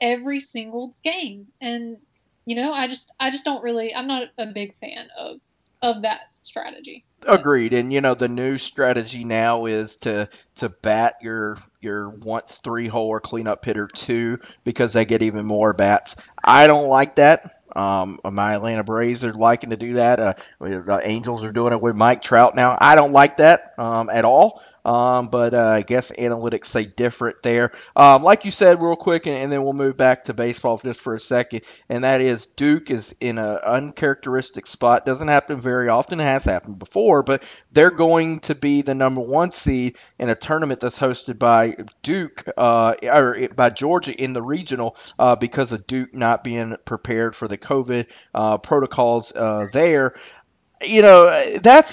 every 0.01 0.41
single 0.41 0.97
game, 1.05 1.47
and 1.61 1.99
you 2.45 2.57
know 2.57 2.73
I 2.73 2.89
just 2.89 3.13
I 3.21 3.31
just 3.31 3.45
don't 3.45 3.63
really 3.63 3.95
I'm 3.95 4.07
not 4.07 4.29
a 4.39 4.47
big 4.47 4.75
fan 4.81 5.09
of 5.19 5.41
of 5.83 6.03
that 6.03 6.23
strategy. 6.42 7.05
Agreed. 7.27 7.73
And 7.73 7.92
you 7.92 8.01
know 8.01 8.14
the 8.14 8.29
new 8.29 8.59
strategy 8.59 9.25
now 9.25 9.66
is 9.66 9.97
to 10.03 10.29
to 10.57 10.68
bat 10.68 11.14
your 11.23 11.59
your 11.81 12.11
once 12.11 12.61
three 12.64 12.88
hole 12.88 13.09
or 13.09 13.21
cleanup 13.21 13.64
hitter 13.64 13.88
two 13.88 14.38
because 14.64 14.92
they 14.92 15.05
get 15.05 15.23
even 15.23 15.47
more 15.47 15.73
bats. 15.73 16.16
I 16.45 16.66
don't 16.66 16.88
like 16.88 17.16
that. 17.16 17.62
Um, 17.77 18.18
my 18.25 18.55
Atlanta 18.55 18.85
Braves 18.85 19.25
are 19.25 19.33
liking 19.33 19.71
to 19.71 19.77
do 19.77 19.95
that. 19.95 20.21
Uh, 20.21 20.35
the 20.61 21.01
Angels 21.03 21.42
are 21.45 21.53
doing 21.53 21.73
it 21.73 21.81
with 21.81 21.95
Mike 21.95 22.23
Trout 22.23 22.55
now. 22.55 22.77
I 22.79 22.95
don't 22.95 23.12
like 23.12 23.38
that 23.38 23.73
um, 23.79 24.11
at 24.11 24.25
all. 24.25 24.61
Um, 24.85 25.29
but 25.29 25.55
uh, 25.55 25.59
I 25.62 25.83
guess 25.83 26.11
analytics 26.18 26.66
say 26.66 26.87
different 26.87 27.37
there. 27.42 27.73
Um, 27.95 28.23
like 28.23 28.45
you 28.45 28.51
said, 28.51 28.83
real 28.83 28.97
quick, 28.97 29.27
and, 29.27 29.37
and 29.37 29.53
then 29.53 29.62
we'll 29.62 29.73
move 29.73 29.97
back 29.97 30.25
to 30.25 30.35
baseball 30.35 30.81
just 30.83 31.01
for 31.01 31.14
a 31.14 31.21
second. 31.21 31.62
And 31.88 32.05
that 32.05 32.21
is 32.21 32.47
Duke 32.57 32.90
is 32.90 33.14
in 33.21 33.38
an 33.38 33.59
uncharacteristic 33.64 34.66
spot. 34.66 35.07
Doesn't 35.07 35.29
happen 35.29 35.61
very 35.61 35.88
often. 35.88 36.21
It 36.21 36.25
has 36.25 36.45
happened 36.45 36.79
before, 36.79 37.23
but 37.23 37.42
they're 37.73 37.90
going 37.90 38.40
to 38.40 38.55
be 38.55 38.83
the 38.83 38.95
number 38.95 39.21
one 39.21 39.53
seed 39.53 39.97
in 40.18 40.29
a 40.29 40.35
tournament 40.35 40.81
that's 40.81 40.99
hosted 40.99 41.38
by 41.38 41.77
Duke 42.03 42.45
uh, 42.57 42.95
or 43.03 43.49
by 43.55 43.71
Georgia 43.71 44.12
in 44.12 44.33
the 44.33 44.42
regional 44.42 44.97
uh, 45.18 45.37
because 45.37 45.73
of 45.73 45.87
Duke 45.87 46.12
not 46.12 46.42
being 46.42 46.77
prepared 46.85 47.37
for 47.37 47.49
the 47.49 47.59
COVID 47.59 48.07
uh, 48.35 48.59
protocols 48.59 49.33
uh, 49.33 49.66
there. 49.73 50.14
You 50.81 51.03
know, 51.03 51.59
that's 51.62 51.92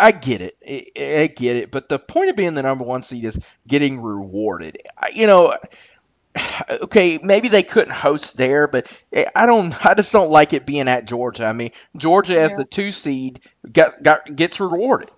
I 0.00 0.12
get 0.12 0.40
it. 0.42 0.56
I, 0.66 1.22
I 1.22 1.26
get 1.28 1.56
it. 1.56 1.70
But 1.70 1.88
the 1.88 1.98
point 1.98 2.30
of 2.30 2.36
being 2.36 2.54
the 2.54 2.62
number 2.62 2.84
one 2.84 3.02
seed 3.02 3.24
is 3.24 3.38
getting 3.68 4.00
rewarded. 4.00 4.78
I- 4.98 5.10
You 5.14 5.26
know, 5.26 5.54
okay, 6.70 7.18
maybe 7.22 7.48
they 7.48 7.62
couldn't 7.62 7.92
host 7.94 8.36
there, 8.36 8.66
but 8.68 8.86
I 9.34 9.46
don't. 9.46 9.74
I 9.86 9.94
just 9.94 10.12
don't 10.12 10.30
like 10.30 10.52
it 10.52 10.66
being 10.66 10.88
at 10.88 11.06
Georgia. 11.06 11.44
I 11.46 11.52
mean, 11.52 11.72
Georgia 11.96 12.40
as 12.40 12.54
the 12.54 12.64
two 12.64 12.92
seed 12.92 13.40
got 13.72 14.02
got 14.02 14.36
gets 14.36 14.60
rewarded. 14.60 15.10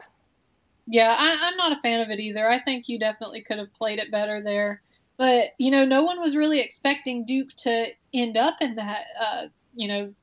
Yeah, 0.86 1.14
I, 1.18 1.38
I'm 1.48 1.56
not 1.56 1.72
a 1.72 1.80
fan 1.82 2.00
of 2.00 2.10
it 2.10 2.20
either. 2.20 2.48
I 2.48 2.58
think 2.60 2.88
you 2.88 2.98
definitely 2.98 3.42
could 3.42 3.58
have 3.58 3.72
played 3.74 3.98
it 3.98 4.10
better 4.10 4.42
there. 4.42 4.82
But, 5.18 5.50
you 5.58 5.70
know, 5.70 5.84
no 5.84 6.02
one 6.02 6.20
was 6.20 6.34
really 6.36 6.60
expecting 6.60 7.24
Duke 7.26 7.48
to 7.58 7.86
end 8.12 8.36
up 8.36 8.56
in 8.60 8.74
that, 8.76 9.04
uh, 9.20 9.46
you 9.74 9.88
know, 9.88 10.14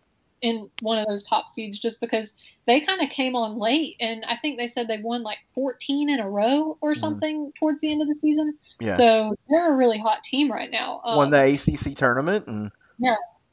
in 0.41 0.69
one 0.82 0.97
of 0.97 1.06
those 1.08 1.23
top 1.23 1.45
seeds 1.54 1.80
just 1.80 1.99
because 1.99 2.30
they 2.65 2.80
kind 2.82 3.02
of 3.02 3.10
came 3.10 3.36
on 3.36 3.58
late. 3.58 3.95
And 3.99 4.23
I 4.25 4.38
think 4.38 4.58
they 4.58 4.69
said 4.69 4.88
they 4.88 4.99
won 4.99 5.23
like 5.23 5.39
14 5.54 6.10
in 6.10 6.19
a 6.19 6.30
row 6.30 6.78
or 6.82 6.93
Mhm. 6.93 6.99
something 6.99 7.52
towards 7.60 7.80
the 7.82 7.91
end 7.91 8.02
of 8.02 8.08
the 8.08 8.15
season. 8.21 8.58
Yeah. 8.80 8.97
So 8.97 9.36
they're 9.49 9.73
a 9.73 9.75
really 9.75 9.97
hot 9.97 10.23
team 10.23 10.52
right 10.52 10.71
now. 10.71 11.02
Um, 11.04 11.17
Won 11.17 11.32
the 11.32 11.43
ACC 11.43 11.95
tournament 11.95 12.47
and 12.47 12.71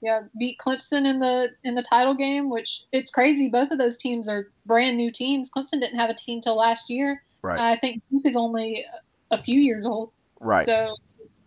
yeah, 0.03 0.21
beat 0.39 0.59
Clemson 0.59 1.07
in 1.07 1.19
the 1.21 1.51
in 1.65 1.75
the 1.75 1.83
title 1.83 2.15
game, 2.15 2.51
which 2.51 2.83
it's 2.93 3.11
crazy. 3.11 3.49
Both 3.49 3.71
of 3.71 3.79
those 3.79 3.97
teams 3.97 4.29
are 4.29 4.53
brand 4.67 4.97
new 4.97 5.11
teams. 5.11 5.51
Clemson 5.51 5.81
didn't 5.81 5.99
have 5.99 6.11
a 6.11 6.15
team 6.15 6.41
till 6.41 6.57
last 6.57 6.89
year. 6.91 7.23
right, 7.43 7.59
I 7.59 7.77
think 7.77 8.03
Duke 8.11 8.27
is 8.27 8.37
only 8.37 8.85
a 9.31 9.43
few 9.43 9.59
years 9.59 9.87
old. 9.87 10.13
right, 10.41 10.67
So 10.67 10.95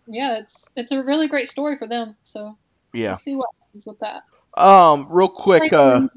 yeah, 0.06 0.38
it's 0.38 0.54
it's 0.76 0.92
a 0.92 1.02
really 1.02 1.28
great 1.28 1.48
story 1.48 1.78
for 1.78 1.86
them. 1.86 2.16
So 2.24 2.56
yeah. 2.92 3.10
we'll 3.10 3.18
see 3.18 3.36
what 3.36 3.48
happens 3.62 3.86
with 3.86 3.98
that. 4.00 4.22
Um, 4.54 5.06
real 5.10 5.28
quick, 5.28 5.72
uh, 5.72 6.08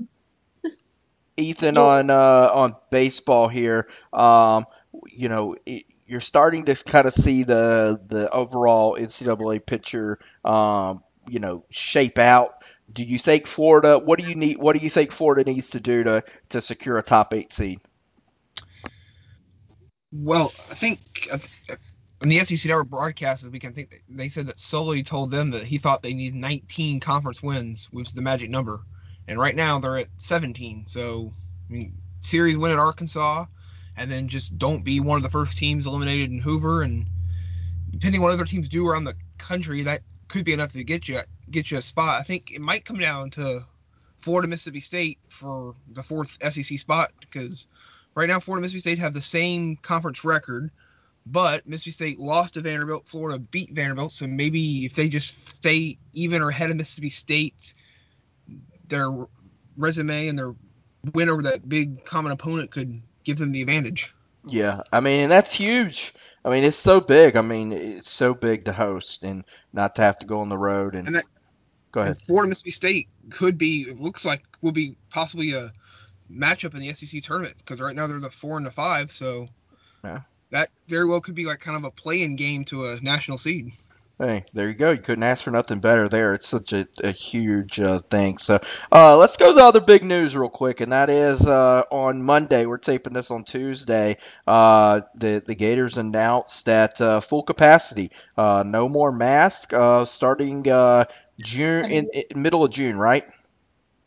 Ethan 1.37 1.77
on 1.77 2.09
uh, 2.09 2.49
on 2.53 2.75
baseball 2.91 3.47
here. 3.47 3.87
Um, 4.11 4.65
you 5.11 5.29
know, 5.29 5.55
it, 5.65 5.85
you're 6.05 6.21
starting 6.21 6.65
to 6.65 6.75
kind 6.75 7.07
of 7.07 7.13
see 7.15 7.43
the 7.43 7.99
the 8.07 8.29
overall 8.31 8.97
NCAA 8.99 9.65
picture. 9.65 10.19
Um, 10.43 11.03
you 11.27 11.39
know, 11.39 11.65
shape 11.69 12.17
out. 12.17 12.55
Do 12.91 13.03
you 13.03 13.17
think 13.17 13.47
Florida? 13.47 13.97
What 13.97 14.19
do 14.19 14.25
you 14.25 14.35
need? 14.35 14.57
What 14.57 14.77
do 14.77 14.83
you 14.83 14.89
think 14.89 15.11
Florida 15.11 15.49
needs 15.49 15.69
to 15.71 15.79
do 15.79 16.03
to 16.03 16.23
to 16.49 16.61
secure 16.61 16.97
a 16.97 17.03
top 17.03 17.33
eight 17.33 17.53
seed? 17.53 17.79
Well, 20.11 20.51
I 20.69 20.75
think 20.75 20.99
in 22.23 22.29
the 22.29 22.43
SEC 22.45 22.65
Network 22.65 22.89
broadcast 22.89 23.43
this 23.43 23.51
week, 23.51 23.65
I 23.65 23.71
think 23.71 24.01
they 24.07 24.29
said 24.29 24.47
that 24.47 24.57
Sully 24.57 25.03
told 25.03 25.29
them 25.29 25.51
that 25.51 25.63
he 25.63 25.77
thought 25.77 26.01
they 26.01 26.13
needed 26.13 26.35
19 26.35 27.01
conference 27.01 27.43
wins, 27.43 27.89
which 27.91 28.07
is 28.07 28.13
the 28.13 28.21
magic 28.21 28.49
number. 28.49 28.79
And 29.27 29.37
right 29.37 29.55
now 29.55 29.77
they're 29.79 29.97
at 29.97 30.07
17. 30.19 30.85
So, 30.87 31.33
I 31.69 31.73
mean, 31.73 31.93
series 32.21 32.57
win 32.57 32.71
at 32.71 32.79
Arkansas, 32.79 33.45
and 33.97 34.09
then 34.09 34.29
just 34.29 34.57
don't 34.57 34.85
be 34.85 35.01
one 35.01 35.17
of 35.17 35.23
the 35.23 35.29
first 35.29 35.57
teams 35.57 35.85
eliminated 35.85 36.31
in 36.31 36.39
Hoover. 36.39 36.81
And 36.81 37.07
depending 37.91 38.21
on 38.21 38.23
what 38.23 38.33
other 38.33 38.45
teams 38.45 38.69
do 38.69 38.87
around 38.87 39.03
the 39.03 39.15
country, 39.37 39.83
that 39.83 39.99
could 40.29 40.45
be 40.45 40.53
enough 40.53 40.71
to 40.71 40.83
get 40.83 41.09
you 41.09 41.19
get 41.51 41.71
you 41.71 41.77
a 41.77 41.81
spot. 41.81 42.21
I 42.21 42.23
think 42.23 42.51
it 42.51 42.61
might 42.61 42.85
come 42.85 42.99
down 42.99 43.31
to 43.31 43.65
Florida, 44.19 44.47
Mississippi 44.47 44.79
State 44.79 45.19
for 45.39 45.75
the 45.91 46.03
fourth 46.03 46.29
SEC 46.41 46.79
spot 46.79 47.11
because 47.19 47.67
right 48.15 48.29
now 48.29 48.39
Florida, 48.39 48.61
Mississippi 48.61 48.79
State 48.79 48.99
have 48.99 49.13
the 49.13 49.21
same 49.21 49.75
conference 49.75 50.23
record, 50.23 50.71
but 51.25 51.67
Mississippi 51.67 51.91
State 51.91 52.19
lost 52.19 52.55
to 52.55 52.61
Vanderbilt. 52.61 53.07
Florida 53.07 53.39
beat 53.39 53.71
Vanderbilt, 53.71 54.11
so 54.11 54.27
maybe 54.27 54.85
if 54.85 54.95
they 54.95 55.09
just 55.09 55.35
stay 55.55 55.97
even 56.13 56.41
or 56.41 56.49
ahead 56.49 56.69
of 56.69 56.77
Mississippi 56.77 57.09
State, 57.09 57.73
their 58.89 59.09
resume 59.77 60.27
and 60.27 60.37
their 60.37 60.53
win 61.13 61.29
over 61.29 61.41
that 61.43 61.67
big 61.67 62.05
common 62.05 62.31
opponent 62.31 62.71
could 62.71 63.01
give 63.23 63.37
them 63.37 63.51
the 63.51 63.61
advantage. 63.61 64.13
Yeah, 64.45 64.81
I 64.91 64.99
mean, 64.99 65.21
and 65.23 65.31
that's 65.31 65.53
huge. 65.53 66.13
I 66.45 66.49
mean, 66.49 66.65
it's 66.65 66.77
so 66.77 66.99
big. 66.99 67.37
I 67.37 67.41
mean, 67.41 67.71
it's 67.71 68.09
so 68.09 68.33
big 68.33 68.65
to 68.65 68.73
host 68.73 69.23
and 69.23 69.45
not 69.71 69.95
to 69.95 70.01
have 70.01 70.19
to 70.19 70.25
go 70.25 70.41
on 70.41 70.49
the 70.49 70.57
road. 70.57 70.95
And, 70.95 71.07
And 71.07 71.15
that- 71.15 71.25
go 71.93 72.01
ahead. 72.01 72.17
And 72.17 72.25
Florida, 72.27 72.49
Mississippi 72.49 72.71
State 72.71 73.07
could 73.31 73.57
be, 73.57 73.83
it 73.83 73.99
looks 73.99 74.25
like, 74.25 74.43
will 74.61 74.73
be 74.73 74.97
possibly 75.09 75.53
a 75.53 75.71
matchup 76.29 76.73
in 76.73 76.81
the 76.81 76.93
SEC 76.93 77.21
tournament 77.23 77.55
because 77.59 77.79
right 77.79 77.95
now 77.95 78.07
they're 78.07 78.19
the 78.19 78.31
four 78.31 78.57
and 78.57 78.65
the 78.65 78.71
five, 78.71 79.11
so 79.11 79.47
Yeah. 80.03 80.21
That 80.53 80.69
very 80.87 81.05
well 81.05 81.19
could 81.19 81.35
be 81.35 81.45
like 81.45 81.59
kind 81.59 81.75
of 81.75 81.83
a 81.83 81.91
play-in 81.91 82.35
game 82.35 82.63
to 82.65 82.85
a 82.85 83.01
national 83.01 83.37
seed. 83.37 83.73
Hey, 84.19 84.45
there 84.53 84.69
you 84.69 84.75
go. 84.75 84.91
You 84.91 85.01
couldn't 85.01 85.23
ask 85.23 85.43
for 85.43 85.49
nothing 85.49 85.79
better 85.79 86.07
there. 86.07 86.35
It's 86.35 86.47
such 86.47 86.71
a, 86.71 86.87
a 87.03 87.11
huge 87.11 87.79
uh, 87.79 88.01
thing. 88.11 88.37
So 88.37 88.59
uh, 88.91 89.17
let's 89.17 89.35
go 89.35 89.47
to 89.47 89.53
the 89.53 89.65
other 89.65 89.81
big 89.81 90.03
news 90.03 90.35
real 90.35 90.51
quick, 90.51 90.81
and 90.81 90.91
that 90.91 91.09
is 91.09 91.41
uh, 91.41 91.81
on 91.91 92.21
Monday. 92.21 92.67
We're 92.67 92.77
taping 92.77 93.13
this 93.13 93.31
on 93.31 93.43
Tuesday. 93.43 94.17
Uh, 94.45 95.01
the 95.15 95.41
the 95.45 95.55
Gators 95.55 95.97
announced 95.97 96.63
that 96.65 97.01
uh, 97.01 97.21
full 97.21 97.41
capacity, 97.41 98.11
uh, 98.37 98.63
no 98.65 98.87
more 98.87 99.11
mask, 99.11 99.73
uh, 99.73 100.05
starting 100.05 100.69
uh, 100.69 101.05
June 101.39 101.85
in, 101.85 102.07
in 102.13 102.39
middle 102.39 102.63
of 102.63 102.71
June, 102.71 102.95
right? 102.95 103.23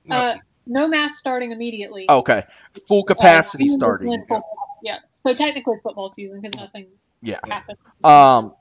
Uh, 0.08 0.36
no 0.66 0.86
mask 0.86 1.16
starting 1.16 1.50
immediately. 1.50 2.06
Okay, 2.08 2.44
full 2.86 3.02
capacity 3.02 3.64
June 3.64 3.78
starting. 3.78 4.08
when 4.08 4.24
Yeah. 4.30 4.40
So 5.26 5.34
technically 5.34 5.74
football 5.82 6.12
season 6.14 6.40
because 6.40 6.56
nothing 6.56 6.86
Yeah. 7.20 7.40
happened. 7.48 7.78
Um, 8.04 8.54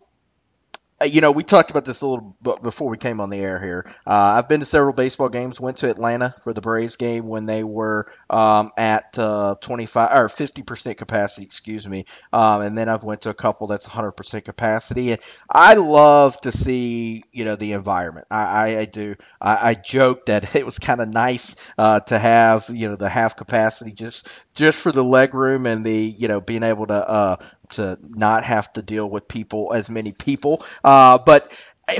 you 1.04 1.20
know, 1.20 1.32
we 1.32 1.44
talked 1.44 1.70
about 1.70 1.84
this 1.84 2.02
a 2.02 2.08
little 2.08 2.38
bit 2.42 2.64
before 2.64 2.88
we 2.88 2.98
came 2.98 3.20
on 3.20 3.30
the 3.30 3.38
air 3.38 3.60
here. 3.60 3.86
Uh, 4.08 4.40
I've 4.40 4.48
been 4.48 4.62
to 4.62 4.66
several 4.66 4.94
baseball 4.94 5.28
games. 5.28 5.60
Went 5.60 5.76
to 5.78 5.90
Atlanta 5.90 6.34
for 6.44 6.54
the 6.54 6.62
Braves 6.62 6.96
game 6.96 7.28
when 7.28 7.46
they 7.46 7.66
were 7.66 8.10
um, 8.30 8.72
at 8.78 9.18
uh, 9.20 9.56
25 9.62 10.10
or 10.18 10.30
50 10.30 10.64
percent 10.64 10.98
capacity, 10.98 11.44
excuse 11.44 11.86
me. 11.86 12.06
Um, 12.32 12.62
and 12.62 12.78
then 12.78 12.88
I've 12.88 13.04
went 13.04 13.22
to 13.22 13.30
a 13.30 13.34
couple 13.34 13.68
that's 13.68 13.86
100 13.86 14.14
percent 14.14 14.46
capacity. 14.46 15.12
And 15.12 15.22
I 15.50 15.74
love 15.74 16.40
to 16.42 16.56
see, 16.58 17.26
you 17.34 17.44
know, 17.44 17.58
the 17.58 17.74
environment. 17.74 18.28
I, 18.32 18.44
I, 18.44 18.80
I 18.80 18.86
do. 18.86 19.16
I, 19.42 19.70
I 19.72 19.74
joke 19.76 20.26
that 20.28 20.56
it 20.56 20.66
was 20.66 20.80
kind 20.80 21.02
of 21.02 21.10
nice 21.10 21.56
uh, 21.78 22.00
to 22.02 22.18
have, 22.18 22.64
you 22.70 22.88
know, 22.90 22.96
the 22.96 23.10
half 23.10 23.36
capacity 23.36 23.92
just 23.92 24.28
just 24.54 24.80
for 24.82 24.94
the 24.94 25.04
leg 25.04 25.34
room 25.34 25.66
and 25.66 25.86
the, 25.86 25.94
you 25.94 26.30
know, 26.30 26.40
being 26.40 26.64
able 26.64 26.88
to 26.88 26.94
uh, 26.94 27.36
to 27.76 27.98
not 28.02 28.44
have 28.44 28.72
to 28.74 28.82
deal 28.82 29.10
with 29.10 29.28
people 29.28 29.74
as 29.74 29.90
many 29.90 30.12
people. 30.12 30.66
Uh, 30.84 31.18
but 31.18 31.52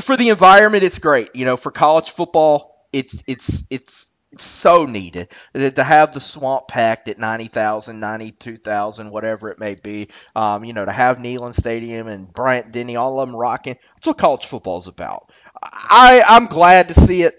for 0.04 0.18
the 0.18 0.30
environment, 0.30 0.84
it's 0.84 1.00
great. 1.00 1.36
You 1.36 1.46
know, 1.46 1.58
for 1.58 1.72
college 1.72 2.12
football, 2.12 2.88
it's 2.92 3.16
it's 3.28 3.64
it's 3.70 4.06
so 4.38 4.86
needed 4.86 5.30
to 5.54 5.84
have 5.84 6.14
the 6.14 6.20
swamp 6.20 6.68
packed 6.68 7.08
at 7.08 7.18
90,000, 7.18 8.00
92,000, 8.00 9.10
whatever 9.10 9.50
it 9.50 9.60
may 9.60 9.76
be. 9.76 10.10
Um, 10.36 10.66
you 10.66 10.74
know, 10.74 10.84
to 10.86 10.92
have 10.92 11.18
Neyland 11.18 11.56
Stadium 11.56 12.08
and 12.08 12.32
Bryant 12.34 12.72
Denny, 12.72 12.96
all 12.96 13.20
of 13.20 13.28
them 13.28 13.36
rocking. 13.36 13.78
That's 13.96 14.08
what 14.08 14.18
college 14.18 14.46
football 14.48 14.80
is 14.80 14.88
about. 14.88 15.30
I 15.64 16.24
I'm 16.28 16.48
glad 16.48 16.90
to 16.90 17.08
see 17.08 17.24
it. 17.24 17.36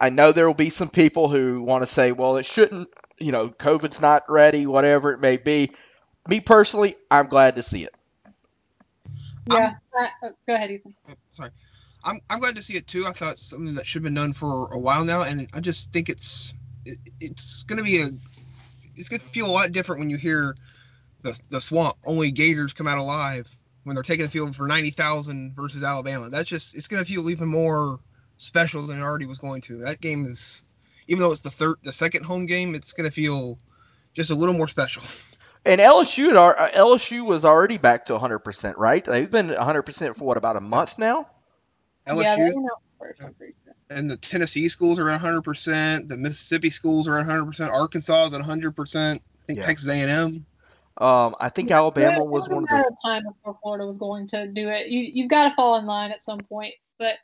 I 0.00 0.10
know 0.10 0.32
there 0.32 0.46
will 0.46 0.54
be 0.54 0.70
some 0.70 0.88
people 0.88 1.28
who 1.28 1.62
want 1.62 1.86
to 1.86 1.94
say, 1.94 2.12
well, 2.12 2.36
it 2.36 2.46
shouldn't. 2.46 2.88
You 3.18 3.32
know, 3.32 3.50
COVID's 3.50 4.00
not 4.00 4.22
ready, 4.30 4.66
whatever 4.66 5.12
it 5.12 5.20
may 5.20 5.36
be. 5.36 5.72
Me 6.30 6.38
personally, 6.38 6.96
I'm 7.10 7.26
glad 7.26 7.56
to 7.56 7.62
see 7.64 7.82
it. 7.82 7.94
Yeah. 9.50 9.74
Uh, 9.98 10.06
uh, 10.22 10.28
go 10.46 10.54
ahead, 10.54 10.70
Ethan. 10.70 10.94
Oh, 11.08 11.14
sorry. 11.32 11.50
I'm 12.04 12.20
I'm 12.30 12.38
glad 12.38 12.54
to 12.54 12.62
see 12.62 12.76
it 12.76 12.86
too. 12.86 13.04
I 13.04 13.12
thought 13.12 13.32
it's 13.32 13.50
something 13.50 13.74
that 13.74 13.84
should 13.84 13.98
have 13.98 14.04
been 14.04 14.14
done 14.14 14.32
for 14.32 14.68
a 14.72 14.78
while 14.78 15.04
now, 15.04 15.22
and 15.22 15.48
I 15.52 15.58
just 15.58 15.92
think 15.92 16.08
it's 16.08 16.54
it, 16.84 16.98
it's 17.20 17.64
gonna 17.64 17.82
be 17.82 18.00
a 18.00 18.10
it's 18.94 19.08
gonna 19.08 19.24
feel 19.34 19.46
a 19.46 19.50
lot 19.50 19.72
different 19.72 19.98
when 19.98 20.08
you 20.08 20.18
hear 20.18 20.54
the 21.22 21.36
the 21.50 21.60
swamp 21.60 21.96
only 22.06 22.30
Gators 22.30 22.72
come 22.72 22.86
out 22.86 22.98
alive 22.98 23.48
when 23.82 23.96
they're 23.96 24.04
taking 24.04 24.24
the 24.24 24.30
field 24.30 24.54
for 24.54 24.68
ninety 24.68 24.92
thousand 24.92 25.56
versus 25.56 25.82
Alabama. 25.82 26.30
That's 26.30 26.48
just 26.48 26.76
it's 26.76 26.86
gonna 26.86 27.04
feel 27.04 27.28
even 27.28 27.48
more 27.48 27.98
special 28.36 28.86
than 28.86 29.00
it 29.00 29.02
already 29.02 29.26
was 29.26 29.38
going 29.38 29.62
to. 29.62 29.78
That 29.78 30.00
game 30.00 30.26
is 30.26 30.62
even 31.08 31.22
though 31.22 31.32
it's 31.32 31.42
the 31.42 31.50
third 31.50 31.78
the 31.82 31.92
second 31.92 32.22
home 32.22 32.46
game, 32.46 32.76
it's 32.76 32.92
gonna 32.92 33.10
feel 33.10 33.58
just 34.14 34.30
a 34.30 34.36
little 34.36 34.54
more 34.54 34.68
special. 34.68 35.02
And 35.64 35.80
LSU 35.80 36.28
had 36.28 36.36
uh, 36.36 36.70
LSU 36.72 37.24
was 37.26 37.44
already 37.44 37.78
back 37.78 38.06
to 38.06 38.14
100%, 38.18 38.74
right? 38.78 39.04
They've 39.04 39.30
been 39.30 39.48
100% 39.50 40.16
for 40.16 40.24
what 40.24 40.36
about 40.36 40.56
a 40.56 40.60
month 40.60 40.98
now? 40.98 41.28
LSU 42.08 42.54
went 42.54 42.66
out 42.72 42.82
first, 42.98 43.22
I'm 43.22 43.34
pretty 43.34 43.54
sure. 43.64 43.74
and 43.90 44.10
the 44.10 44.16
Tennessee 44.16 44.68
schools 44.68 44.98
are 44.98 45.08
at 45.10 45.20
100%. 45.20 46.08
The 46.08 46.16
Mississippi 46.16 46.70
schools 46.70 47.08
are 47.08 47.18
at 47.18 47.26
100%. 47.26 47.68
Arkansas 47.68 48.26
is 48.28 48.34
at 48.34 48.40
100%. 48.40 49.16
I 49.16 49.20
think 49.46 49.58
Yeah. 49.58 49.66
Texas 49.66 49.88
A&M. 49.90 50.46
Um, 50.98 51.34
I 51.40 51.48
think 51.48 51.70
Alabama 51.70 52.24
was 52.24 52.48
was 52.48 52.48
one 52.48 52.64
a 52.64 52.64
of 52.64 52.70
matter 52.70 52.84
the. 52.88 52.88
of 52.90 52.96
time 53.02 53.22
before 53.24 53.58
Florida 53.62 53.86
was 53.86 53.98
going 53.98 54.26
to 54.28 54.48
do 54.48 54.68
it. 54.68 54.88
You 54.88 55.00
you've 55.00 55.30
got 55.30 55.48
to 55.48 55.54
fall 55.54 55.76
in 55.76 55.86
line 55.86 56.10
at 56.12 56.24
some 56.24 56.40
point. 56.40 56.74
But 56.98 57.16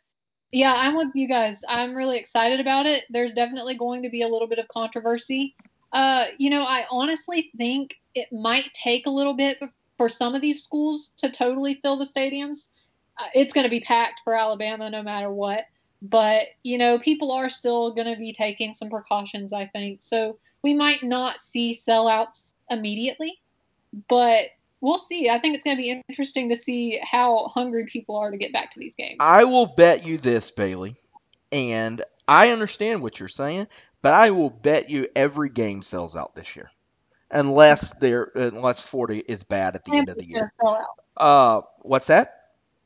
yeah, 0.53 0.75
I'm 0.77 0.96
with 0.96 1.09
you 1.14 1.29
guys. 1.29 1.59
I'm 1.68 1.94
really 1.94 2.18
excited 2.18 2.61
about 2.61 2.87
it. 2.87 3.05
There's 3.11 3.33
definitely 3.33 3.77
going 3.77 4.03
to 4.05 4.11
be 4.11 4.22
a 4.22 4.29
little 4.29 4.49
bit 4.49 4.59
of 4.59 4.68
controversy. 4.68 5.57
Uh, 5.96 6.26
you 6.38 6.50
know, 6.50 6.64
I 6.64 6.85
honestly 6.90 7.50
think 7.56 7.94
it 8.14 8.32
might 8.32 8.70
take 8.74 9.06
a 9.06 9.11
little 9.11 9.35
bit 9.35 9.59
for 9.96 10.09
some 10.09 10.35
of 10.35 10.42
these 10.42 10.62
schools 10.62 11.11
to 11.18 11.30
totally 11.30 11.80
fill 11.82 11.96
the 11.96 12.06
stadiums. 12.06 12.66
Uh, 13.18 13.28
it's 13.35 13.52
going 13.52 13.64
to 13.64 13.70
be 13.70 13.80
packed 13.80 14.20
for 14.22 14.35
Alabama 14.35 14.90
no 14.90 15.02
matter 15.02 15.30
what. 15.30 15.64
But 16.02 16.48
you 16.62 16.76
know, 16.76 16.98
people 16.98 17.32
are 17.32 17.48
still 17.48 17.92
going 17.94 18.12
to 18.12 18.18
be 18.18 18.32
taking 18.32 18.74
some 18.74 18.90
precautions. 18.90 19.52
I 19.52 19.66
think 19.66 20.00
so. 20.04 20.38
We 20.62 20.74
might 20.74 21.02
not 21.02 21.37
see 21.52 21.80
sellouts 21.87 22.40
immediately 22.68 23.40
but 24.09 24.46
we'll 24.80 25.04
see. 25.09 25.28
I 25.30 25.38
think 25.38 25.54
it's 25.54 25.64
going 25.64 25.76
to 25.76 25.82
be 25.82 26.02
interesting 26.09 26.48
to 26.50 26.62
see 26.62 27.00
how 27.02 27.48
hungry 27.54 27.87
people 27.87 28.16
are 28.16 28.30
to 28.30 28.37
get 28.37 28.52
back 28.52 28.72
to 28.72 28.78
these 28.78 28.94
games. 28.96 29.16
I 29.20 29.44
will 29.44 29.66
bet 29.66 30.04
you 30.04 30.18
this, 30.18 30.50
Bailey, 30.50 30.96
and 31.52 32.02
I 32.28 32.50
understand 32.50 33.02
what 33.02 33.18
you're 33.18 33.28
saying, 33.28 33.66
but 34.02 34.12
I 34.14 34.30
will 34.30 34.50
bet 34.50 34.90
you 34.90 35.09
every 35.16 35.50
game 35.50 35.82
sells 35.82 36.16
out 36.16 36.35
this 36.35 36.56
year. 36.56 36.70
unless 37.30 37.92
they're 38.00 38.30
unless 38.35 38.80
Florida 38.80 39.22
is 39.30 39.42
bad 39.44 39.74
at 39.76 39.85
the 39.85 39.96
end 39.96 40.09
of 40.09 40.16
the 40.16 40.24
year. 40.26 40.52
Uh, 41.16 41.62
what's 41.80 42.06
that? 42.06 42.32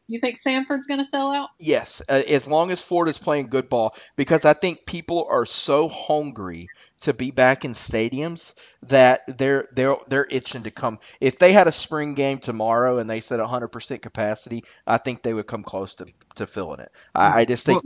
You 0.08 0.20
think 0.20 0.40
Sanford's 0.42 0.86
going 0.88 0.98
to 1.00 1.10
sell 1.10 1.30
out? 1.32 1.50
Yes, 1.60 2.02
uh, 2.08 2.22
as 2.28 2.46
long 2.46 2.72
as 2.72 2.80
Florida's 2.80 3.18
playing 3.18 3.48
good 3.48 3.68
ball, 3.68 3.94
because 4.16 4.44
I 4.44 4.54
think 4.54 4.84
people 4.86 5.26
are 5.30 5.46
so 5.46 5.88
hungry 5.88 6.70
to 7.02 7.12
be 7.14 7.30
back 7.30 7.64
in 7.64 7.74
stadiums 7.74 8.52
that 8.82 9.22
they're 9.38 9.68
they're 9.72 9.96
they're 10.08 10.26
itching 10.30 10.64
to 10.64 10.70
come. 10.72 10.98
If 11.20 11.38
they 11.38 11.52
had 11.52 11.68
a 11.68 11.72
spring 11.72 12.14
game 12.14 12.40
tomorrow 12.40 12.98
and 12.98 13.08
they 13.08 13.20
said 13.20 13.38
100% 13.40 14.02
capacity, 14.02 14.64
I 14.86 14.98
think 14.98 15.22
they 15.22 15.32
would 15.32 15.46
come 15.46 15.62
close 15.62 15.94
to, 15.96 16.06
to 16.36 16.46
filling 16.46 16.80
it. 16.80 16.90
I, 17.14 17.40
I 17.42 17.44
just 17.44 17.64
think. 17.64 17.82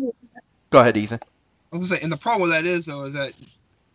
go 0.70 0.80
ahead, 0.80 0.96
Ethan. 0.96 1.20
Was 1.74 1.88
gonna 1.88 1.96
say, 1.96 2.02
and 2.04 2.12
the 2.12 2.16
problem 2.16 2.48
with 2.48 2.52
that 2.52 2.66
is 2.66 2.86
though 2.86 3.04
is 3.04 3.14
that 3.14 3.32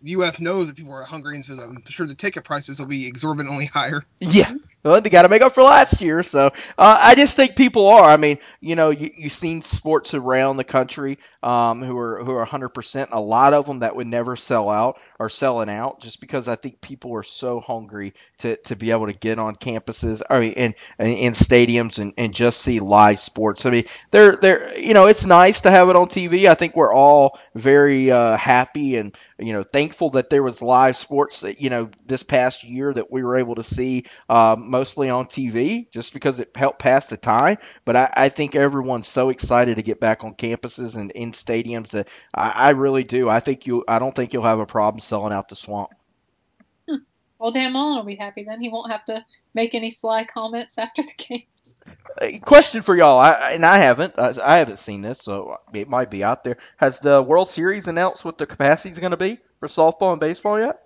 UF 0.06 0.39
knows 0.39 0.68
that 0.68 0.76
people 0.76 0.94
are 0.94 1.04
hungry, 1.04 1.36
and 1.36 1.46
so 1.46 1.54
I'm 1.54 1.84
sure 1.88 2.08
the 2.08 2.15
ticket 2.15 2.44
prices 2.44 2.80
will 2.80 2.88
be 2.88 3.08
exorbitantly 3.08 3.65
higher. 3.65 4.04
Yeah. 4.20 4.54
Well, 4.82 5.02
they 5.02 5.10
got 5.10 5.24
to 5.24 5.30
make 5.30 5.42
up 5.42 5.54
for 5.54 5.62
last 5.63 6.00
year, 6.00 6.24
so 6.24 6.48
uh, 6.78 7.00
I 7.02 7.13
just 7.13 7.36
think 7.36 7.58
people 7.58 7.86
are. 7.88 8.10
I 8.10 8.15
mean, 8.15 8.38
you 8.62 8.78
know, 8.78 8.92
you 8.92 9.12
you've 9.18 9.34
seen 9.34 9.62
sports 9.62 10.13
around 10.13 10.56
the 10.56 10.63
country 10.63 11.18
um, 11.44 11.82
who 11.84 11.98
are 11.98 12.24
who 12.24 12.32
are 12.32 12.38
100. 12.38 12.70
percent 12.70 13.10
A 13.12 13.20
lot 13.20 13.54
of 13.54 13.65
them 13.65 13.80
that 13.80 13.94
would 13.94 14.08
never 14.08 14.38
sell 14.38 14.70
out 14.70 14.98
are 15.20 15.28
selling 15.28 15.70
out 15.70 16.00
just 16.02 16.22
because 16.22 16.48
I 16.48 16.56
think 16.56 16.80
people 16.80 17.13
are 17.13 17.24
so 17.24 17.60
hungry 17.60 18.13
to, 18.39 18.56
to 18.56 18.76
be 18.78 18.92
able 18.92 19.08
to 19.08 19.13
get 19.13 19.38
on 19.38 19.58
campuses, 19.58 20.22
I 20.30 20.39
mean, 20.39 20.54
and 20.54 20.74
in 20.98 21.08
in 21.08 21.34
stadiums 21.34 21.98
and, 21.98 22.13
and 22.18 22.34
just 22.34 22.62
see 22.62 22.80
live 22.80 23.20
sports. 23.20 23.65
I 23.65 23.72
mean, 23.72 23.86
they're 24.12 24.38
they're 24.42 24.78
you 24.78 24.94
know, 24.94 25.08
it's 25.08 25.26
nice 25.26 25.60
to 25.62 25.72
have 25.72 25.89
it 25.89 25.98
on 25.98 26.08
TV. 26.08 26.46
I 26.50 26.56
think 26.56 26.78
we're 26.78 26.94
all 26.94 27.38
very 27.54 28.12
uh, 28.12 28.38
happy 28.38 28.96
and 28.96 29.13
you 29.38 29.52
know 29.52 29.63
thankful 29.63 30.10
that 30.12 30.30
there 30.30 30.44
was 30.44 30.62
live 30.62 30.96
sports. 30.96 31.44
You 31.58 31.70
know, 31.70 31.89
this 32.06 32.24
past 32.24 32.63
year 32.63 32.94
that 32.94 33.12
we 33.12 33.24
were 33.24 33.38
able 33.38 33.56
to 33.56 33.63
see. 33.63 34.06
Um, 34.30 34.69
mostly 34.70 35.10
on 35.10 35.26
TV 35.26 35.90
just 35.92 36.14
because 36.14 36.40
it 36.40 36.52
helped 36.56 36.80
pass 36.80 37.06
the 37.08 37.18
time. 37.18 37.58
But 37.86 37.96
I, 37.96 38.14
I 38.16 38.30
think 38.30 38.56
everyone's 38.56 39.08
so 39.08 39.30
excited 39.30 39.76
to 39.76 39.84
get 39.84 40.00
back 40.00 40.24
on 40.24 40.36
campuses 40.36 40.96
and 40.96 41.12
in 41.12 41.34
stadiums 41.34 41.92
that 41.92 42.08
I, 42.34 42.50
I 42.50 42.70
really 42.72 43.04
do. 43.04 43.30
I 43.30 43.40
think 43.40 43.66
you. 43.66 43.84
I 43.88 44.00
don't 44.00 44.16
think 44.16 44.34
you'll 44.34 44.44
have 44.44 44.60
a 44.60 44.66
problem 44.66 45.02
selling 45.02 45.34
out 45.34 45.50
the 45.50 45.56
swamp. 45.56 45.90
Hmm. 46.88 46.98
Well, 47.40 47.52
Dan 47.52 47.74
Mullen 47.74 47.98
will 47.98 48.06
be 48.06 48.16
happy 48.16 48.44
then. 48.44 48.62
He 48.62 48.70
won't 48.70 48.92
have 48.92 49.06
to 49.06 49.26
make 49.54 49.74
any 49.74 49.92
sly 49.92 50.26
comments 50.26 50.72
after 50.78 51.04
the 51.04 51.24
game. 51.24 51.44
A 52.22 52.40
question 52.40 52.82
for 52.82 52.96
y'all, 52.96 53.20
I, 53.20 53.52
and 53.52 53.66
I 53.66 53.78
haven't, 53.78 54.14
I, 54.18 54.36
I 54.44 54.58
haven't 54.58 54.80
seen 54.80 55.02
this, 55.02 55.20
so 55.22 55.58
it 55.74 55.88
might 55.88 56.12
be 56.12 56.24
out 56.24 56.44
there. 56.44 56.58
Has 56.78 57.00
the 57.00 57.24
World 57.24 57.50
Series 57.50 57.88
announced 57.88 58.26
what 58.26 58.38
the 58.38 58.46
capacity 58.46 58.90
is 58.90 59.00
going 59.00 59.12
to 59.12 59.18
be 59.18 59.40
for 59.60 59.68
softball 59.68 60.12
and 60.12 60.20
baseball 60.20 60.60
yet? 60.60 60.82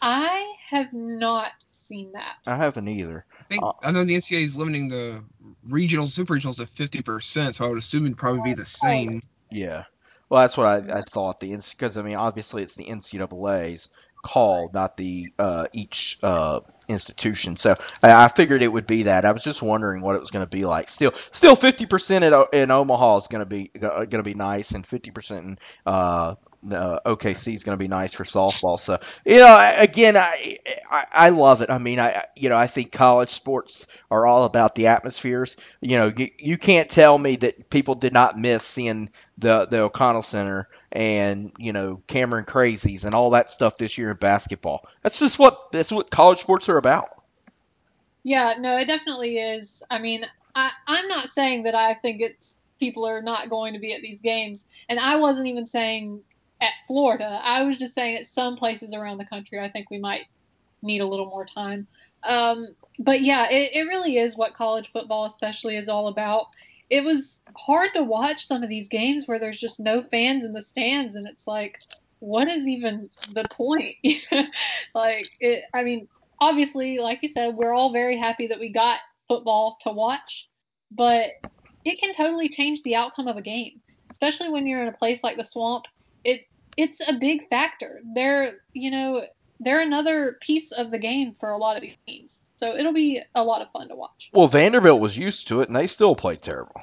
I 0.00 0.54
have 0.70 0.92
not 0.92 1.52
seen 1.90 2.12
that. 2.12 2.36
I 2.46 2.56
haven't 2.56 2.88
either. 2.88 3.24
I 3.40 3.44
think 3.48 3.62
Uh, 3.62 3.72
I 3.82 3.90
know 3.90 4.04
the 4.04 4.16
NCAA 4.16 4.44
is 4.44 4.56
limiting 4.56 4.88
the 4.88 5.22
regional 5.68 6.06
super 6.08 6.34
regionals 6.34 6.56
to 6.56 6.66
50 6.66 7.02
percent, 7.02 7.56
so 7.56 7.64
I 7.64 7.68
would 7.68 7.78
assume 7.78 8.06
it'd 8.06 8.16
probably 8.16 8.42
be 8.42 8.54
the 8.54 8.66
same. 8.66 9.22
Yeah. 9.50 9.84
Well, 10.28 10.42
that's 10.42 10.56
what 10.56 10.66
I, 10.66 11.00
I 11.00 11.02
thought. 11.02 11.40
The 11.40 11.56
because 11.56 11.96
I 11.96 12.02
mean, 12.02 12.14
obviously 12.14 12.62
it's 12.62 12.76
the 12.76 12.84
NCAA's 12.84 13.88
call, 14.24 14.70
not 14.72 14.96
the 14.96 15.26
uh, 15.38 15.66
each 15.72 16.18
uh, 16.22 16.60
institution. 16.88 17.56
So 17.56 17.74
I, 18.02 18.24
I 18.24 18.28
figured 18.28 18.62
it 18.62 18.72
would 18.72 18.86
be 18.86 19.02
that. 19.04 19.24
I 19.24 19.32
was 19.32 19.42
just 19.42 19.60
wondering 19.60 20.02
what 20.02 20.14
it 20.14 20.20
was 20.20 20.30
going 20.30 20.44
to 20.44 20.50
be 20.50 20.64
like. 20.64 20.88
Still, 20.88 21.12
still 21.32 21.56
fifty 21.56 21.86
percent 21.86 22.24
in, 22.24 22.70
Omaha 22.70 23.18
is 23.18 23.26
going 23.26 23.40
to 23.40 23.46
be 23.46 23.70
going 23.80 24.10
to 24.10 24.22
be 24.22 24.34
nice, 24.34 24.70
and 24.70 24.86
fifty 24.86 25.10
percent 25.10 25.44
in 25.46 25.58
uh, 25.86 26.36
uh, 26.70 27.00
OKC 27.06 27.54
is 27.54 27.62
going 27.62 27.76
to 27.76 27.82
be 27.82 27.88
nice 27.88 28.14
for 28.14 28.24
softball. 28.24 28.78
So 28.78 28.98
you 29.24 29.38
know, 29.38 29.74
again, 29.76 30.16
I, 30.16 30.58
I 30.90 31.06
I 31.12 31.28
love 31.30 31.60
it. 31.62 31.70
I 31.70 31.78
mean, 31.78 31.98
I 31.98 32.24
you 32.36 32.48
know, 32.48 32.56
I 32.56 32.66
think 32.66 32.92
college 32.92 33.32
sports 33.32 33.86
are 34.10 34.26
all 34.26 34.44
about 34.44 34.74
the 34.74 34.86
atmospheres. 34.86 35.56
You 35.80 35.98
know, 35.98 36.12
you, 36.16 36.30
you 36.38 36.58
can't 36.58 36.90
tell 36.90 37.18
me 37.18 37.36
that 37.36 37.70
people 37.70 37.94
did 37.94 38.12
not 38.12 38.38
miss 38.38 38.64
seeing 38.64 39.10
the 39.38 39.66
the 39.70 39.80
O'Connell 39.80 40.22
Center 40.22 40.68
and 40.92 41.52
you 41.58 41.72
know 41.72 42.02
Cameron 42.08 42.44
Crazies 42.44 43.04
and 43.04 43.14
all 43.14 43.30
that 43.30 43.50
stuff 43.50 43.78
this 43.78 43.96
year 43.96 44.10
in 44.10 44.16
basketball. 44.18 44.86
That's 45.02 45.18
just 45.18 45.38
what 45.38 45.68
that's 45.72 45.90
what 45.90 46.10
college 46.10 46.40
sports 46.40 46.68
are 46.68 46.78
about. 46.78 47.08
Yeah, 48.22 48.54
no, 48.58 48.76
it 48.76 48.86
definitely 48.86 49.38
is. 49.38 49.68
I 49.88 49.98
mean, 49.98 50.24
I, 50.54 50.70
I'm 50.86 51.08
not 51.08 51.28
saying 51.34 51.62
that 51.62 51.74
I 51.74 51.94
think 51.94 52.20
it's 52.20 52.52
people 52.78 53.06
are 53.06 53.22
not 53.22 53.48
going 53.48 53.72
to 53.72 53.78
be 53.78 53.94
at 53.94 54.02
these 54.02 54.18
games, 54.22 54.60
and 54.88 54.98
I 54.98 55.16
wasn't 55.16 55.46
even 55.46 55.66
saying 55.66 56.20
at 56.60 56.72
Florida. 56.86 57.40
I 57.42 57.62
was 57.62 57.78
just 57.78 57.94
saying 57.94 58.16
at 58.16 58.34
some 58.34 58.56
places 58.56 58.94
around 58.94 59.18
the 59.18 59.26
country, 59.26 59.60
I 59.60 59.70
think 59.70 59.90
we 59.90 59.98
might 59.98 60.26
need 60.82 61.00
a 61.00 61.06
little 61.06 61.26
more 61.26 61.46
time. 61.46 61.86
Um, 62.28 62.66
but 62.98 63.22
yeah, 63.22 63.48
it, 63.50 63.70
it 63.74 63.82
really 63.84 64.16
is 64.16 64.36
what 64.36 64.54
college 64.54 64.90
football, 64.92 65.26
especially, 65.26 65.76
is 65.76 65.88
all 65.88 66.08
about. 66.08 66.46
It 66.90 67.04
was 67.04 67.34
hard 67.56 67.90
to 67.94 68.02
watch 68.02 68.46
some 68.46 68.62
of 68.62 68.68
these 68.68 68.88
games 68.88 69.26
where 69.26 69.38
there's 69.38 69.60
just 69.60 69.80
no 69.80 70.02
fans 70.10 70.44
in 70.44 70.52
the 70.52 70.64
stands, 70.70 71.14
and 71.14 71.26
it's 71.28 71.46
like, 71.46 71.78
what 72.18 72.48
is 72.48 72.66
even 72.66 73.08
the 73.32 73.44
point? 73.50 73.96
like, 74.94 75.26
it, 75.40 75.64
I 75.72 75.82
mean, 75.82 76.08
obviously, 76.40 76.98
like 76.98 77.20
you 77.22 77.30
said, 77.34 77.54
we're 77.54 77.72
all 77.72 77.92
very 77.92 78.16
happy 78.16 78.46
that 78.48 78.58
we 78.58 78.70
got 78.70 78.98
football 79.28 79.78
to 79.82 79.92
watch, 79.92 80.48
but 80.90 81.30
it 81.84 82.00
can 82.00 82.14
totally 82.14 82.48
change 82.48 82.82
the 82.82 82.96
outcome 82.96 83.28
of 83.28 83.36
a 83.36 83.42
game, 83.42 83.80
especially 84.10 84.50
when 84.50 84.66
you're 84.66 84.82
in 84.82 84.88
a 84.88 84.96
place 84.96 85.20
like 85.22 85.36
the 85.36 85.44
swamp. 85.44 85.84
It 86.24 86.42
it's 86.76 87.00
a 87.06 87.14
big 87.14 87.48
factor. 87.48 88.00
They're 88.14 88.60
you 88.72 88.90
know 88.90 89.24
they're 89.60 89.82
another 89.82 90.38
piece 90.40 90.72
of 90.72 90.90
the 90.90 90.98
game 90.98 91.36
for 91.38 91.50
a 91.50 91.58
lot 91.58 91.76
of 91.76 91.82
these 91.82 91.96
teams, 92.06 92.38
so 92.56 92.74
it'll 92.74 92.92
be 92.92 93.20
a 93.34 93.44
lot 93.44 93.62
of 93.62 93.70
fun 93.72 93.88
to 93.88 93.94
watch. 93.94 94.30
Well, 94.32 94.48
Vanderbilt 94.48 95.00
was 95.00 95.16
used 95.16 95.48
to 95.48 95.60
it, 95.60 95.68
and 95.68 95.76
they 95.76 95.86
still 95.86 96.16
played 96.16 96.42
terrible. 96.42 96.82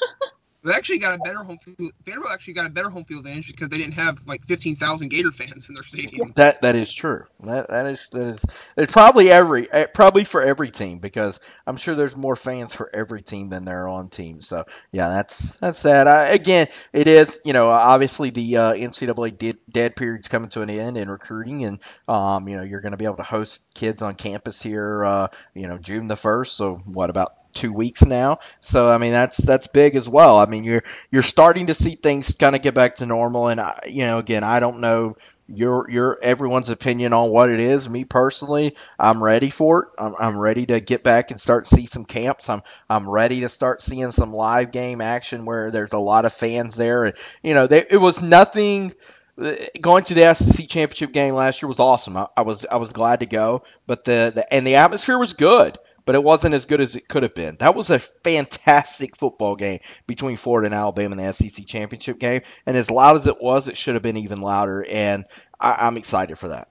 They 0.64 0.72
actually 0.72 0.98
got 0.98 1.14
a 1.14 1.18
better 1.18 1.42
home 1.42 1.58
field. 1.64 1.92
Vanderbilt 2.04 2.32
actually 2.32 2.54
got 2.54 2.66
a 2.66 2.70
better 2.70 2.90
home 2.90 3.04
field 3.04 3.26
advantage 3.26 3.48
because 3.48 3.68
they 3.68 3.78
didn't 3.78 3.94
have 3.94 4.18
like 4.26 4.44
15,000 4.46 5.08
Gator 5.08 5.32
fans 5.32 5.68
in 5.68 5.74
their 5.74 5.82
stadium. 5.82 6.32
That 6.36 6.60
that 6.62 6.76
is 6.76 6.92
true. 6.94 7.24
That 7.40 7.68
that 7.68 7.86
is 7.86 8.06
that 8.12 8.22
is 8.22 8.40
it's 8.76 8.92
probably 8.92 9.30
every 9.30 9.70
eh, 9.72 9.86
probably 9.92 10.24
for 10.24 10.42
every 10.42 10.70
team 10.70 10.98
because 10.98 11.38
I'm 11.66 11.76
sure 11.76 11.94
there's 11.96 12.16
more 12.16 12.36
fans 12.36 12.74
for 12.74 12.90
every 12.94 13.22
team 13.22 13.50
than 13.50 13.64
there 13.64 13.84
are 13.84 13.88
on 13.88 14.08
teams. 14.08 14.48
So 14.48 14.64
yeah, 14.92 15.08
that's 15.08 15.58
that's 15.60 15.82
that. 15.82 16.06
I, 16.06 16.28
again, 16.28 16.68
it 16.92 17.08
is 17.08 17.38
you 17.44 17.52
know 17.52 17.68
obviously 17.68 18.30
the 18.30 18.56
uh, 18.56 18.72
NCAA 18.74 19.36
dead, 19.38 19.58
dead 19.70 19.96
period's 19.96 20.28
coming 20.28 20.50
to 20.50 20.62
an 20.62 20.70
end 20.70 20.96
in 20.96 21.10
recruiting, 21.10 21.64
and 21.64 21.80
um 22.08 22.48
you 22.48 22.56
know 22.56 22.62
you're 22.62 22.80
going 22.80 22.92
to 22.92 22.96
be 22.98 23.04
able 23.04 23.16
to 23.16 23.22
host 23.24 23.60
kids 23.74 24.00
on 24.02 24.14
campus 24.14 24.62
here 24.62 25.04
uh 25.04 25.28
you 25.54 25.66
know 25.66 25.78
June 25.78 26.06
the 26.08 26.16
first. 26.16 26.56
So 26.56 26.80
what 26.86 27.10
about 27.10 27.32
two 27.54 27.72
weeks 27.72 28.02
now. 28.02 28.38
So 28.60 28.88
I 28.90 28.98
mean 28.98 29.12
that's 29.12 29.36
that's 29.38 29.66
big 29.68 29.96
as 29.96 30.08
well. 30.08 30.38
I 30.38 30.46
mean 30.46 30.64
you're 30.64 30.84
you're 31.10 31.22
starting 31.22 31.66
to 31.68 31.74
see 31.74 31.96
things 31.96 32.32
kind 32.38 32.56
of 32.56 32.62
get 32.62 32.74
back 32.74 32.96
to 32.96 33.06
normal, 33.06 33.48
and 33.48 33.60
I, 33.60 33.80
you 33.88 34.04
know 34.04 34.18
again 34.18 34.44
I 34.44 34.60
don't 34.60 34.80
know 34.80 35.16
your 35.48 35.88
your 35.90 36.18
everyone's 36.22 36.70
opinion 36.70 37.12
on 37.12 37.30
what 37.30 37.50
it 37.50 37.60
is. 37.60 37.88
Me 37.88 38.04
personally, 38.04 38.74
I'm 38.98 39.22
ready 39.22 39.50
for 39.50 39.82
it. 39.82 39.88
I'm, 39.98 40.14
I'm 40.18 40.38
ready 40.38 40.66
to 40.66 40.80
get 40.80 41.02
back 41.02 41.30
and 41.30 41.40
start 41.40 41.68
see 41.68 41.86
some 41.86 42.04
camps. 42.04 42.48
I'm 42.48 42.62
I'm 42.88 43.08
ready 43.08 43.40
to 43.40 43.48
start 43.48 43.82
seeing 43.82 44.12
some 44.12 44.32
live 44.32 44.72
game 44.72 45.00
action 45.00 45.44
where 45.44 45.70
there's 45.70 45.92
a 45.92 45.98
lot 45.98 46.24
of 46.24 46.32
fans 46.34 46.74
there, 46.74 47.04
and 47.04 47.14
you 47.42 47.54
know 47.54 47.66
they, 47.66 47.86
it 47.90 47.98
was 47.98 48.20
nothing 48.20 48.94
uh, 49.40 49.54
going 49.80 50.04
to 50.04 50.14
the 50.14 50.34
SEC 50.34 50.68
championship 50.68 51.12
game 51.12 51.34
last 51.34 51.60
year 51.60 51.68
was 51.68 51.80
awesome. 51.80 52.16
I, 52.16 52.26
I 52.36 52.42
was 52.42 52.64
I 52.70 52.76
was 52.76 52.92
glad 52.92 53.20
to 53.20 53.26
go, 53.26 53.62
but 53.86 54.04
the, 54.04 54.32
the 54.34 54.52
and 54.52 54.66
the 54.66 54.76
atmosphere 54.76 55.18
was 55.18 55.32
good, 55.32 55.78
but 56.04 56.14
it 56.14 56.22
wasn't 56.22 56.54
as 56.54 56.64
good 56.64 56.80
as 56.80 56.94
it 56.94 57.08
could 57.08 57.22
have 57.22 57.34
been. 57.34 57.56
That 57.60 57.74
was 57.74 57.90
a 57.90 58.02
fantastic 58.24 59.16
football 59.16 59.56
game 59.56 59.80
between 60.06 60.36
Florida 60.36 60.66
and 60.66 60.74
Alabama 60.74 61.16
in 61.16 61.26
the 61.26 61.32
SEC 61.32 61.66
championship 61.66 62.18
game, 62.18 62.42
and 62.66 62.76
as 62.76 62.90
loud 62.90 63.20
as 63.20 63.26
it 63.26 63.40
was, 63.40 63.68
it 63.68 63.76
should 63.76 63.94
have 63.94 64.02
been 64.02 64.16
even 64.16 64.40
louder. 64.40 64.84
And 64.84 65.24
I, 65.60 65.86
I'm 65.86 65.96
excited 65.96 66.38
for 66.38 66.48
that. 66.48 66.68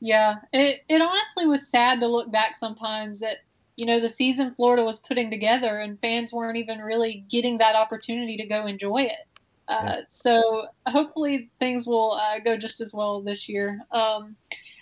Yeah, 0.00 0.36
it 0.52 0.80
it 0.88 1.00
honestly 1.00 1.46
was 1.46 1.60
sad 1.70 2.00
to 2.00 2.06
look 2.06 2.30
back 2.30 2.56
sometimes 2.60 3.18
that 3.20 3.38
you 3.74 3.84
know 3.84 4.00
the 4.00 4.10
season 4.10 4.54
Florida 4.54 4.84
was 4.84 5.00
putting 5.00 5.30
together 5.30 5.80
and 5.80 6.00
fans 6.00 6.32
weren't 6.32 6.56
even 6.56 6.78
really 6.78 7.24
getting 7.28 7.58
that 7.58 7.74
opportunity 7.74 8.36
to 8.36 8.46
go 8.46 8.66
enjoy 8.66 9.02
it. 9.02 9.26
Uh, 9.68 9.98
so 10.10 10.66
hopefully 10.86 11.50
things 11.58 11.86
will 11.86 12.12
uh, 12.12 12.38
go 12.38 12.56
just 12.56 12.80
as 12.80 12.92
well 12.92 13.20
this 13.20 13.48
year. 13.48 13.80
Um, 13.90 14.34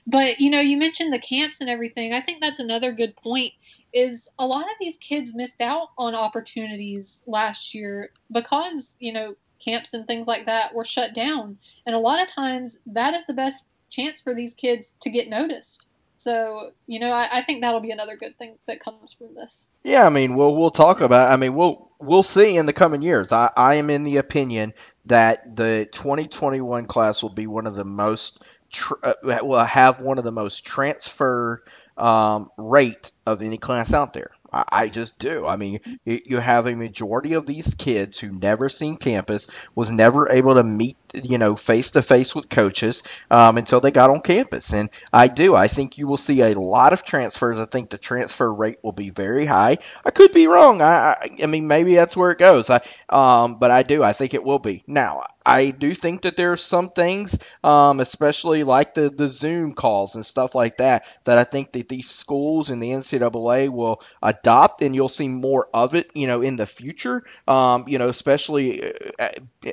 but 0.07 0.41
you 0.41 0.51
know, 0.51 0.61
you 0.61 0.77
mentioned 0.77 1.13
the 1.13 1.19
camps 1.19 1.57
and 1.61 1.69
everything. 1.69 2.13
I 2.13 2.21
think 2.21 2.41
that's 2.41 2.61
another 2.61 2.93
good 2.93 3.17
point. 3.17 3.53
Is 3.93 4.21
a 4.39 4.47
lot 4.47 4.65
of 4.65 4.77
these 4.81 4.97
kids 4.99 5.33
missed 5.35 5.61
out 5.61 5.89
on 5.97 6.15
opportunities 6.15 7.19
last 7.27 7.75
year 7.75 8.11
because 8.31 8.89
you 8.99 9.13
know 9.13 9.35
camps 9.65 9.91
and 9.93 10.07
things 10.07 10.27
like 10.27 10.47
that 10.47 10.75
were 10.75 10.85
shut 10.85 11.15
down, 11.15 11.59
and 11.87 11.95
a 11.95 11.99
lot 11.99 12.23
of 12.23 12.29
times 12.33 12.73
that 12.87 13.15
is 13.15 13.27
the 13.27 13.35
best 13.35 13.57
chance 13.91 14.21
for 14.23 14.35
these 14.35 14.55
kids 14.55 14.85
to 15.01 15.11
get 15.11 15.29
noticed. 15.29 15.87
So 16.19 16.73
you 16.87 17.01
know, 17.01 17.13
I, 17.13 17.39
I 17.39 17.43
think 17.43 17.63
that'll 17.63 17.81
be 17.81 17.91
another 17.91 18.17
good 18.17 18.37
thing 18.39 18.57
that 18.67 18.85
comes 18.85 19.15
from 19.19 19.35
this. 19.35 19.53
Yeah, 19.87 20.05
I 20.05 20.11
mean, 20.11 20.35
we'll 20.35 20.57
we'll 20.57 20.73
talk 20.73 21.01
about. 21.01 21.31
I 21.31 21.37
mean, 21.37 21.55
we'll 21.55 21.93
we'll 22.01 22.25
see 22.25 22.57
in 22.57 22.67
the 22.67 22.73
coming 22.73 23.03
years. 23.03 23.31
I, 23.31 23.51
I 23.57 23.75
am 23.77 23.89
in 23.89 24.03
the 24.03 24.17
opinion 24.17 24.75
that 25.05 25.57
the 25.57 25.89
2021 25.93 26.87
class 26.87 27.23
will 27.23 27.31
be 27.31 27.47
one 27.47 27.67
of 27.67 27.77
the 27.77 27.85
most 27.85 28.43
tr- 28.71 28.95
uh, 29.03 29.15
will 29.23 29.65
have 29.65 30.01
one 30.01 30.19
of 30.19 30.25
the 30.25 30.33
most 30.33 30.65
transfer 30.65 31.63
um, 31.97 32.51
rate 32.57 33.13
of 33.27 33.43
any 33.43 33.59
class 33.59 33.93
out 33.93 34.13
there. 34.13 34.31
I, 34.53 34.65
I 34.69 34.89
just 34.89 35.19
do. 35.19 35.47
I 35.47 35.57
mean, 35.57 35.81
you, 36.05 36.21
you 36.25 36.39
have 36.39 36.67
a 36.67 36.75
majority 36.75 37.33
of 37.33 37.47
these 37.47 37.75
kids 37.79 38.19
who 38.19 38.33
never 38.33 38.69
seen 38.69 38.97
campus, 38.97 39.47
was 39.75 39.91
never 39.91 40.31
able 40.31 40.55
to 40.55 40.63
meet, 40.63 40.97
you 41.15 41.39
know, 41.39 41.57
face 41.57 41.91
to 41.93 42.03
face 42.03 42.35
with 42.35 42.49
coaches 42.49 43.03
um, 43.31 43.59
until 43.59 43.81
they 43.81 43.91
got 43.91 44.11
on 44.11 44.21
campus. 44.21 44.73
And 44.73 44.91
I 45.13 45.29
do. 45.29 45.55
I 45.55 45.69
think 45.69 45.99
you 45.99 46.07
will 46.07 46.17
see 46.17 46.43
a 46.43 46.59
lot 46.59 46.93
of 46.93 47.03
transfers. 47.03 47.59
I 47.59 47.67
think 47.67 47.91
the 47.91 47.99
transfer 47.99 48.53
rate 48.53 48.79
will 48.83 48.93
be 48.93 49.11
very 49.11 49.47
high. 49.47 49.79
I 50.05 50.11
could 50.11 50.33
be 50.33 50.47
wrong. 50.47 50.83
I, 50.83 51.13
I, 51.13 51.31
I 51.43 51.47
mean, 51.47 51.67
maybe 51.67 51.95
that's 51.95 52.17
where 52.17 52.31
it 52.31 52.39
goes. 52.39 52.69
I, 52.71 52.81
um, 53.09 53.59
but 53.59 53.71
I 53.71 53.83
do. 53.83 54.03
I 54.03 54.13
think 54.13 54.35
it 54.35 54.45
will 54.45 54.59
be. 54.59 54.85
Now, 54.87 55.25
I 55.47 55.71
do 55.71 55.95
think 55.95 56.23
that 56.23 56.37
there 56.37 56.53
are 56.53 56.57
some 56.59 56.91
things, 56.91 57.35
um, 57.65 58.01
especially 58.01 58.65
like 58.65 58.95
the, 58.95 59.11
the 59.11 59.29
Zoom 59.29 59.75
calls 59.75 60.17
and 60.17 60.27
stuff 60.27 60.55
like 60.57 60.79
that, 60.79 61.05
that 61.25 61.39
I 61.39 61.45
think 61.45 61.73
that 61.73 61.89
these 61.89 62.11
schools 62.11 62.69
and 62.71 62.83
the 62.83 62.93
NCAA 62.93 63.71
will 63.71 64.03
adopt, 64.23 64.83
and 64.83 64.95
you'll 64.95 65.09
see 65.09 65.29
more 65.29 65.69
of 65.73 65.95
it, 65.95 66.11
you 66.15 66.27
know, 66.27 66.43
in 66.43 66.57
the 66.57 66.67
future. 66.67 67.23
Um, 67.49 67.85
you 67.89 67.99
know, 67.99 68.09
especially 68.09 68.93
uh, 69.21 69.29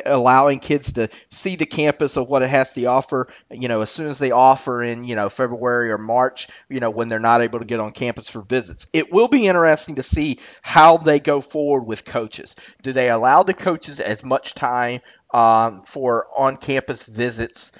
allowing 0.05 0.59
kids 0.59 0.93
to 0.93 1.09
see 1.31 1.55
the 1.55 1.65
campus 1.65 2.17
of 2.17 2.29
what 2.29 2.43
it 2.43 2.51
has 2.51 2.69
to 2.73 2.85
offer. 2.85 3.27
You 3.51 3.67
know, 3.67 3.81
as 3.81 3.89
soon 3.89 4.07
as 4.07 4.19
they 4.19 4.31
offer 4.31 4.83
in, 4.83 5.03
you 5.03 5.15
know, 5.15 5.29
February 5.29 5.91
or 5.91 5.97
March, 5.97 6.47
you 6.69 6.79
know, 6.79 6.91
when 6.91 7.09
they're 7.09 7.19
not 7.19 7.41
able 7.41 7.59
to 7.59 7.65
get 7.65 7.79
on 7.79 7.91
campus 7.93 8.29
for 8.29 8.41
visits. 8.43 8.85
It 8.93 9.11
will 9.11 9.27
be 9.27 9.47
interesting 9.47 9.95
to 9.95 10.03
see 10.03 10.39
how 10.61 10.97
they 10.97 11.19
go 11.19 11.41
forward 11.41 11.83
with 11.87 12.05
coaches. 12.05 12.55
Do 12.83 12.93
they 12.93 13.09
allow 13.09 13.43
the 13.43 13.55
coaches 13.55 13.99
as 13.99 14.23
much 14.23 14.53
time 14.53 15.01
um, 15.33 15.83
for 15.91 16.27
on-campus 16.37 17.03
visits 17.03 17.71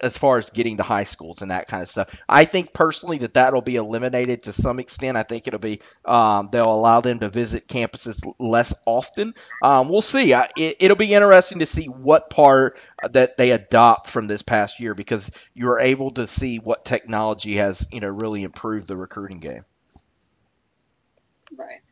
as 0.00 0.16
far 0.18 0.38
as 0.38 0.50
getting 0.50 0.76
to 0.76 0.82
high 0.82 1.04
schools 1.04 1.40
and 1.40 1.50
that 1.50 1.66
kind 1.66 1.82
of 1.82 1.90
stuff. 1.90 2.08
I 2.28 2.44
think 2.44 2.72
personally 2.74 3.18
that 3.18 3.34
that'll 3.34 3.62
be 3.62 3.76
eliminated 3.76 4.42
to 4.44 4.52
some 4.52 4.78
extent. 4.78 5.16
I 5.16 5.22
think 5.22 5.46
it'll 5.46 5.58
be 5.60 5.80
um, 6.04 6.48
they'll 6.52 6.72
allow 6.72 7.00
them 7.00 7.18
to 7.20 7.30
visit 7.30 7.68
campuses 7.68 8.18
less 8.38 8.72
often. 8.86 9.34
Um, 9.62 9.88
we'll 9.88 10.02
see. 10.02 10.34
I, 10.34 10.48
it, 10.56 10.76
it'll 10.80 10.96
be 10.96 11.14
interesting 11.14 11.58
to 11.60 11.66
see 11.66 11.86
what 11.86 12.30
part 12.30 12.76
that 13.12 13.36
they 13.38 13.50
adopt 13.50 14.10
from 14.10 14.26
this 14.26 14.42
past 14.42 14.78
year 14.78 14.94
because 14.94 15.30
you're 15.54 15.80
able 15.80 16.10
to 16.12 16.26
see 16.26 16.58
what 16.58 16.84
technology 16.84 17.56
has 17.56 17.84
you 17.90 18.00
know 18.00 18.08
really 18.08 18.42
improved 18.42 18.88
the 18.88 18.96
recruiting 18.96 19.40
game. 19.40 19.64
Right. 21.56 21.82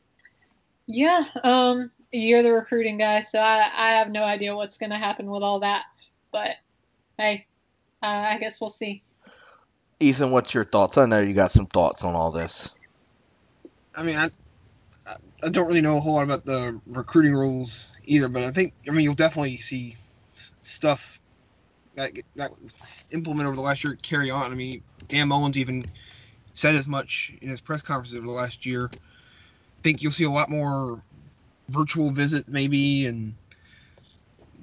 Yeah. 0.87 1.25
Um 1.45 1.91
you're 2.13 2.43
the 2.43 2.53
recruiting 2.53 2.99
guy, 2.99 3.27
so 3.31 3.39
I, 3.39 3.71
I 3.75 3.91
have 3.93 4.11
no 4.11 4.23
idea 4.25 4.55
what's 4.55 4.79
going 4.79 4.91
to 4.91 4.97
happen 4.97 5.31
with 5.31 5.43
all 5.43 5.61
that. 5.61 5.85
But 6.33 6.51
hey, 7.19 7.47
uh, 8.03 8.07
I 8.07 8.39
guess 8.39 8.61
we'll 8.61 8.71
see. 8.71 9.03
Ethan, 10.01 10.31
what's 10.31 10.55
your 10.55 10.65
thoughts? 10.65 10.97
I 10.97 11.07
know 11.07 11.21
you 11.21 11.35
got 11.35 11.53
some 11.53 11.67
thoughts 11.67 12.03
on 12.03 12.15
all 12.15 12.31
this. 12.31 12.71
I 13.95 14.03
mean, 14.03 14.17
I 14.17 14.31
I 15.43 15.49
don't 15.49 15.67
really 15.67 15.81
know 15.81 15.97
a 15.97 16.01
whole 16.01 16.15
lot 16.15 16.25
about 16.25 16.45
the 16.45 16.81
recruiting 16.87 17.35
rules 17.35 17.97
either, 18.05 18.29
but 18.29 18.45
I 18.45 18.53
think 18.53 18.75
I 18.89 18.93
mean 18.93 19.05
you'll 19.05 19.15
definitely 19.15 19.57
see 19.59 19.97
stuff 20.63 21.01
that 21.97 22.13
that 22.37 22.51
implemented 23.11 23.49
over 23.49 23.57
the 23.57 23.63
last 23.63 23.85
year 23.85 23.99
carry 24.03 24.31
on. 24.31 24.53
I 24.53 24.55
mean, 24.55 24.83
Dan 25.09 25.29
Mullen 25.29 25.57
even 25.57 25.87
said 26.53 26.75
as 26.75 26.87
much 26.87 27.33
in 27.41 27.49
his 27.49 27.61
press 27.61 27.83
conferences 27.83 28.17
over 28.17 28.27
the 28.27 28.33
last 28.33 28.67
year. 28.67 28.91
I 28.93 29.83
think 29.83 30.03
you'll 30.03 30.13
see 30.13 30.25
a 30.25 30.31
lot 30.31 30.51
more 30.51 31.03
virtual 31.71 32.11
visit 32.13 32.49
maybe 32.49 33.07
and 33.07 33.35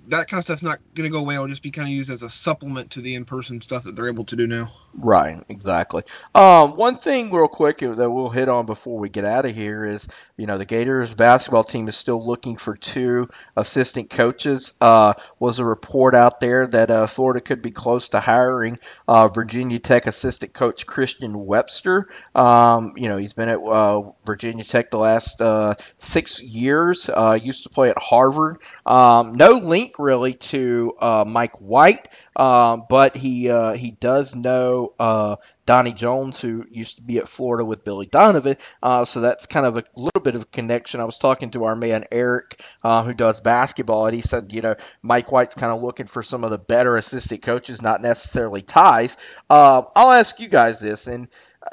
that 0.09 0.29
kind 0.29 0.39
of 0.39 0.45
stuff's 0.45 0.63
not 0.63 0.79
going 0.95 1.09
to 1.09 1.13
go 1.13 1.19
away. 1.19 1.35
It'll 1.35 1.47
just 1.47 1.63
be 1.63 1.71
kind 1.71 1.87
of 1.87 1.91
used 1.91 2.09
as 2.09 2.21
a 2.21 2.29
supplement 2.29 2.91
to 2.91 3.01
the 3.01 3.15
in-person 3.15 3.61
stuff 3.61 3.83
that 3.83 3.95
they're 3.95 4.07
able 4.07 4.25
to 4.25 4.35
do 4.35 4.47
now. 4.47 4.69
Right, 4.93 5.43
exactly. 5.49 6.03
Um, 6.33 6.75
one 6.75 6.97
thing, 6.97 7.31
real 7.31 7.47
quick, 7.47 7.79
that 7.79 8.09
we'll 8.09 8.29
hit 8.29 8.49
on 8.49 8.65
before 8.65 8.97
we 8.97 9.09
get 9.09 9.25
out 9.25 9.45
of 9.45 9.53
here 9.53 9.85
is, 9.85 10.07
you 10.37 10.47
know, 10.47 10.57
the 10.57 10.65
Gators 10.65 11.13
basketball 11.13 11.63
team 11.63 11.87
is 11.87 11.95
still 11.95 12.25
looking 12.25 12.57
for 12.57 12.75
two 12.75 13.27
assistant 13.55 14.09
coaches. 14.09 14.73
Uh, 14.81 15.13
was 15.39 15.59
a 15.59 15.65
report 15.65 16.15
out 16.15 16.39
there 16.39 16.65
that 16.67 16.89
uh, 16.89 17.07
Florida 17.07 17.41
could 17.41 17.61
be 17.61 17.71
close 17.71 18.09
to 18.09 18.19
hiring 18.19 18.79
uh, 19.07 19.27
Virginia 19.27 19.79
Tech 19.79 20.07
assistant 20.07 20.53
coach 20.53 20.85
Christian 20.85 21.45
Webster. 21.45 22.07
Um, 22.33 22.93
you 22.95 23.07
know, 23.07 23.17
he's 23.17 23.33
been 23.33 23.49
at 23.49 23.59
uh, 23.59 24.11
Virginia 24.25 24.63
Tech 24.63 24.89
the 24.89 24.97
last 24.97 25.39
uh, 25.41 25.75
six 26.11 26.41
years. 26.41 27.09
Uh, 27.09 27.37
used 27.39 27.63
to 27.63 27.69
play 27.69 27.89
at 27.89 27.97
Harvard. 27.97 28.57
Um, 28.85 29.35
no 29.35 29.51
link 29.51 29.96
really 29.99 30.33
to 30.33 30.93
uh, 30.99 31.23
Mike 31.27 31.59
White, 31.59 32.07
uh, 32.35 32.77
but 32.89 33.15
he 33.15 33.49
uh, 33.49 33.73
he 33.73 33.91
does 33.91 34.33
know 34.35 34.93
uh, 34.99 35.35
Donnie 35.65 35.93
Jones, 35.93 36.39
who 36.39 36.65
used 36.69 36.97
to 36.97 37.01
be 37.01 37.17
at 37.17 37.29
Florida 37.29 37.65
with 37.65 37.83
Billy 37.83 38.05
Donovan. 38.05 38.57
Uh, 38.81 39.05
so 39.05 39.21
that's 39.21 39.45
kind 39.45 39.65
of 39.65 39.77
a 39.77 39.83
little 39.95 40.21
bit 40.21 40.35
of 40.35 40.43
a 40.43 40.45
connection. 40.45 40.99
I 40.99 41.05
was 41.05 41.17
talking 41.17 41.51
to 41.51 41.63
our 41.63 41.75
man 41.75 42.05
Eric, 42.11 42.61
uh, 42.83 43.03
who 43.03 43.13
does 43.13 43.41
basketball, 43.41 44.07
and 44.07 44.15
he 44.15 44.21
said, 44.21 44.51
you 44.51 44.61
know, 44.61 44.75
Mike 45.01 45.31
White's 45.31 45.55
kind 45.55 45.73
of 45.73 45.81
looking 45.81 46.07
for 46.07 46.23
some 46.23 46.43
of 46.43 46.51
the 46.51 46.57
better 46.57 46.97
assistant 46.97 47.41
coaches, 47.41 47.81
not 47.81 48.01
necessarily 48.01 48.61
ties. 48.61 49.15
I'll 49.49 50.11
ask 50.11 50.39
you 50.39 50.47
guys 50.47 50.79
this, 50.79 51.07
and 51.07 51.27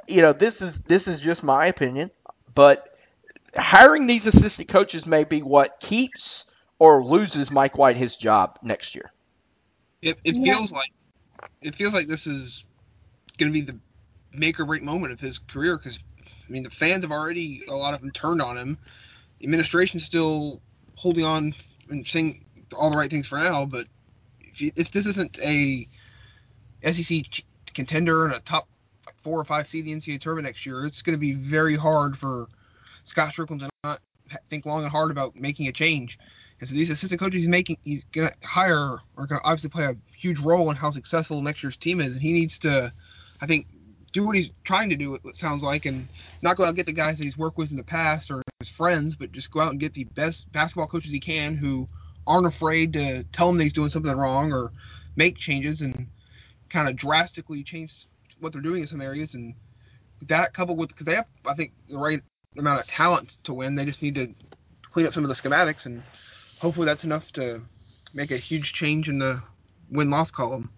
you 0.08 0.22
know, 0.22 0.32
this 0.32 0.60
is 0.60 0.80
this 0.86 1.06
is 1.06 1.20
just 1.20 1.42
my 1.42 1.66
opinion, 1.66 2.10
but 2.54 2.88
hiring 3.56 4.06
these 4.06 4.26
assistant 4.26 4.68
coaches 4.68 5.06
may 5.06 5.24
be 5.24 5.42
what 5.42 5.78
keeps 5.80 6.44
or 6.78 7.04
loses 7.04 7.50
Mike 7.50 7.78
White 7.78 7.96
his 7.96 8.16
job 8.16 8.58
next 8.62 8.94
year. 8.94 9.12
It, 10.02 10.18
it 10.24 10.34
yeah. 10.36 10.56
feels 10.56 10.72
like 10.72 10.90
it 11.62 11.74
feels 11.74 11.94
like 11.94 12.06
this 12.06 12.26
is 12.26 12.64
going 13.38 13.52
to 13.52 13.58
be 13.58 13.64
the 13.64 13.78
make 14.32 14.58
or 14.60 14.64
break 14.64 14.82
moment 14.82 15.12
of 15.12 15.20
his 15.20 15.38
career 15.38 15.78
because 15.78 15.98
I 16.20 16.52
mean 16.52 16.62
the 16.62 16.70
fans 16.70 17.04
have 17.04 17.12
already 17.12 17.62
a 17.68 17.74
lot 17.74 17.94
of 17.94 18.00
them 18.00 18.10
turned 18.10 18.42
on 18.42 18.56
him. 18.56 18.78
The 19.38 19.46
administration's 19.46 20.04
still 20.04 20.60
holding 20.96 21.24
on 21.24 21.54
and 21.90 22.06
saying 22.06 22.44
all 22.76 22.90
the 22.90 22.96
right 22.96 23.10
things 23.10 23.26
for 23.26 23.38
now, 23.38 23.64
but 23.64 23.86
if, 24.40 24.60
you, 24.60 24.72
if 24.76 24.90
this 24.92 25.06
isn't 25.06 25.38
a 25.40 25.88
SEC 26.92 27.24
contender 27.74 28.24
and 28.24 28.34
a 28.34 28.40
top 28.40 28.68
four 29.22 29.40
or 29.40 29.44
five 29.44 29.68
seed 29.68 29.86
in 29.86 29.98
the 29.98 30.00
NCAA 30.00 30.20
tournament 30.20 30.46
next 30.46 30.64
year, 30.64 30.84
it's 30.84 31.02
going 31.02 31.14
to 31.14 31.20
be 31.20 31.34
very 31.34 31.76
hard 31.76 32.16
for 32.16 32.46
Scott 33.04 33.32
Stricklin 33.34 33.60
to 33.60 33.68
not 33.82 33.98
think 34.48 34.66
long 34.66 34.82
and 34.82 34.90
hard 34.90 35.10
about 35.10 35.36
making 35.36 35.68
a 35.68 35.72
change. 35.72 36.18
And 36.64 36.70
so 36.70 36.76
these 36.76 36.88
assistant 36.88 37.20
coaches 37.20 37.40
he's 37.40 37.48
making, 37.48 37.76
he's 37.84 38.04
gonna 38.04 38.32
hire 38.42 38.98
are 39.18 39.26
gonna 39.26 39.42
obviously 39.44 39.68
play 39.68 39.84
a 39.84 39.96
huge 40.16 40.38
role 40.38 40.70
in 40.70 40.76
how 40.76 40.90
successful 40.90 41.42
next 41.42 41.62
year's 41.62 41.76
team 41.76 42.00
is, 42.00 42.14
and 42.14 42.22
he 42.22 42.32
needs 42.32 42.58
to, 42.60 42.90
I 43.42 43.46
think, 43.46 43.66
do 44.14 44.24
what 44.24 44.34
he's 44.34 44.48
trying 44.64 44.88
to 44.88 44.96
do. 44.96 45.14
It 45.14 45.36
sounds 45.36 45.62
like, 45.62 45.84
and 45.84 46.08
not 46.40 46.56
go 46.56 46.64
out 46.64 46.68
and 46.68 46.76
get 46.76 46.86
the 46.86 46.94
guys 46.94 47.18
that 47.18 47.24
he's 47.24 47.36
worked 47.36 47.58
with 47.58 47.70
in 47.70 47.76
the 47.76 47.84
past 47.84 48.30
or 48.30 48.40
his 48.60 48.70
friends, 48.70 49.14
but 49.14 49.30
just 49.30 49.50
go 49.50 49.60
out 49.60 49.72
and 49.72 49.80
get 49.80 49.92
the 49.92 50.04
best 50.04 50.50
basketball 50.52 50.86
coaches 50.86 51.10
he 51.10 51.20
can 51.20 51.54
who 51.54 51.86
aren't 52.26 52.46
afraid 52.46 52.94
to 52.94 53.24
tell 53.24 53.50
him 53.50 53.58
that 53.58 53.64
he's 53.64 53.74
doing 53.74 53.90
something 53.90 54.16
wrong 54.16 54.50
or 54.50 54.72
make 55.16 55.36
changes 55.36 55.82
and 55.82 56.06
kind 56.70 56.88
of 56.88 56.96
drastically 56.96 57.62
change 57.62 57.92
what 58.40 58.54
they're 58.54 58.62
doing 58.62 58.80
in 58.80 58.86
some 58.86 59.02
areas. 59.02 59.34
And 59.34 59.54
that 60.28 60.54
coupled 60.54 60.78
with 60.78 60.88
because 60.88 61.04
they 61.04 61.16
have, 61.16 61.26
I 61.46 61.52
think, 61.52 61.74
the 61.90 61.98
right 61.98 62.22
amount 62.56 62.80
of 62.80 62.86
talent 62.86 63.36
to 63.44 63.52
win. 63.52 63.74
They 63.74 63.84
just 63.84 64.00
need 64.00 64.14
to 64.14 64.34
clean 64.90 65.06
up 65.06 65.12
some 65.12 65.24
of 65.24 65.28
the 65.28 65.34
schematics 65.34 65.84
and 65.84 66.02
hopefully 66.58 66.86
that's 66.86 67.04
enough 67.04 67.32
to 67.32 67.62
make 68.12 68.30
a 68.30 68.36
huge 68.36 68.72
change 68.72 69.08
in 69.08 69.18
the 69.18 69.42
win 69.90 70.10
loss 70.10 70.30
column. 70.30 70.70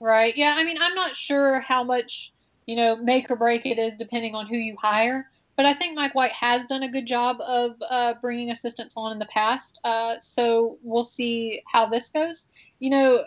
Right. 0.00 0.36
Yeah. 0.36 0.54
I 0.56 0.64
mean, 0.64 0.76
I'm 0.80 0.94
not 0.94 1.16
sure 1.16 1.60
how 1.60 1.82
much, 1.82 2.32
you 2.66 2.76
know, 2.76 2.96
make 2.96 3.30
or 3.30 3.36
break 3.36 3.66
it 3.66 3.78
is 3.78 3.92
depending 3.98 4.34
on 4.34 4.46
who 4.46 4.56
you 4.56 4.76
hire. 4.76 5.28
But 5.56 5.66
I 5.66 5.74
think 5.74 5.94
Mike 5.94 6.14
White 6.14 6.32
has 6.32 6.66
done 6.68 6.82
a 6.82 6.90
good 6.90 7.06
job 7.06 7.40
of 7.40 7.76
uh, 7.88 8.14
bringing 8.20 8.50
assistants 8.50 8.94
on 8.96 9.12
in 9.12 9.18
the 9.18 9.26
past. 9.26 9.78
Uh, 9.84 10.16
so 10.22 10.78
we'll 10.82 11.04
see 11.04 11.62
how 11.70 11.86
this 11.86 12.10
goes. 12.12 12.42
You 12.80 12.90
know, 12.90 13.24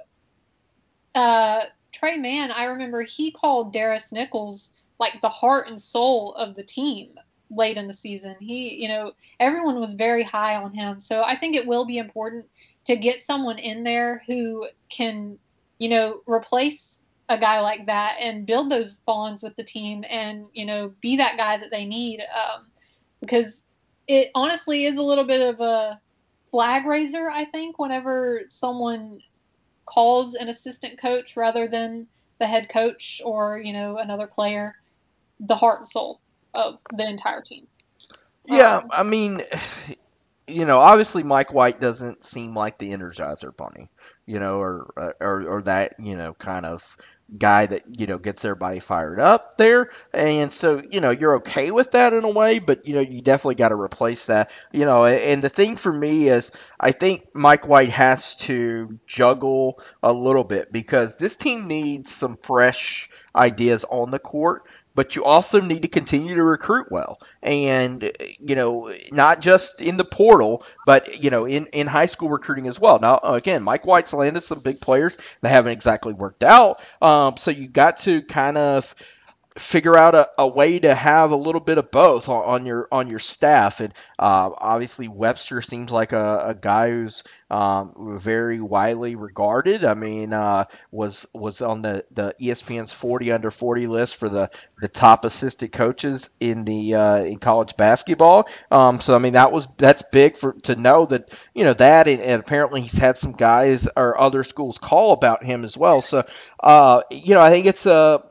uh, 1.16 1.62
Tre 1.94 2.18
Mann, 2.18 2.52
I 2.52 2.66
remember 2.66 3.02
he 3.02 3.32
called 3.32 3.74
Darris 3.74 4.12
Nichols 4.12 4.70
like 5.00 5.22
the 5.22 5.30
heart 5.30 5.68
and 5.70 5.82
soul 5.82 6.34
of 6.36 6.56
the 6.56 6.64
team 6.64 7.16
late 7.50 7.78
in 7.78 7.88
the 7.88 7.94
season. 7.94 8.36
He, 8.40 8.76
you 8.82 8.88
know, 8.88 9.12
everyone 9.40 9.80
was 9.80 9.94
very 9.94 10.24
high 10.24 10.56
on 10.56 10.74
him. 10.74 11.02
So 11.02 11.24
I 11.24 11.36
think 11.36 11.56
it 11.56 11.68
will 11.68 11.86
be 11.86 11.98
important 11.98 12.46
to 12.86 12.96
get 12.96 13.26
someone 13.26 13.60
in 13.60 13.84
there 13.84 14.24
who 14.28 14.68
can, 14.90 15.38
you 15.80 15.90
know, 15.90 16.22
replace 16.26 16.82
a 17.30 17.38
guy 17.38 17.60
like 17.60 17.86
that 17.88 18.18
and 18.22 18.46
build 18.46 18.72
those 18.72 18.94
bonds 19.06 19.44
with 19.44 19.56
the 19.56 19.64
team 19.64 20.04
and, 20.10 20.46
you 20.54 20.66
know, 20.66 20.94
be 21.02 21.18
that 21.18 21.38
guy 21.38 21.58
that 21.58 21.72
they 21.72 21.86
need. 21.86 22.22
Um, 22.22 22.68
because 23.20 23.54
it 24.08 24.32
honestly 24.36 24.86
is 24.86 24.98
a 24.98 25.02
little 25.02 25.26
bit 25.26 25.42
of 25.42 25.60
a 25.60 26.00
flag 26.52 26.86
raiser, 26.86 27.30
I 27.30 27.46
think, 27.46 27.78
whenever 27.80 28.44
someone 28.50 29.20
calls 29.86 30.36
an 30.36 30.50
assistant 30.50 31.00
coach 31.00 31.36
rather 31.36 31.68
than 31.68 32.08
the 32.40 32.48
head 32.48 32.70
coach 32.70 33.22
or, 33.26 33.58
you 33.58 33.74
know, 33.74 33.98
another 33.98 34.28
player 34.28 34.76
the 35.40 35.56
heart 35.56 35.82
and 35.82 35.90
soul 35.90 36.20
of 36.54 36.80
the 36.96 37.08
entire 37.08 37.42
team. 37.42 37.68
Yeah, 38.46 38.78
um, 38.78 38.90
I 38.92 39.04
mean, 39.04 39.44
you 40.48 40.66
know, 40.66 40.80
obviously 40.80 41.24
Mike 41.24 41.54
White 41.54 41.80
doesn't 41.82 42.24
seem 42.24 42.56
like 42.56 42.78
the 42.80 42.90
Energizer 42.92 43.56
Bunny, 43.56 43.90
you 44.26 44.40
know, 44.40 44.60
or 44.60 45.14
or 45.20 45.46
or 45.48 45.62
that 45.64 45.96
you 46.00 46.16
know 46.16 46.34
kind 46.40 46.66
of 46.66 46.82
guy 47.38 47.66
that 47.66 47.84
you 48.00 48.08
know 48.08 48.18
gets 48.18 48.46
everybody 48.46 48.80
fired 48.80 49.20
up 49.20 49.58
there, 49.58 49.90
and 50.14 50.54
so 50.54 50.82
you 50.90 51.02
know 51.02 51.12
you're 51.12 51.36
okay 51.36 51.72
with 51.72 51.92
that 51.92 52.14
in 52.14 52.24
a 52.24 52.30
way, 52.30 52.60
but 52.60 52.86
you 52.88 52.96
know 52.96 53.02
you 53.02 53.22
definitely 53.22 53.56
got 53.56 53.70
to 53.70 53.76
replace 53.76 54.26
that. 54.26 54.50
You 54.72 54.86
know, 54.86 55.06
and 55.06 55.44
the 55.44 55.50
thing 55.50 55.76
for 55.76 55.92
me 55.92 56.30
is 56.30 56.50
I 56.80 56.94
think 56.94 57.28
Mike 57.34 57.68
White 57.68 57.92
has 57.92 58.36
to 58.42 58.98
juggle 59.06 59.82
a 60.02 60.14
little 60.14 60.46
bit 60.46 60.72
because 60.72 61.16
this 61.18 61.36
team 61.36 61.68
needs 61.68 62.14
some 62.16 62.38
fresh 62.42 63.10
ideas 63.36 63.84
on 63.90 64.12
the 64.12 64.20
court 64.20 64.64
but 64.98 65.16
you 65.16 65.24
also 65.24 65.62
need 65.62 65.84
to 65.84 65.88
continue 65.88 66.34
to 66.34 66.44
recruit 66.44 66.88
well. 66.92 67.20
And 67.44 68.12
you 68.40 68.56
know 68.56 68.92
not 69.12 69.40
just 69.40 69.80
in 69.80 69.96
the 69.96 70.04
portal 70.04 70.64
but 70.86 71.24
you 71.24 71.30
know 71.30 71.46
in, 71.46 71.68
in 71.68 71.88
high 71.88 72.08
school 72.08 72.30
recruiting 72.30 72.68
as 72.68 72.80
well. 72.80 73.00
Now 73.00 73.20
again 73.20 73.64
mike 73.64 73.86
white's 73.86 74.12
landed 74.12 74.44
some 74.44 74.60
big 74.60 74.82
players 74.82 75.16
that 75.42 75.50
haven't 75.50 75.72
exactly 75.72 76.14
worked 76.14 76.44
out. 76.44 76.82
Um, 77.02 77.38
so 77.38 77.52
you 77.52 77.70
got 77.70 78.00
to 78.02 78.24
kind 78.24 78.58
of 78.58 78.84
figure 79.60 79.98
out 79.98 80.16
a, 80.16 80.30
a 80.38 80.48
way 80.48 80.80
to 80.80 80.96
have 80.96 81.32
a 81.32 81.36
little 81.36 81.62
bit 81.62 81.78
of 81.78 81.92
both 81.92 82.28
on, 82.28 82.44
on 82.44 82.66
your 82.66 82.88
on 82.92 83.10
your 83.10 83.20
staff. 83.20 83.80
And 83.80 83.94
uh, 84.20 84.52
obviously 84.58 85.08
Webster 85.08 85.62
seems 85.62 85.92
like 85.92 86.12
a, 86.12 86.44
a 86.48 86.56
guy 86.56 86.90
who's 86.90 87.24
um, 87.50 88.20
very 88.22 88.60
widely 88.60 89.16
regarded. 89.16 89.86
I 89.86 89.94
mean, 89.94 90.34
uh, 90.34 90.66
was 90.92 91.26
was 91.34 91.62
on 91.62 91.82
the, 91.82 92.04
the 92.12 92.36
ESPN's 92.42 92.94
40 92.94 93.32
under 93.32 93.52
40 93.52 93.88
list 93.88 94.18
for 94.18 94.30
the, 94.30 94.50
the 94.82 94.88
top 94.88 95.24
assistant 95.26 95.72
coaches 95.72 96.30
in 96.40 96.66
the 96.66 96.94
uh, 96.96 97.18
in 97.18 97.40
college 97.40 97.76
basketball. 97.78 98.48
Um, 98.72 99.00
so 99.00 99.16
I 99.16 99.18
mean 99.20 99.34
that 99.34 99.52
was 99.52 99.68
that's 99.78 100.04
big 100.12 100.38
for 100.38 100.54
to 100.64 100.76
know 100.76 101.06
that 101.08 101.30
you 101.54 101.64
know 101.64 101.74
that 101.74 102.08
and, 102.08 102.22
and 102.22 102.42
apparently 102.42 102.82
he's 102.82 103.00
had 103.00 103.18
some 103.18 103.32
guys 103.34 103.88
or 103.96 104.20
other 104.20 104.44
schools 104.44 104.78
call 104.78 105.14
about 105.14 105.44
him 105.44 105.64
as 105.64 105.78
well. 105.78 106.02
So 106.02 106.26
uh, 106.62 107.02
you 107.10 107.34
know 107.34 107.42
I 107.42 107.50
think 107.50 107.66
it's 107.66 107.86
a 107.86 108.24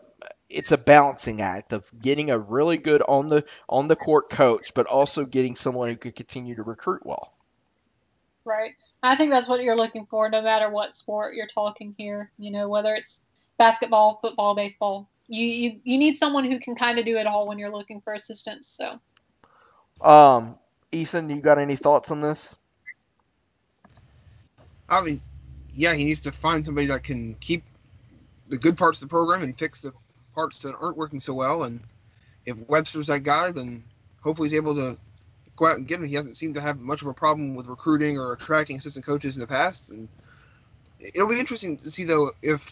it's 0.49 0.73
a 0.73 0.77
balancing 0.77 1.41
act 1.41 1.73
of 1.73 1.85
getting 2.01 2.31
a 2.31 2.39
really 2.39 2.77
good 2.77 3.03
on 3.03 3.29
the 3.29 3.45
on 3.69 3.89
the 3.89 3.97
court 3.97 4.31
coach, 4.31 4.73
but 4.75 4.87
also 4.87 5.25
getting 5.25 5.57
someone 5.57 5.89
who 5.89 5.97
can 5.97 6.13
continue 6.13 6.55
to 6.55 6.63
recruit 6.63 7.05
well. 7.05 7.33
Right. 8.45 8.73
I 9.03 9.17
think 9.17 9.31
that's 9.31 9.49
what 9.49 9.63
you're 9.63 9.77
looking 9.77 10.07
for, 10.07 10.29
no 10.29 10.43
matter 10.43 10.71
what 10.71 10.97
sport 10.97 11.35
you're 11.35 11.49
talking 11.53 11.95
here. 11.99 12.31
You 12.39 12.53
know, 12.53 12.69
whether 12.69 12.95
it's 12.95 13.19
basketball, 13.59 14.19
football, 14.23 14.55
baseball. 14.55 15.09
You 15.29 15.45
you, 15.45 15.81
you 15.83 15.99
need 15.99 16.19
someone 16.19 16.51
who 16.51 16.61
can 16.61 16.77
kind 16.77 16.99
of 16.99 17.05
do 17.05 17.17
it 17.17 17.27
all 17.27 17.49
when 17.49 17.59
you're 17.59 17.73
looking 17.73 18.01
for 18.01 18.15
assistance. 18.15 18.77
So. 18.79 19.01
Um, 20.07 20.59
Ethan, 20.93 21.29
you 21.29 21.41
got 21.41 21.59
any 21.59 21.77
thoughts 21.77 22.11
on 22.11 22.21
this? 22.21 22.55
I 24.89 25.01
mean, 25.01 25.21
yeah, 25.75 25.95
he 25.95 26.05
needs 26.05 26.21
to 26.21 26.33
find 26.33 26.65
somebody 26.65 26.87
that 26.87 27.03
can 27.03 27.35
keep 27.35 27.65
the 28.49 28.57
good 28.57 28.77
parts 28.77 28.99
of 28.99 29.09
the 29.09 29.09
program 29.09 29.43
and 29.43 29.59
fix 29.59 29.81
the 29.81 29.93
parts 30.37 30.63
that 30.63 30.77
aren't 30.81 30.97
working 30.97 31.19
so 31.19 31.35
well. 31.35 31.65
And 31.65 31.81
if 32.45 32.57
Webster's 32.69 33.09
that 33.09 33.25
guy, 33.25 33.51
then 33.51 33.83
hopefully 34.21 34.49
he's 34.49 34.57
able 34.57 34.77
to 34.77 34.97
go 35.57 35.67
out 35.67 35.79
and 35.79 35.89
get 35.89 35.99
him. 35.99 36.07
He 36.07 36.15
hasn't 36.15 36.37
seemed 36.37 36.55
to 36.55 36.61
have 36.61 36.79
much 36.79 37.03
of 37.03 37.09
a 37.09 37.15
problem 37.15 37.57
with 37.57 37.67
recruiting 37.67 38.19
or 38.19 38.33
attracting 38.35 38.77
assistant 38.77 39.05
coaches 39.05 39.35
in 39.35 39.41
the 39.41 39.47
past. 39.49 39.89
And 39.89 40.09
it'll 41.01 41.29
be 41.29 41.41
interesting 41.41 41.79
to 41.79 41.91
see 41.91 42.05
though 42.05 42.33
if 42.43 42.63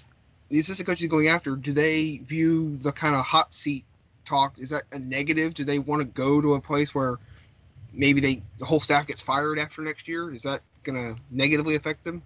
the 0.50 0.60
assistant 0.60 0.86
coaches 0.86 1.08
going 1.08 1.28
after 1.28 1.56
do 1.56 1.72
they 1.72 2.18
view 2.18 2.76
the 2.76 2.92
kind 2.92 3.16
of 3.16 3.24
hot 3.24 3.52
seat 3.52 3.84
talk 4.26 4.58
is 4.58 4.68
that 4.70 4.84
a 4.92 4.98
negative? 4.98 5.54
Do 5.54 5.64
they 5.64 5.78
want 5.78 6.00
to 6.00 6.06
go 6.06 6.40
to 6.40 6.54
a 6.54 6.60
place 6.60 6.94
where 6.94 7.18
maybe 7.92 8.20
they 8.20 8.42
the 8.58 8.66
whole 8.66 8.80
staff 8.80 9.06
gets 9.06 9.22
fired 9.22 9.58
after 9.58 9.82
next 9.82 10.06
year? 10.06 10.32
Is 10.32 10.42
that 10.42 10.60
going 10.82 10.96
to 10.96 11.20
negatively 11.30 11.76
affect 11.76 12.04
them? 12.04 12.22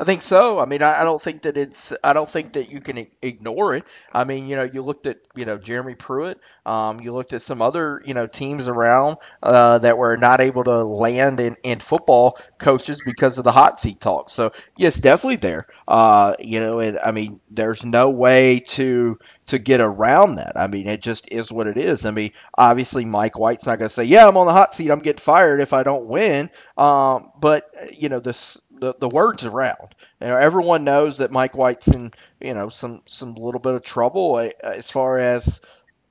I 0.00 0.04
think 0.04 0.22
so. 0.22 0.58
I 0.58 0.64
mean, 0.64 0.80
I, 0.82 1.02
I 1.02 1.04
don't 1.04 1.20
think 1.20 1.42
that 1.42 1.58
it's. 1.58 1.92
I 2.02 2.14
don't 2.14 2.30
think 2.30 2.54
that 2.54 2.70
you 2.70 2.80
can 2.80 3.06
ignore 3.20 3.74
it. 3.74 3.84
I 4.14 4.24
mean, 4.24 4.46
you 4.46 4.56
know, 4.56 4.62
you 4.62 4.80
looked 4.80 5.04
at 5.06 5.18
you 5.34 5.44
know 5.44 5.58
Jeremy 5.58 5.94
Pruitt. 5.94 6.40
Um, 6.64 7.00
you 7.00 7.12
looked 7.12 7.34
at 7.34 7.42
some 7.42 7.60
other 7.60 8.00
you 8.06 8.14
know 8.14 8.26
teams 8.26 8.66
around 8.66 9.18
uh, 9.42 9.76
that 9.80 9.98
were 9.98 10.16
not 10.16 10.40
able 10.40 10.64
to 10.64 10.84
land 10.84 11.38
in, 11.38 11.54
in 11.64 11.80
football 11.80 12.38
coaches 12.58 13.02
because 13.04 13.36
of 13.36 13.44
the 13.44 13.52
hot 13.52 13.78
seat 13.78 14.00
talk. 14.00 14.30
So 14.30 14.52
yes, 14.78 14.94
definitely 14.94 15.36
there. 15.36 15.66
Uh, 15.86 16.34
you 16.38 16.60
know, 16.60 16.78
and 16.78 16.98
I 17.00 17.10
mean, 17.10 17.38
there's 17.50 17.84
no 17.84 18.08
way 18.08 18.60
to 18.76 19.18
to 19.48 19.58
get 19.58 19.80
around 19.82 20.36
that. 20.36 20.52
I 20.56 20.66
mean, 20.66 20.86
it 20.86 21.02
just 21.02 21.28
is 21.30 21.50
what 21.52 21.66
it 21.66 21.76
is. 21.76 22.06
I 22.06 22.10
mean, 22.10 22.32
obviously 22.56 23.04
Mike 23.04 23.38
White's 23.38 23.66
not 23.66 23.78
going 23.78 23.88
to 23.90 23.94
say, 23.94 24.04
"Yeah, 24.04 24.26
I'm 24.26 24.36
on 24.38 24.46
the 24.46 24.52
hot 24.52 24.74
seat. 24.76 24.90
I'm 24.90 25.00
getting 25.00 25.20
fired 25.22 25.60
if 25.60 25.72
I 25.74 25.82
don't 25.82 26.06
win." 26.06 26.48
Um, 26.78 27.32
but 27.38 27.64
you 27.92 28.08
know, 28.08 28.20
this 28.20 28.58
the, 28.80 28.94
the 28.98 29.08
word's 29.08 29.44
around. 29.44 29.94
You 30.20 30.28
know, 30.28 30.36
everyone 30.36 30.84
knows 30.84 31.18
that 31.18 31.30
Mike 31.30 31.54
White's 31.54 31.86
in 31.88 32.12
you 32.40 32.54
know 32.54 32.68
some 32.68 33.02
some 33.06 33.34
little 33.34 33.60
bit 33.60 33.74
of 33.74 33.84
trouble 33.84 34.34
uh, 34.36 34.66
as 34.66 34.90
far 34.90 35.18
as 35.18 35.60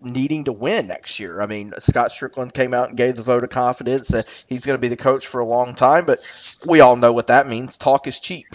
needing 0.02 0.46
to 0.46 0.52
win 0.52 0.88
next 0.88 1.20
year. 1.20 1.42
I 1.42 1.46
mean, 1.46 1.74
Scott 1.80 2.12
Stricklin 2.12 2.54
came 2.54 2.74
out 2.74 2.90
and 2.90 2.98
gave 2.98 3.16
the 3.16 3.24
vote 3.24 3.44
of 3.44 3.50
confidence 3.50 4.08
that 4.10 4.28
he's 4.48 4.62
going 4.62 4.78
to 4.78 4.82
be 4.82 4.88
the 4.88 4.96
coach 4.96 5.26
for 5.28 5.40
a 5.40 5.46
long 5.46 5.76
time, 5.76 6.06
but 6.06 6.20
we 6.66 6.80
all 6.80 6.96
know 6.96 7.12
what 7.12 7.28
that 7.28 7.50
means. 7.50 7.76
Talk 7.78 8.08
is 8.08 8.20
cheap. 8.20 8.48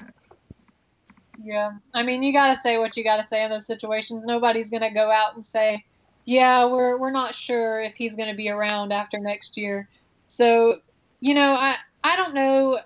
Yeah, 1.43 1.73
I 1.93 2.03
mean, 2.03 2.23
you 2.23 2.33
got 2.33 2.55
to 2.55 2.61
say 2.63 2.79
what 2.79 2.97
you 2.97 3.05
got 3.05 3.17
to 3.17 3.27
say 3.29 3.45
in 3.45 3.51
those 3.51 3.67
situations. 3.67 4.23
Nobody's 4.25 4.71
going 4.71 4.83
to 4.83 4.95
go 4.95 5.11
out 5.11 5.37
and 5.37 5.45
say, 5.53 5.85
"Yeah, 6.25 6.65
we're 6.65 6.97
we're 6.97 7.11
not 7.11 7.35
sure 7.35 7.83
if 7.83 7.95
he's 7.95 8.15
going 8.15 8.31
to 8.31 8.37
be 8.37 8.49
around 8.49 8.93
after 8.93 9.19
next 9.19 9.57
year." 9.57 9.89
So, 10.29 10.81
you 11.21 11.35
know, 11.35 11.53
I 11.53 11.77
I 12.03 12.17
don't 12.17 12.35
know 12.35 12.79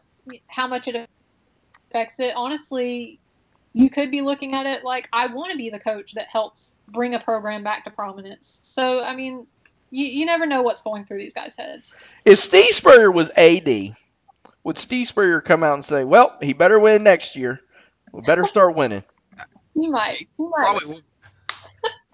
how 0.48 0.66
much 0.66 0.88
it 0.88 1.08
affects 1.88 2.14
it. 2.18 2.34
Honestly, 2.36 3.18
you 3.72 3.90
could 3.90 4.10
be 4.10 4.20
looking 4.20 4.54
at 4.54 4.66
it 4.66 4.84
like 4.84 5.08
I 5.12 5.26
want 5.26 5.52
to 5.52 5.56
be 5.56 5.70
the 5.70 5.78
coach 5.78 6.14
that 6.14 6.26
helps 6.26 6.64
bring 6.88 7.14
a 7.14 7.20
program 7.20 7.62
back 7.62 7.84
to 7.84 7.90
prominence. 7.90 8.58
So, 8.62 9.02
I 9.02 9.14
mean, 9.14 9.46
you, 9.90 10.06
you 10.06 10.26
never 10.26 10.46
know 10.46 10.62
what's 10.62 10.82
going 10.82 11.04
through 11.04 11.18
these 11.18 11.34
guys' 11.34 11.52
heads. 11.58 11.86
If 12.24 12.40
Steve 12.40 12.74
Spurrier 12.74 13.10
was 13.10 13.30
AD, 13.36 13.96
would 14.64 14.78
Steve 14.78 15.08
Spurrier 15.08 15.40
come 15.40 15.62
out 15.62 15.74
and 15.74 15.84
say, 15.84 16.04
"Well, 16.04 16.36
he 16.40 16.52
better 16.52 16.78
win 16.78 17.02
next 17.02 17.36
year. 17.36 17.60
We 18.12 18.22
better 18.22 18.44
start 18.50 18.76
winning"? 18.76 19.04
He 19.74 19.86
might. 19.86 20.26
He 20.36 20.42
might. 20.42 20.80
Probably 20.80 21.04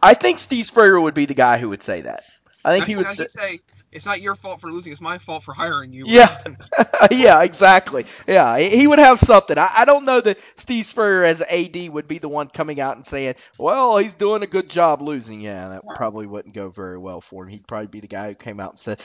I 0.02 0.12
think 0.12 0.38
Steve 0.38 0.66
Spurrier 0.66 1.00
would 1.00 1.14
be 1.14 1.24
the 1.24 1.32
guy 1.32 1.56
who 1.56 1.70
would 1.70 1.82
say 1.82 2.02
that. 2.02 2.24
I 2.62 2.72
think 2.72 2.82
now, 2.82 2.86
he 2.86 2.96
would 2.96 3.30
say 3.30 3.60
it's 3.94 4.04
not 4.04 4.20
your 4.20 4.34
fault 4.34 4.60
for 4.60 4.70
losing. 4.70 4.92
It's 4.92 5.00
my 5.00 5.18
fault 5.18 5.44
for 5.44 5.54
hiring 5.54 5.92
you. 5.92 6.04
Yeah, 6.08 6.42
yeah, 7.10 7.42
exactly. 7.42 8.04
Yeah, 8.26 8.58
he 8.58 8.86
would 8.86 8.98
have 8.98 9.20
something. 9.20 9.56
I, 9.56 9.70
I 9.72 9.84
don't 9.84 10.04
know 10.04 10.20
that 10.20 10.36
Steve 10.58 10.86
Spurrier 10.86 11.24
as 11.24 11.40
AD 11.40 11.88
would 11.90 12.08
be 12.08 12.18
the 12.18 12.28
one 12.28 12.48
coming 12.48 12.80
out 12.80 12.96
and 12.96 13.06
saying, 13.06 13.36
"Well, 13.56 13.98
he's 13.98 14.14
doing 14.16 14.42
a 14.42 14.48
good 14.48 14.68
job 14.68 15.00
losing." 15.00 15.40
Yeah, 15.40 15.68
that 15.68 15.82
probably 15.94 16.26
wouldn't 16.26 16.54
go 16.54 16.70
very 16.70 16.98
well 16.98 17.22
for 17.30 17.44
him. 17.44 17.50
He'd 17.50 17.68
probably 17.68 17.86
be 17.86 18.00
the 18.00 18.08
guy 18.08 18.28
who 18.28 18.34
came 18.34 18.58
out 18.58 18.72
and 18.72 18.80
said, 18.80 19.00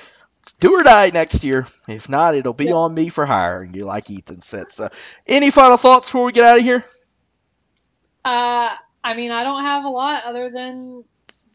"Do 0.59 0.73
or 0.73 0.81
die 0.81 1.11
next 1.11 1.43
year. 1.43 1.67
If 1.87 2.09
not, 2.09 2.35
it'll 2.35 2.53
be 2.53 2.65
yeah. 2.65 2.73
on 2.73 2.95
me 2.95 3.09
for 3.09 3.27
hiring 3.27 3.75
you," 3.75 3.85
like 3.85 4.09
Ethan 4.09 4.41
said. 4.41 4.65
So, 4.73 4.89
any 5.27 5.51
final 5.51 5.77
thoughts 5.77 6.09
before 6.09 6.25
we 6.25 6.31
get 6.31 6.45
out 6.45 6.57
of 6.57 6.63
here? 6.63 6.83
Uh, 8.25 8.73
I 9.03 9.13
mean, 9.15 9.29
I 9.29 9.43
don't 9.43 9.63
have 9.63 9.85
a 9.85 9.89
lot 9.89 10.23
other 10.25 10.49
than 10.49 11.03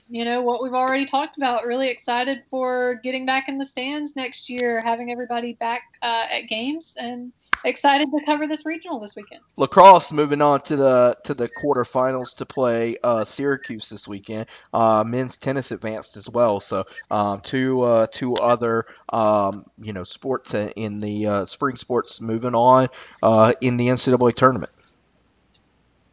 you 0.07 0.25
know 0.25 0.43
what 0.43 0.63
we've 0.63 0.75
already 0.75 1.07
talked 1.07 1.37
about. 1.37 1.65
Really 1.65 1.89
excited 1.89 2.43
for 2.51 3.01
getting 3.03 3.27
back 3.27 3.49
in 3.49 3.59
the 3.59 3.67
stands 3.67 4.15
next 4.17 4.49
year, 4.49 4.81
having 4.83 5.11
everybody 5.11 5.55
back 5.55 5.83
uh, 6.03 6.27
at 6.31 6.49
games, 6.49 6.93
and 6.97 7.33
excited 7.65 8.11
to 8.11 8.25
cover 8.27 8.47
this 8.47 8.65
regional 8.67 9.01
this 9.01 9.15
weekend. 9.17 9.41
Lacrosse 9.57 10.13
moving 10.13 10.43
on 10.43 10.61
to 10.63 10.77
the 10.77 11.17
to 11.25 11.35
the 11.35 11.49
quarterfinals 11.49 12.35
to 12.37 12.47
play 12.47 12.97
uh, 13.03 13.25
Syracuse 13.25 13.89
this 13.89 14.07
weekend. 14.07 14.47
Uh, 14.73 15.03
men's 15.05 15.37
tennis 15.39 15.71
advanced 15.71 16.17
as 16.17 16.29
well, 16.29 16.61
so 16.61 16.85
um, 17.11 17.41
two 17.41 17.83
uh, 17.83 18.07
two 18.13 18.35
other 18.35 18.87
um, 19.13 19.65
you 19.81 19.93
know 19.93 20.05
sports 20.05 20.55
in 20.77 21.01
the 21.01 21.27
uh, 21.27 21.47
spring 21.47 21.77
sports 21.77 22.21
moving 22.21 22.55
on 22.55 22.89
uh, 23.23 23.53
in 23.61 23.77
the 23.77 23.89
NCAA 23.89 24.35
tournament. 24.35 24.73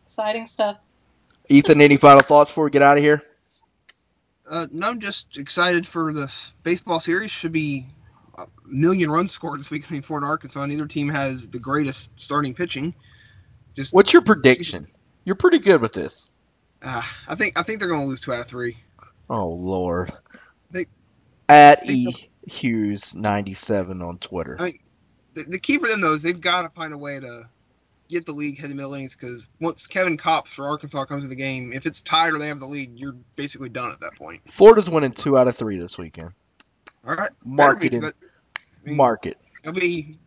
Exciting 0.07 0.45
stuff. 0.45 0.77
Ethan, 1.49 1.81
any 1.81 1.97
final 1.97 2.21
thoughts 2.21 2.49
before 2.49 2.65
we 2.65 2.71
get 2.71 2.81
out 2.81 2.97
of 2.97 3.03
here? 3.03 3.21
Uh, 4.51 4.67
no, 4.69 4.87
I'm 4.89 4.99
just 4.99 5.37
excited 5.37 5.87
for 5.87 6.11
the 6.11 6.29
baseball 6.63 6.99
series. 6.99 7.31
Should 7.31 7.53
be 7.53 7.87
a 8.37 8.43
million 8.65 9.09
runs 9.09 9.31
scored 9.31 9.61
this 9.61 9.71
week 9.71 9.83
between 9.83 10.01
Florida 10.01 10.25
and 10.25 10.31
Arkansas. 10.31 10.65
Neither 10.65 10.87
team 10.87 11.07
has 11.07 11.47
the 11.47 11.57
greatest 11.57 12.09
starting 12.17 12.53
pitching. 12.53 12.93
Just 13.75 13.93
what's 13.93 14.11
your 14.11 14.23
prediction? 14.23 14.87
You're 15.23 15.37
pretty 15.37 15.59
good 15.59 15.81
with 15.81 15.93
this. 15.93 16.29
Uh, 16.81 17.01
I 17.29 17.35
think 17.35 17.57
I 17.57 17.63
think 17.63 17.79
they're 17.79 17.87
going 17.87 18.01
to 18.01 18.07
lose 18.07 18.19
two 18.19 18.33
out 18.33 18.41
of 18.41 18.47
three. 18.47 18.75
Oh 19.29 19.47
Lord. 19.47 20.11
They, 20.69 20.87
At 21.47 21.89
E 21.89 22.29
Hughes 22.45 23.13
ninety 23.15 23.53
seven 23.53 24.01
on 24.01 24.17
Twitter. 24.17 24.57
I 24.59 24.63
mean, 24.65 24.79
the, 25.33 25.43
the 25.43 25.59
key 25.59 25.77
for 25.77 25.87
them 25.87 26.01
though 26.01 26.15
is 26.15 26.23
they've 26.23 26.41
got 26.41 26.63
to 26.63 26.69
find 26.69 26.91
a 26.93 26.97
way 26.97 27.21
to 27.21 27.47
get 28.11 28.25
the 28.25 28.31
league 28.31 28.59
heading 28.59 28.75
middle 28.75 28.93
innings 28.93 29.15
because 29.19 29.47
once 29.59 29.87
Kevin 29.87 30.17
Kopps 30.17 30.49
for 30.49 30.65
Arkansas 30.67 31.05
comes 31.05 31.23
to 31.23 31.27
the 31.29 31.35
game, 31.35 31.73
if 31.73 31.85
it's 31.85 32.01
tied 32.01 32.33
or 32.33 32.39
they 32.39 32.47
have 32.47 32.59
the 32.59 32.67
lead, 32.67 32.97
you're 32.97 33.15
basically 33.35 33.69
done 33.69 33.91
at 33.91 33.99
that 34.01 34.15
point. 34.15 34.41
Florida's 34.55 34.89
winning 34.89 35.11
two 35.13 35.37
out 35.37 35.47
of 35.47 35.55
three 35.57 35.79
this 35.79 35.97
weekend. 35.97 36.31
All 37.07 37.15
right, 37.15 37.31
market 37.43 37.93
it. 37.93 38.03
I 38.03 38.11
mean, 38.85 38.95
market. 38.95 39.37
It'll 39.63 39.79
be 39.79 40.17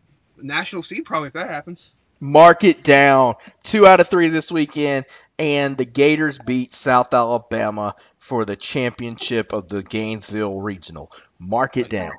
national 0.41 0.83
seed 0.83 1.05
probably 1.05 1.27
if 1.27 1.33
that 1.33 1.49
happens. 1.49 1.91
Mark 2.19 2.63
it 2.63 2.83
down. 2.83 3.35
Two 3.63 3.85
out 3.87 3.99
of 3.99 4.09
three 4.09 4.29
this 4.29 4.51
weekend. 4.51 5.05
and 5.37 5.77
the 5.77 5.85
Gators 5.85 6.39
beat 6.45 6.73
South 6.73 7.13
Alabama 7.13 7.95
for 8.19 8.45
the 8.45 8.55
championship 8.55 9.53
of 9.53 9.67
the 9.69 9.83
Gainesville 9.83 10.61
Regional. 10.61 11.11
Mark 11.39 11.77
it 11.77 11.89
down. 11.89 12.13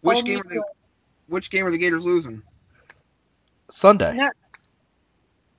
Which 0.00 0.24
game 0.24 0.40
are 0.40 0.48
they? 0.48 0.56
Which 1.28 1.50
game 1.50 1.66
are 1.66 1.70
the 1.70 1.78
Gators 1.78 2.04
losing? 2.04 2.42
Sunday. 3.70 4.14
No. 4.14 4.30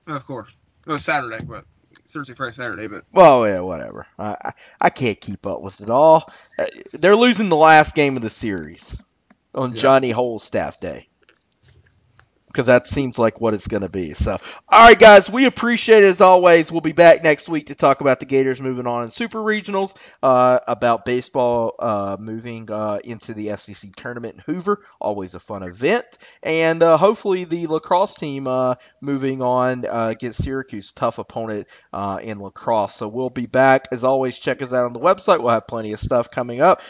Of 0.06 0.26
course, 0.26 0.48
it 0.86 0.90
was 0.90 1.04
Saturday, 1.04 1.44
but 1.44 1.64
Thursday, 2.12 2.34
Friday, 2.34 2.54
Saturday. 2.54 2.86
But 2.88 3.04
Well, 3.12 3.46
yeah, 3.46 3.60
whatever. 3.60 4.06
I, 4.18 4.52
I 4.80 4.90
can't 4.90 5.20
keep 5.20 5.46
up 5.46 5.60
with 5.62 5.80
it 5.80 5.90
all. 5.90 6.30
Uh, 6.58 6.64
They're 6.92 7.16
losing 7.16 7.48
the 7.48 7.56
last 7.56 7.94
game 7.94 8.16
of 8.16 8.22
the 8.22 8.30
series 8.30 8.82
on 9.54 9.74
Yeah. 9.74 9.82
Johnny 9.82 10.12
Holstaff 10.12 10.80
Day. 10.80 11.08
Because 12.50 12.66
that 12.66 12.88
seems 12.88 13.16
like 13.16 13.40
what 13.40 13.54
it's 13.54 13.68
going 13.68 13.82
to 13.82 13.88
be. 13.88 14.12
So, 14.14 14.36
all 14.68 14.84
right, 14.84 14.98
guys, 14.98 15.30
we 15.30 15.46
appreciate 15.46 16.02
it 16.02 16.08
as 16.08 16.20
always. 16.20 16.72
We'll 16.72 16.80
be 16.80 16.90
back 16.90 17.22
next 17.22 17.48
week 17.48 17.68
to 17.68 17.76
talk 17.76 18.00
about 18.00 18.18
the 18.18 18.26
Gators 18.26 18.60
moving 18.60 18.88
on 18.88 19.04
in 19.04 19.10
Super 19.12 19.38
Regionals, 19.38 19.94
uh, 20.24 20.58
about 20.66 21.04
baseball 21.04 21.76
uh, 21.78 22.16
moving 22.18 22.68
uh, 22.68 22.98
into 23.04 23.34
the 23.34 23.56
SEC 23.56 23.94
tournament 23.94 24.34
in 24.34 24.52
Hoover. 24.52 24.82
Always 25.00 25.36
a 25.36 25.40
fun 25.40 25.62
event. 25.62 26.06
And 26.42 26.82
uh, 26.82 26.96
hopefully 26.98 27.44
the 27.44 27.68
lacrosse 27.68 28.16
team 28.16 28.48
uh, 28.48 28.74
moving 29.00 29.42
on 29.42 29.86
uh, 29.86 30.08
against 30.08 30.42
Syracuse, 30.42 30.90
tough 30.96 31.18
opponent 31.18 31.68
in 32.20 32.40
lacrosse. 32.40 32.96
So 32.96 33.06
we'll 33.06 33.30
be 33.30 33.46
back. 33.46 33.86
As 33.92 34.02
always, 34.02 34.38
check 34.38 34.60
us 34.60 34.72
out 34.72 34.86
on 34.86 34.92
the 34.92 34.98
website. 34.98 35.40
We'll 35.40 35.54
have 35.54 35.68
plenty 35.68 35.92
of 35.92 36.00
stuff 36.00 36.32
coming 36.32 36.60
up. 36.60 36.80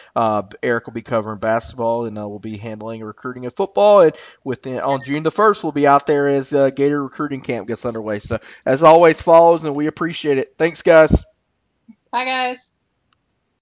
Eric 0.62 0.86
will 0.86 0.94
be 0.94 1.02
covering 1.02 1.38
basketball, 1.38 2.06
and 2.06 2.16
we'll 2.16 2.38
be 2.38 2.56
handling 2.56 3.02
recruiting 3.02 3.44
of 3.44 3.54
football. 3.54 4.00
And 4.00 4.16
within 4.42 4.80
on 4.80 5.02
June 5.04 5.22
the 5.22 5.30
first, 5.30 5.49
we'll 5.62 5.72
be 5.72 5.86
out 5.86 6.06
there 6.06 6.28
as 6.28 6.52
uh, 6.52 6.70
Gator 6.70 7.02
recruiting 7.02 7.40
camp 7.40 7.68
gets 7.68 7.84
underway. 7.84 8.18
So 8.20 8.38
as 8.64 8.82
always, 8.82 9.20
follows, 9.20 9.64
and 9.64 9.74
we 9.74 9.86
appreciate 9.86 10.38
it. 10.38 10.54
Thanks, 10.58 10.82
guys. 10.82 11.14
Bye, 12.10 12.24
guys. 12.24 12.69